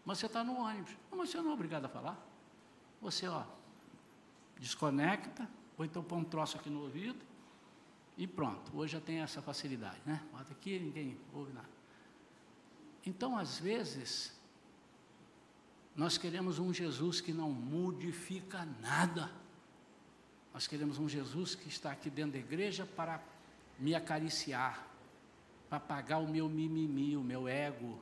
Mas 0.06 0.20
você 0.20 0.26
está 0.26 0.44
no 0.44 0.58
ônibus. 0.58 0.96
Não, 1.10 1.18
mas 1.18 1.30
você 1.30 1.42
não 1.42 1.52
é 1.52 1.54
obrigado 1.54 1.86
a 1.86 1.90
falar. 1.90 2.18
Você, 3.02 3.28
ó, 3.28 3.44
desconecta, 4.60 5.50
ou 5.78 5.86
então 5.86 6.04
põe 6.04 6.20
um 6.20 6.24
troço 6.24 6.58
aqui 6.58 6.70
no 6.70 6.82
ouvido 6.82 7.24
e 8.18 8.26
pronto. 8.26 8.76
Hoje 8.76 8.94
já 8.94 9.02
tem 9.02 9.20
essa 9.20 9.42
facilidade, 9.42 10.02
né? 10.06 10.22
Bota 10.32 10.52
aqui, 10.52 10.80
ninguém 10.80 11.18
ouve 11.34 11.54
nada. 11.54 11.70
Então, 13.06 13.38
às 13.38 13.60
vezes, 13.60 14.38
nós 15.96 16.18
queremos 16.18 16.60
um 16.60 16.74
Jesus 16.74 17.22
que 17.22 17.32
não 17.32 17.52
modifica 17.52 18.68
nada. 18.82 19.32
Nós 20.54 20.68
queremos 20.68 20.98
um 20.98 21.08
Jesus 21.08 21.54
que 21.54 21.68
está 21.70 21.92
aqui 21.92 22.10
dentro 22.10 22.34
da 22.34 22.40
igreja 22.40 22.86
para 22.86 23.22
me 23.78 23.94
acariciar, 23.94 24.87
para 25.70 25.80
pagar 25.80 26.20
o 26.20 26.28
meu 26.28 26.47
mimimi, 26.47 27.18
o 27.18 27.24
meu 27.24 27.47
ego, 27.47 27.99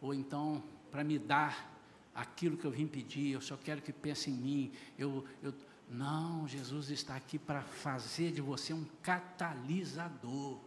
ou 0.00 0.14
então 0.14 0.62
para 0.90 1.04
me 1.04 1.18
dar 1.18 1.70
aquilo 2.14 2.56
que 2.56 2.64
eu 2.64 2.70
vim 2.70 2.86
pedir, 2.86 3.32
eu 3.32 3.40
só 3.40 3.56
quero 3.56 3.82
que 3.82 3.92
pense 3.92 4.30
em 4.30 4.34
mim. 4.34 4.72
Eu, 4.98 5.24
eu, 5.42 5.54
não, 5.88 6.46
Jesus 6.48 6.90
está 6.90 7.16
aqui 7.16 7.38
para 7.38 7.62
fazer 7.62 8.32
de 8.32 8.40
você 8.40 8.72
um 8.72 8.84
catalisador. 9.02 10.54
O 10.54 10.60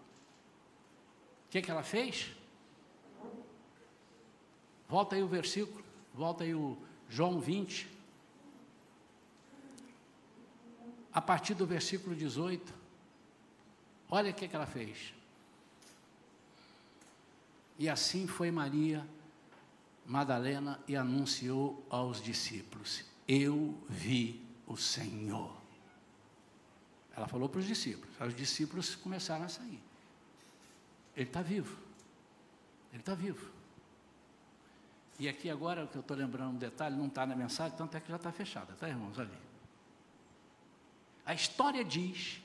que, 1.49 1.61
que 1.61 1.69
ela 1.69 1.84
fez? 1.84 2.32
Volta 4.88 5.15
aí 5.15 5.23
o 5.23 5.27
versículo, 5.27 5.84
volta 6.13 6.43
aí 6.43 6.53
o 6.53 6.77
João 7.09 7.39
20. 7.39 8.01
a 11.13 11.21
partir 11.21 11.53
do 11.53 11.65
versículo 11.65 12.15
18. 12.15 12.73
Olha 14.09 14.32
o 14.32 14.34
que, 14.34 14.47
que 14.47 14.55
ela 14.55 14.65
fez. 14.65 15.13
E 17.78 17.89
assim 17.89 18.28
foi 18.28 18.51
Maria 18.51 19.07
Madalena 20.05 20.80
e 20.88 20.95
anunciou 20.95 21.86
aos 21.89 22.22
discípulos: 22.22 23.03
Eu 23.28 23.78
vi 23.89 24.45
o 24.67 24.78
Senhor. 24.78 25.55
Ela 27.15 27.28
falou 27.28 27.49
para 27.49 27.59
os 27.59 27.67
discípulos, 27.67 28.15
os 28.19 28.36
discípulos 28.36 28.95
começaram 28.95 29.45
a 29.45 29.49
sair. 29.49 29.82
Ele 31.15 31.28
está 31.28 31.41
vivo. 31.41 31.78
Ele 32.91 33.01
está 33.01 33.13
vivo. 33.13 33.51
E 35.19 35.30
aqui 35.30 35.49
agora, 35.49 35.86
que 35.86 35.95
eu 35.95 36.01
estou 36.01 36.17
lembrando 36.17 36.55
um 36.55 36.57
detalhe, 36.57 36.95
não 36.95 37.07
está 37.07 37.26
na 37.26 37.36
mensagem, 37.36 37.78
tanto 37.78 37.95
é 37.95 37.99
que 37.99 38.09
já 38.09 38.15
está 38.15 38.32
fechada, 38.32 38.74
tá, 38.74 38.89
irmãos? 38.89 39.19
Ali. 39.19 39.38
A 41.26 41.34
história 41.34 41.86
diz 41.86 42.41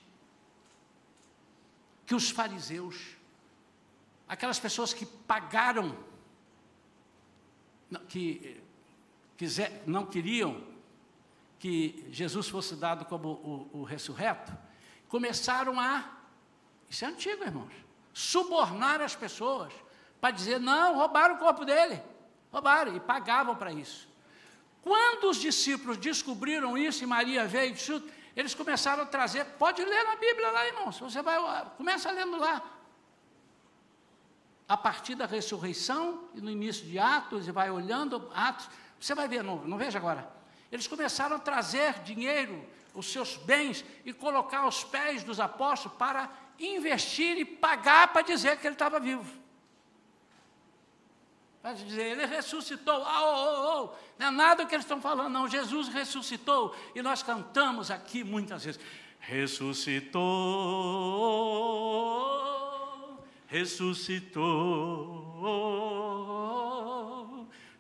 que 2.05 2.15
os 2.15 2.29
fariseus, 2.29 3.16
aquelas 4.29 4.59
pessoas 4.59 4.93
que 4.93 5.07
pagaram, 5.07 5.97
que 8.09 8.61
quiser, 9.37 9.83
não 9.87 10.07
queriam 10.07 10.63
que 11.59 12.07
Jesus 12.11 12.49
fosse 12.49 12.75
dado 12.77 13.05
como 13.05 13.29
o, 13.73 13.81
o 13.81 13.83
ressurreto, 13.85 14.53
começaram 15.09 15.79
a, 15.81 16.05
isso 16.89 17.05
é 17.05 17.09
antigo, 17.09 17.45
irmãos, 17.45 17.73
subornar 18.13 19.01
as 19.01 19.15
pessoas 19.15 19.73
para 20.21 20.31
dizer: 20.33 20.59
não, 20.59 20.97
roubaram 20.97 21.37
o 21.37 21.39
corpo 21.39 21.65
dele, 21.65 22.03
roubaram, 22.53 22.97
e 22.97 23.01
pagavam 23.01 23.55
para 23.55 23.73
isso. 23.73 24.09
Quando 24.83 25.31
os 25.31 25.39
discípulos 25.41 25.97
descobriram 25.97 26.79
isso 26.79 27.03
e 27.03 27.07
Maria 27.07 27.45
veio, 27.45 27.75
eles 28.37 28.55
começaram 28.55 29.03
a 29.03 29.07
trazer, 29.07 29.45
pode 29.59 29.85
ler 29.85 30.05
na 30.05 30.17
Bíblia 30.17 30.51
lá, 30.51 30.67
irmãos, 30.67 30.99
você 30.99 31.23
vai, 31.23 31.37
começa 31.77 32.11
lendo 32.11 32.39
lá. 32.39 32.63
A 34.69 34.77
partir 34.77 35.15
da 35.15 35.27
ressurreição, 35.27 36.25
e 36.35 36.41
no 36.41 36.51
início 36.51 36.85
de 36.87 36.99
Atos, 36.99 37.47
e 37.47 37.53
vai 37.53 37.71
olhando 37.71 38.31
Atos, 38.35 38.69
você 39.01 39.15
vai 39.15 39.29
ver, 39.29 39.45
não, 39.45 39.57
não 39.65 39.79
veja 39.79 39.99
agora. 39.99 40.29
Eles 40.73 40.87
começaram 40.87 41.37
a 41.37 41.39
trazer 41.39 42.01
dinheiro, 42.01 42.65
os 42.95 43.13
seus 43.13 43.37
bens, 43.37 43.85
e 44.05 44.13
colocar 44.13 44.61
aos 44.61 44.83
pés 44.83 45.23
dos 45.23 45.39
apóstolos 45.39 45.97
para 45.97 46.29
investir 46.59 47.39
e 47.39 47.45
pagar 47.45 48.13
para 48.13 48.23
dizer 48.23 48.59
que 48.59 48.67
ele 48.67 48.75
estava 48.75 48.99
vivo. 48.99 49.47
Para 51.67 51.75
dizer, 51.75 52.13
ele 52.13 52.25
ressuscitou. 52.27 53.03
Ah, 53.05 53.23
oh, 53.23 53.35
oh, 53.35 53.85
oh. 53.85 53.91
Não 54.17 54.29
é 54.29 54.31
nada 54.31 54.63
o 54.63 54.69
que 54.69 54.75
eles 54.75 54.85
estão 54.85 55.01
falando, 55.01 55.33
não. 55.33 55.49
Jesus 55.49 55.89
ressuscitou. 55.89 56.73
E 56.95 57.03
nós 57.03 57.25
cantamos 57.25 57.91
aqui 57.91 58.23
muitas 58.23 58.65
vezes. 58.65 58.81
Ressuscitou, 59.19 60.21
ressuscitou, 63.57 64.45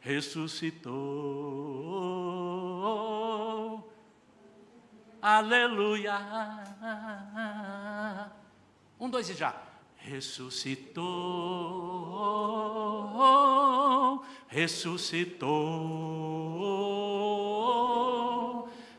ressuscitou. 0.00 0.96
Aleluia. 5.20 6.18
Um, 8.98 9.10
dois 9.10 9.28
e 9.28 9.34
já. 9.34 9.54
Ressuscitou, 9.96 11.04
ressuscitou, 14.48 15.50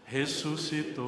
ressuscitou, 0.06 1.08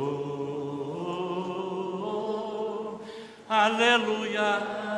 aleluia, 3.50 4.89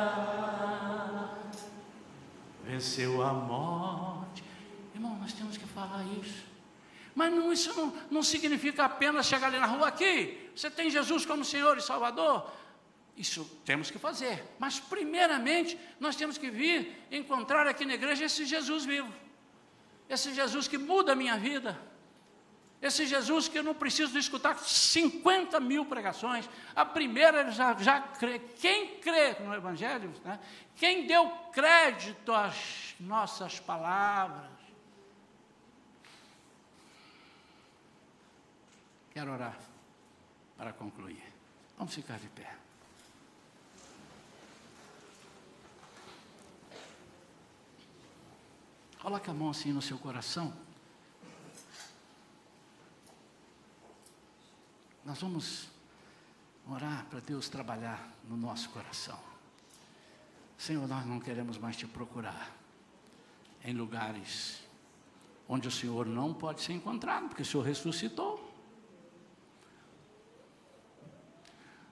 venceu 2.72 3.22
a 3.22 3.34
morte. 3.34 4.42
Irmão, 4.94 5.14
nós 5.20 5.32
temos 5.34 5.58
que 5.58 5.66
falar 5.66 6.04
isso. 6.22 6.44
Mas 7.14 7.30
não, 7.30 7.52
isso 7.52 7.74
não, 7.74 7.92
não 8.10 8.22
significa 8.22 8.86
apenas 8.86 9.26
chegar 9.26 9.48
ali 9.48 9.58
na 9.58 9.66
rua 9.66 9.88
aqui. 9.88 10.50
Você 10.56 10.70
tem 10.70 10.88
Jesus 10.88 11.26
como 11.26 11.44
Senhor 11.44 11.76
e 11.76 11.82
Salvador. 11.82 12.50
Isso 13.14 13.44
temos 13.66 13.90
que 13.90 13.98
fazer. 13.98 14.42
Mas, 14.58 14.80
primeiramente, 14.80 15.78
nós 16.00 16.16
temos 16.16 16.38
que 16.38 16.50
vir 16.50 16.96
encontrar 17.10 17.66
aqui 17.66 17.84
na 17.84 17.92
igreja 17.92 18.24
esse 18.24 18.46
Jesus 18.46 18.86
vivo. 18.86 19.12
Esse 20.08 20.32
Jesus 20.32 20.66
que 20.66 20.78
muda 20.78 21.12
a 21.12 21.14
minha 21.14 21.36
vida. 21.36 21.78
Esse 22.82 23.06
Jesus 23.06 23.46
que 23.46 23.56
eu 23.56 23.62
não 23.62 23.74
preciso 23.74 24.18
escutar 24.18 24.58
50 24.58 25.60
mil 25.60 25.86
pregações. 25.86 26.50
A 26.74 26.84
primeira 26.84 27.48
já, 27.52 27.74
já 27.74 28.00
crê. 28.00 28.40
Quem 28.40 28.98
crê 28.98 29.34
no 29.38 29.54
Evangelho, 29.54 30.12
né? 30.24 30.40
quem 30.74 31.06
deu 31.06 31.30
crédito 31.52 32.32
às 32.32 32.96
nossas 32.98 33.60
palavras. 33.60 34.50
Quero 39.12 39.32
orar 39.32 39.56
para 40.56 40.72
concluir. 40.72 41.22
Vamos 41.78 41.94
ficar 41.94 42.18
de 42.18 42.28
pé. 42.30 42.52
Coloque 49.00 49.30
a 49.30 49.34
mão 49.34 49.50
assim 49.50 49.72
no 49.72 49.82
seu 49.82 49.98
coração. 49.98 50.71
Nós 55.04 55.20
vamos 55.20 55.68
orar 56.68 57.06
para 57.10 57.20
Deus 57.20 57.48
trabalhar 57.48 58.12
no 58.28 58.36
nosso 58.36 58.70
coração. 58.70 59.18
Senhor, 60.56 60.86
nós 60.86 61.04
não 61.06 61.18
queremos 61.18 61.58
mais 61.58 61.76
te 61.76 61.86
procurar 61.86 62.54
em 63.64 63.72
lugares 63.72 64.62
onde 65.48 65.66
o 65.66 65.70
Senhor 65.70 66.06
não 66.06 66.32
pode 66.32 66.60
ser 66.60 66.72
encontrado, 66.72 67.28
porque 67.28 67.42
o 67.42 67.44
Senhor 67.44 67.64
ressuscitou. 67.64 68.52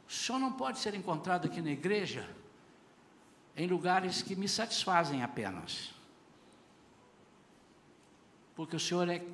O 0.09 0.13
Senhor 0.13 0.39
não 0.39 0.53
pode 0.53 0.79
ser 0.79 0.95
encontrado 0.95 1.47
aqui 1.47 1.61
na 1.61 1.71
igreja 1.71 2.29
em 3.57 3.67
lugares 3.67 4.23
que 4.23 4.37
me 4.37 4.49
satisfazem 4.49 5.23
apenas 5.23 5.93
porque 8.61 8.77
o 8.77 8.81
Senhor 8.81 9.09
é 9.09 9.25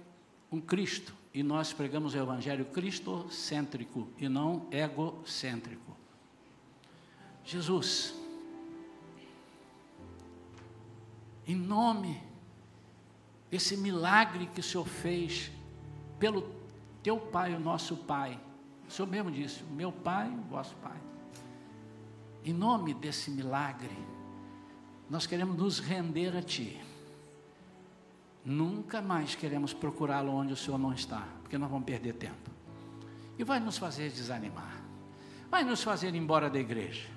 um 0.52 0.60
Cristo 0.60 1.12
e 1.36 1.42
nós 1.42 1.70
pregamos 1.70 2.14
o 2.14 2.18
Evangelho 2.18 2.64
cristocêntrico 2.64 4.08
e 4.16 4.26
não 4.26 4.66
egocêntrico. 4.70 5.94
Jesus, 7.44 8.14
em 11.46 11.54
nome 11.54 12.22
desse 13.50 13.76
milagre 13.76 14.46
que 14.46 14.60
o 14.60 14.62
Senhor 14.62 14.86
fez 14.86 15.52
pelo 16.18 16.50
teu 17.02 17.18
Pai, 17.18 17.54
o 17.54 17.60
nosso 17.60 17.98
Pai, 17.98 18.40
o 18.88 18.90
Senhor 18.90 19.06
mesmo 19.06 19.30
disse: 19.30 19.62
meu 19.64 19.92
Pai, 19.92 20.30
o 20.30 20.48
vosso 20.48 20.74
Pai. 20.76 20.96
Em 22.46 22.54
nome 22.54 22.94
desse 22.94 23.30
milagre, 23.30 23.94
nós 25.10 25.26
queremos 25.26 25.54
nos 25.54 25.80
render 25.80 26.34
a 26.34 26.40
Ti. 26.40 26.80
Nunca 28.46 29.02
mais 29.02 29.34
queremos 29.34 29.74
procurá-lo 29.74 30.32
onde 30.32 30.52
o 30.52 30.56
Senhor 30.56 30.78
não 30.78 30.92
está, 30.92 31.24
porque 31.42 31.58
nós 31.58 31.68
vamos 31.68 31.84
perder 31.84 32.12
tempo. 32.12 32.48
E 33.36 33.42
vai 33.42 33.58
nos 33.58 33.76
fazer 33.76 34.08
desanimar, 34.08 34.80
vai 35.50 35.64
nos 35.64 35.82
fazer 35.82 36.10
ir 36.10 36.14
embora 36.14 36.48
da 36.48 36.56
igreja, 36.56 37.08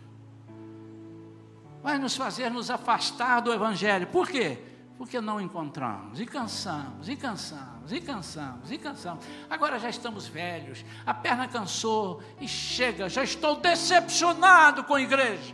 vai 1.83 1.99
nos 1.99 2.15
fazer 2.17 2.49
nos 2.49 2.71
afastar 2.71 3.41
do 3.41 3.53
Evangelho. 3.53 4.07
Por 4.07 4.27
quê? 4.27 4.57
Porque 4.97 5.21
não 5.21 5.39
encontramos, 5.39 6.19
e 6.19 6.25
cansamos, 6.25 7.07
e 7.07 7.15
cansamos, 7.15 7.91
e 7.91 8.01
cansamos, 8.01 8.71
e 8.71 8.77
cansamos. 8.79 9.23
Agora 9.47 9.77
já 9.77 9.87
estamos 9.87 10.27
velhos, 10.27 10.83
a 11.05 11.13
perna 11.13 11.47
cansou 11.47 12.23
e 12.41 12.47
chega, 12.47 13.07
já 13.07 13.23
estou 13.23 13.55
decepcionado 13.57 14.83
com 14.83 14.95
a 14.95 15.01
igreja. 15.01 15.53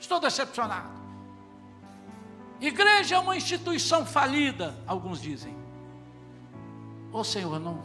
Estou 0.00 0.18
decepcionado. 0.18 0.99
Igreja 2.60 3.16
é 3.16 3.18
uma 3.18 3.36
instituição 3.36 4.04
falida, 4.04 4.76
alguns 4.86 5.20
dizem. 5.20 5.54
Ô 7.12 7.20
oh, 7.20 7.24
Senhor, 7.24 7.58
não. 7.58 7.82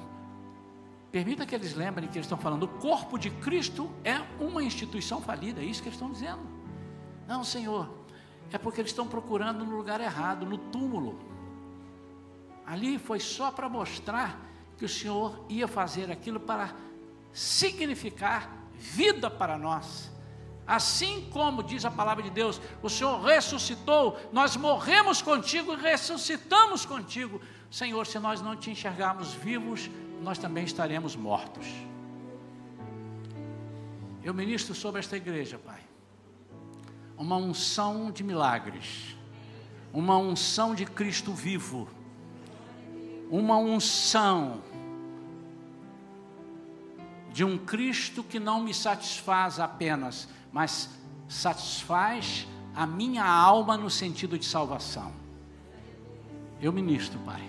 Permita 1.11 1.45
que 1.45 1.55
eles 1.55 1.73
lembrem 1.73 2.09
que 2.09 2.17
eles 2.17 2.25
estão 2.25 2.37
falando. 2.37 2.63
O 2.63 2.67
corpo 2.67 3.17
de 3.17 3.29
Cristo 3.29 3.89
é 4.03 4.19
uma 4.37 4.61
instituição 4.61 5.21
falida, 5.21 5.61
é 5.61 5.63
isso 5.63 5.81
que 5.81 5.87
eles 5.87 5.95
estão 5.95 6.11
dizendo. 6.11 6.41
Não, 7.25 7.43
Senhor, 7.43 7.89
é 8.51 8.57
porque 8.57 8.81
eles 8.81 8.91
estão 8.91 9.07
procurando 9.07 9.63
no 9.63 9.77
lugar 9.77 10.01
errado, 10.01 10.45
no 10.45 10.57
túmulo. 10.57 11.17
Ali 12.65 12.99
foi 12.99 13.19
só 13.19 13.51
para 13.51 13.69
mostrar 13.69 14.39
que 14.77 14.83
o 14.83 14.89
Senhor 14.89 15.45
ia 15.47 15.67
fazer 15.67 16.11
aquilo 16.11 16.39
para 16.39 16.75
significar 17.31 18.51
vida 18.77 19.29
para 19.29 19.57
nós. 19.57 20.11
Assim 20.67 21.27
como 21.31 21.61
diz 21.61 21.85
a 21.85 21.91
palavra 21.91 22.23
de 22.23 22.29
Deus, 22.29 22.59
o 22.81 22.89
Senhor 22.89 23.21
ressuscitou, 23.21 24.17
nós 24.33 24.55
morremos 24.55 25.21
contigo 25.21 25.73
e 25.73 25.75
ressuscitamos 25.75 26.85
contigo. 26.85 27.39
Senhor, 27.69 28.07
se 28.07 28.17
nós 28.17 28.41
não 28.41 28.55
te 28.55 28.71
enxergarmos 28.71 29.33
vivos, 29.33 29.89
nós 30.21 30.37
também 30.39 30.63
estaremos 30.63 31.15
mortos. 31.15 31.67
Eu 34.23 34.33
ministro 34.33 34.73
sobre 34.73 34.99
esta 34.99 35.15
igreja, 35.15 35.59
Pai, 35.59 35.81
uma 37.15 37.35
unção 37.35 38.09
de 38.09 38.23
milagres, 38.23 39.15
uma 39.93 40.17
unção 40.17 40.73
de 40.73 40.83
Cristo 40.83 41.31
vivo, 41.31 41.87
uma 43.29 43.57
unção 43.57 44.63
de 47.31 47.43
um 47.43 47.57
Cristo 47.57 48.23
que 48.23 48.39
não 48.39 48.63
me 48.63 48.73
satisfaz 48.73 49.59
apenas, 49.59 50.27
mas 50.55 50.89
satisfaz 51.27 52.47
a 52.73 52.87
minha 52.87 53.25
alma 53.25 53.75
no 53.75 53.89
sentido 53.89 54.39
de 54.39 54.45
salvação. 54.45 55.11
Eu 56.61 56.71
ministro, 56.71 57.19
Pai, 57.25 57.41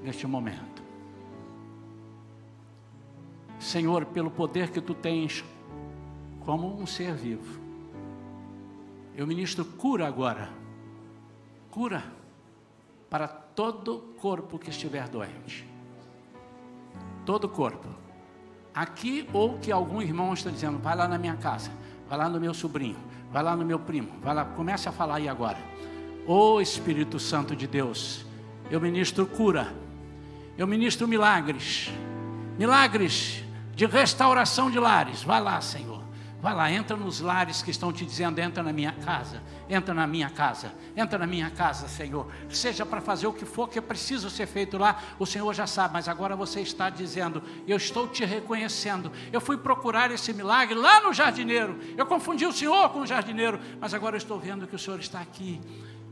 neste 0.00 0.28
momento. 0.28 0.80
Senhor, 3.58 4.06
pelo 4.06 4.30
poder 4.30 4.70
que 4.70 4.80
tu 4.80 4.94
tens 4.94 5.44
como 6.46 6.80
um 6.80 6.86
ser 6.86 7.16
vivo. 7.16 7.60
Eu 9.16 9.26
ministro 9.26 9.64
cura 9.64 10.06
agora. 10.06 10.48
Cura 11.68 12.04
para 13.10 13.26
todo 13.26 14.14
corpo 14.20 14.56
que 14.56 14.70
estiver 14.70 15.08
doente. 15.08 15.66
Todo 17.26 17.48
corpo. 17.48 17.88
Aqui 18.72 19.28
ou 19.32 19.58
que 19.58 19.72
algum 19.72 20.00
irmão 20.00 20.32
está 20.32 20.48
dizendo, 20.48 20.78
vai 20.78 20.94
lá 20.94 21.08
na 21.08 21.18
minha 21.18 21.36
casa, 21.36 21.72
vai 22.12 22.18
lá 22.18 22.28
no 22.28 22.38
meu 22.38 22.52
sobrinho, 22.52 22.98
vai 23.32 23.42
lá 23.42 23.56
no 23.56 23.64
meu 23.64 23.78
primo, 23.78 24.10
vai 24.20 24.34
lá, 24.34 24.44
comece 24.44 24.86
a 24.86 24.92
falar 24.92 25.14
aí 25.14 25.30
agora. 25.30 25.56
Ô 26.26 26.56
oh, 26.56 26.60
Espírito 26.60 27.18
Santo 27.18 27.56
de 27.56 27.66
Deus, 27.66 28.26
eu 28.70 28.78
ministro 28.78 29.26
cura, 29.26 29.74
eu 30.58 30.66
ministro 30.66 31.08
milagres, 31.08 31.90
milagres 32.58 33.42
de 33.74 33.86
restauração 33.86 34.70
de 34.70 34.78
lares. 34.78 35.22
Vai 35.22 35.40
lá, 35.40 35.58
Senhor. 35.62 36.01
Vai 36.42 36.56
lá, 36.56 36.68
entra 36.72 36.96
nos 36.96 37.20
lares 37.20 37.62
que 37.62 37.70
estão 37.70 37.92
te 37.92 38.04
dizendo: 38.04 38.40
entra 38.40 38.64
na 38.64 38.72
minha 38.72 38.90
casa, 38.90 39.40
entra 39.70 39.94
na 39.94 40.08
minha 40.08 40.28
casa, 40.28 40.74
entra 40.96 41.16
na 41.16 41.26
minha 41.26 41.48
casa, 41.50 41.86
Senhor. 41.86 42.26
Seja 42.48 42.84
para 42.84 43.00
fazer 43.00 43.28
o 43.28 43.32
que 43.32 43.44
for 43.44 43.68
que 43.68 43.78
é 43.78 43.80
preciso 43.80 44.28
ser 44.28 44.46
feito 44.46 44.76
lá, 44.76 45.00
o 45.20 45.24
Senhor 45.24 45.54
já 45.54 45.68
sabe, 45.68 45.94
mas 45.94 46.08
agora 46.08 46.34
você 46.34 46.60
está 46.60 46.90
dizendo: 46.90 47.40
eu 47.64 47.76
estou 47.76 48.08
te 48.08 48.24
reconhecendo. 48.24 49.12
Eu 49.32 49.40
fui 49.40 49.56
procurar 49.56 50.10
esse 50.10 50.32
milagre 50.32 50.74
lá 50.74 51.00
no 51.00 51.12
jardineiro, 51.12 51.78
eu 51.96 52.04
confundi 52.04 52.44
o 52.44 52.52
Senhor 52.52 52.88
com 52.88 53.02
o 53.02 53.06
jardineiro, 53.06 53.60
mas 53.80 53.94
agora 53.94 54.16
eu 54.16 54.18
estou 54.18 54.36
vendo 54.40 54.66
que 54.66 54.74
o 54.74 54.78
Senhor 54.80 54.98
está 54.98 55.20
aqui 55.20 55.60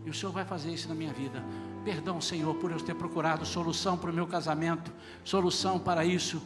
e 0.07 0.11
o 0.11 0.14
Senhor 0.14 0.31
vai 0.31 0.45
fazer 0.45 0.70
isso 0.70 0.89
na 0.89 0.95
minha 0.95 1.12
vida. 1.12 1.43
Perdão, 1.85 2.20
Senhor, 2.20 2.55
por 2.55 2.70
eu 2.70 2.78
ter 2.78 2.95
procurado 2.95 3.45
solução 3.45 3.99
para 3.99 4.11
o 4.11 4.14
meu 4.14 4.28
casamento, 4.28 4.93
solução 5.24 5.76
para 5.76 6.05
isso. 6.05 6.41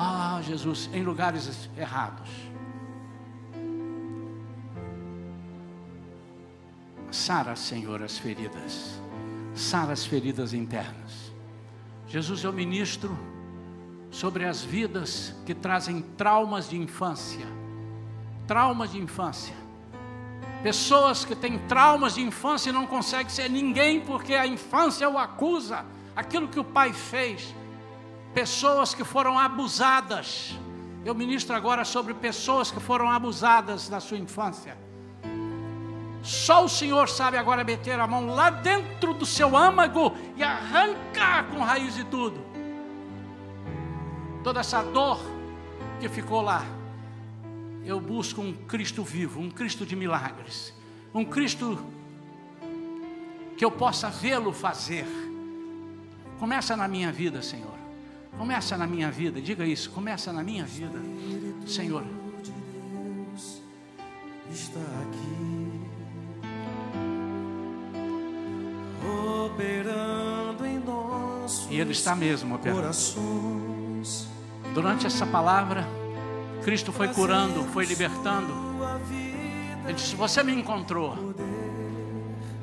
Ah, 0.00 0.40
Jesus, 0.44 0.88
em 0.92 1.02
lugares 1.02 1.68
errados. 1.76 2.22
Sara, 7.10 7.56
Senhor, 7.56 8.02
as 8.02 8.18
feridas. 8.18 9.00
Sara 9.54 9.92
as 9.92 10.04
feridas 10.04 10.52
internas. 10.52 11.32
Jesus, 12.06 12.44
eu 12.44 12.52
ministro 12.52 13.18
sobre 14.10 14.44
as 14.44 14.62
vidas 14.62 15.34
que 15.46 15.54
trazem 15.54 16.02
traumas 16.16 16.68
de 16.68 16.76
infância. 16.76 17.46
Traumas 18.46 18.92
de 18.92 18.98
infância. 18.98 19.54
Pessoas 20.62 21.24
que 21.24 21.34
têm 21.34 21.58
traumas 21.60 22.14
de 22.14 22.22
infância 22.22 22.70
e 22.70 22.72
não 22.72 22.86
conseguem 22.86 23.28
ser 23.28 23.48
ninguém 23.48 24.00
porque 24.00 24.34
a 24.34 24.46
infância 24.46 25.08
o 25.08 25.16
acusa, 25.16 25.84
aquilo 26.14 26.48
que 26.48 26.60
o 26.60 26.64
pai 26.64 26.92
fez. 26.92 27.54
Pessoas 28.34 28.94
que 28.94 29.04
foram 29.04 29.38
abusadas. 29.38 30.58
Eu 31.04 31.14
ministro 31.14 31.56
agora 31.56 31.84
sobre 31.84 32.12
pessoas 32.12 32.70
que 32.70 32.80
foram 32.80 33.10
abusadas 33.10 33.88
na 33.88 34.00
sua 34.00 34.18
infância 34.18 34.87
só 36.22 36.64
o 36.64 36.68
Senhor 36.68 37.08
sabe 37.08 37.36
agora 37.36 37.64
meter 37.64 37.98
a 37.98 38.06
mão 38.06 38.26
lá 38.26 38.50
dentro 38.50 39.14
do 39.14 39.24
seu 39.24 39.56
âmago 39.56 40.14
e 40.36 40.42
arrancar 40.42 41.44
com 41.44 41.60
raiz 41.60 41.96
e 41.96 42.04
tudo. 42.04 42.40
Toda 44.42 44.60
essa 44.60 44.82
dor 44.82 45.20
que 46.00 46.08
ficou 46.08 46.42
lá. 46.42 46.64
Eu 47.84 48.00
busco 48.00 48.40
um 48.40 48.52
Cristo 48.52 49.02
vivo, 49.02 49.40
um 49.40 49.50
Cristo 49.50 49.86
de 49.86 49.96
milagres, 49.96 50.74
um 51.14 51.24
Cristo 51.24 51.78
que 53.56 53.64
eu 53.64 53.70
possa 53.70 54.10
vê-lo 54.10 54.52
fazer. 54.52 55.06
Começa 56.38 56.76
na 56.76 56.86
minha 56.86 57.10
vida, 57.10 57.42
Senhor. 57.42 57.78
Começa 58.36 58.76
na 58.76 58.86
minha 58.86 59.10
vida, 59.10 59.40
diga 59.40 59.64
isso, 59.64 59.90
começa 59.90 60.32
na 60.32 60.42
minha 60.44 60.64
vida, 60.64 61.00
Senhor. 61.66 62.04
Está 64.50 64.80
aqui. 64.80 65.47
Operando 69.08 70.66
em 70.66 70.78
nossos 70.78 71.68
E 71.70 71.80
Ele 71.80 71.92
está 71.92 72.14
mesmo 72.14 72.54
operando. 72.54 72.80
Corações, 72.80 74.28
Durante 74.74 75.06
essa 75.06 75.26
palavra, 75.26 75.86
Cristo 76.62 76.92
foi 76.92 77.08
curando, 77.08 77.64
foi 77.64 77.84
libertando. 77.84 78.52
Ele 79.84 79.94
disse: 79.94 80.14
Você 80.14 80.42
me 80.42 80.52
encontrou. 80.52 81.34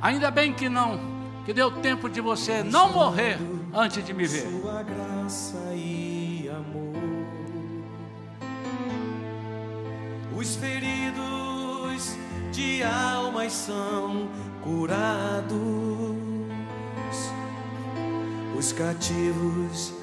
Ainda 0.02 0.30
bem 0.30 0.54
que 0.54 0.70
não, 0.70 1.00
que 1.46 1.54
deu 1.54 1.72
tempo 1.72 2.10
de 2.10 2.22
você 2.22 2.64
não 2.64 2.92
morrer 2.92 3.38
antes 3.74 4.06
de 4.06 4.14
me 4.14 4.26
ver. 4.28 4.48
Sua 4.62 4.84
graça 4.84 5.58
e 5.74 6.50
amor. 6.50 6.96
Os 10.38 10.56
feridos 10.56 12.16
de 12.52 12.84
almas 12.84 13.52
são 13.52 14.30
curados 14.64 16.35
os 18.66 18.74
cativos 18.74 19.94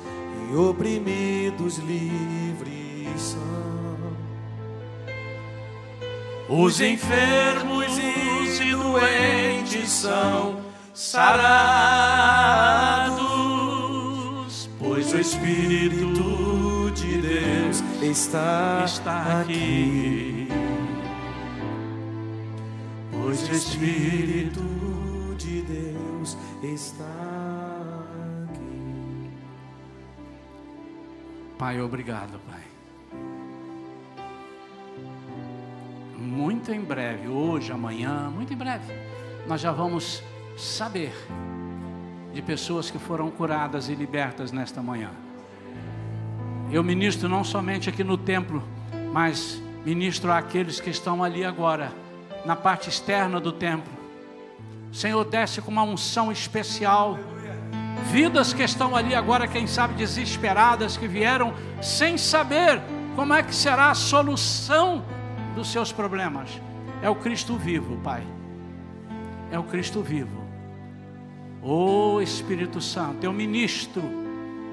e 0.49 0.55
oprimidos 0.55 1.79
livres 1.79 3.21
são. 3.21 3.43
Os 6.49 6.81
enfermos 6.81 7.99
e 7.99 8.71
doentes 8.71 9.91
são 9.91 10.61
sarados, 10.95 11.51
pois 14.79 15.13
o 15.13 15.19
Espírito 15.19 16.93
de 16.95 17.19
Deus 17.19 17.83
está, 18.01 18.85
está 18.87 19.41
aqui. 19.41 20.47
Pois 23.11 23.43
o 23.49 23.53
Espírito 23.53 24.63
de 25.37 25.63
Deus 25.63 26.37
está 26.63 27.52
Pai, 31.59 31.81
obrigado, 31.81 32.41
Pai. 32.51 32.63
Muito 36.17 36.73
em 36.73 36.81
breve, 36.81 37.29
hoje, 37.29 37.73
amanhã, 37.73 38.31
muito 38.31 38.53
em 38.53 38.57
breve, 38.57 38.93
nós 39.47 39.61
já 39.61 39.73
vamos 39.73 40.23
saber 40.57 41.13
de 42.33 42.41
pessoas 42.41 42.91
que 42.91 42.99
foram 42.99 43.31
curadas 43.31 43.89
e 43.89 43.95
libertas 43.95 44.53
nesta 44.53 44.83
manhã. 44.83 45.11
Eu 46.71 46.83
ministro 46.83 47.29
não 47.29 47.45
somente 47.45 47.91
aqui 47.91 48.03
no 48.03 48.17
templo, 48.17 48.63
mas 49.13 49.61
ministro 49.85 50.33
àqueles 50.33 50.81
que 50.81 50.91
estão 50.91 51.23
ali 51.23 51.45
agora, 51.45 51.93
na 52.47 52.57
parte 52.57 52.89
externa 52.89 53.39
do 53.39 53.53
templo. 53.53 53.93
Senhor, 54.93 55.25
desce 55.25 55.61
com 55.61 55.71
uma 55.71 55.83
unção 55.83 56.31
especial 56.33 57.19
Vidas 58.11 58.53
que 58.53 58.63
estão 58.63 58.97
ali 58.97 59.15
agora, 59.15 59.47
quem 59.47 59.67
sabe, 59.67 59.95
desesperadas, 59.95 60.97
que 60.97 61.07
vieram 61.07 61.55
sem 61.81 62.19
saber 62.19 62.81
como 63.15 63.33
é 63.33 63.43
que 63.43 63.55
será 63.55 63.91
a 63.91 63.95
solução 63.95 65.05
dos 65.55 65.71
seus 65.71 65.93
problemas. 65.93 66.61
É 67.03 67.09
o 67.09 67.15
Cristo 67.15 67.57
vivo, 67.57 67.97
Pai. 67.99 68.23
É 69.51 69.59
o 69.59 69.63
Cristo 69.63 70.03
vivo. 70.03 70.43
Ô 71.63 72.15
oh, 72.15 72.21
Espírito 72.21 72.81
Santo, 72.81 73.25
eu 73.25 73.33
ministro 73.33 74.03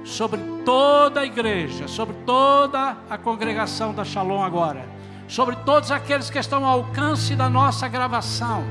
sobre 0.04 0.40
toda 0.66 1.22
a 1.22 1.26
igreja, 1.26 1.88
sobre 1.88 2.16
toda 2.26 2.98
a 3.10 3.18
congregação 3.18 3.94
da 3.94 4.04
Shalom 4.04 4.42
agora, 4.42 4.88
sobre 5.28 5.56
todos 5.58 5.92
aqueles 5.92 6.30
que 6.30 6.40
estão 6.40 6.66
ao 6.66 6.80
alcance 6.80 7.36
da 7.36 7.50
nossa 7.50 7.88
gravação. 7.88 8.64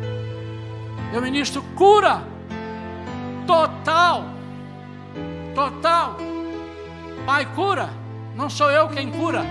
Eu 1.12 1.22
ministro 1.22 1.62
cura 1.76 2.22
total 3.46 4.37
total. 5.58 6.16
Pai, 7.26 7.44
cura. 7.46 7.90
Não 8.36 8.48
sou 8.48 8.70
eu 8.70 8.88
quem 8.88 9.10
cura. 9.10 9.44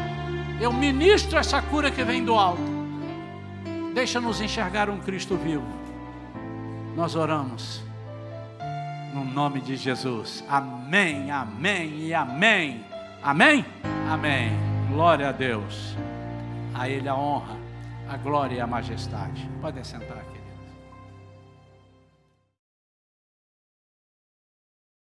Eu 0.61 0.71
ministro 0.71 1.37
essa 1.37 1.61
cura 1.61 1.91
que 1.91 2.01
vem 2.01 2.23
do 2.23 2.33
alto. 2.33 2.61
Deixa-nos 3.93 4.39
enxergar 4.39 4.89
um 4.89 4.99
Cristo 4.99 5.35
vivo. 5.35 5.67
Nós 6.95 7.15
oramos. 7.15 7.83
No 9.13 9.25
nome 9.25 9.59
de 9.59 9.75
Jesus. 9.75 10.45
Amém, 10.47 11.29
amém 11.29 11.99
e 11.99 12.13
amém. 12.13 12.85
Amém? 13.21 13.65
Amém. 14.09 14.51
Glória 14.89 15.27
a 15.27 15.31
Deus. 15.33 15.97
A 16.73 16.87
Ele 16.87 17.09
a 17.09 17.15
honra, 17.15 17.57
a 18.07 18.15
glória 18.15 18.55
e 18.55 18.59
a 18.61 18.67
majestade. 18.67 19.49
Podem 19.61 19.83
sentar. 19.83 20.16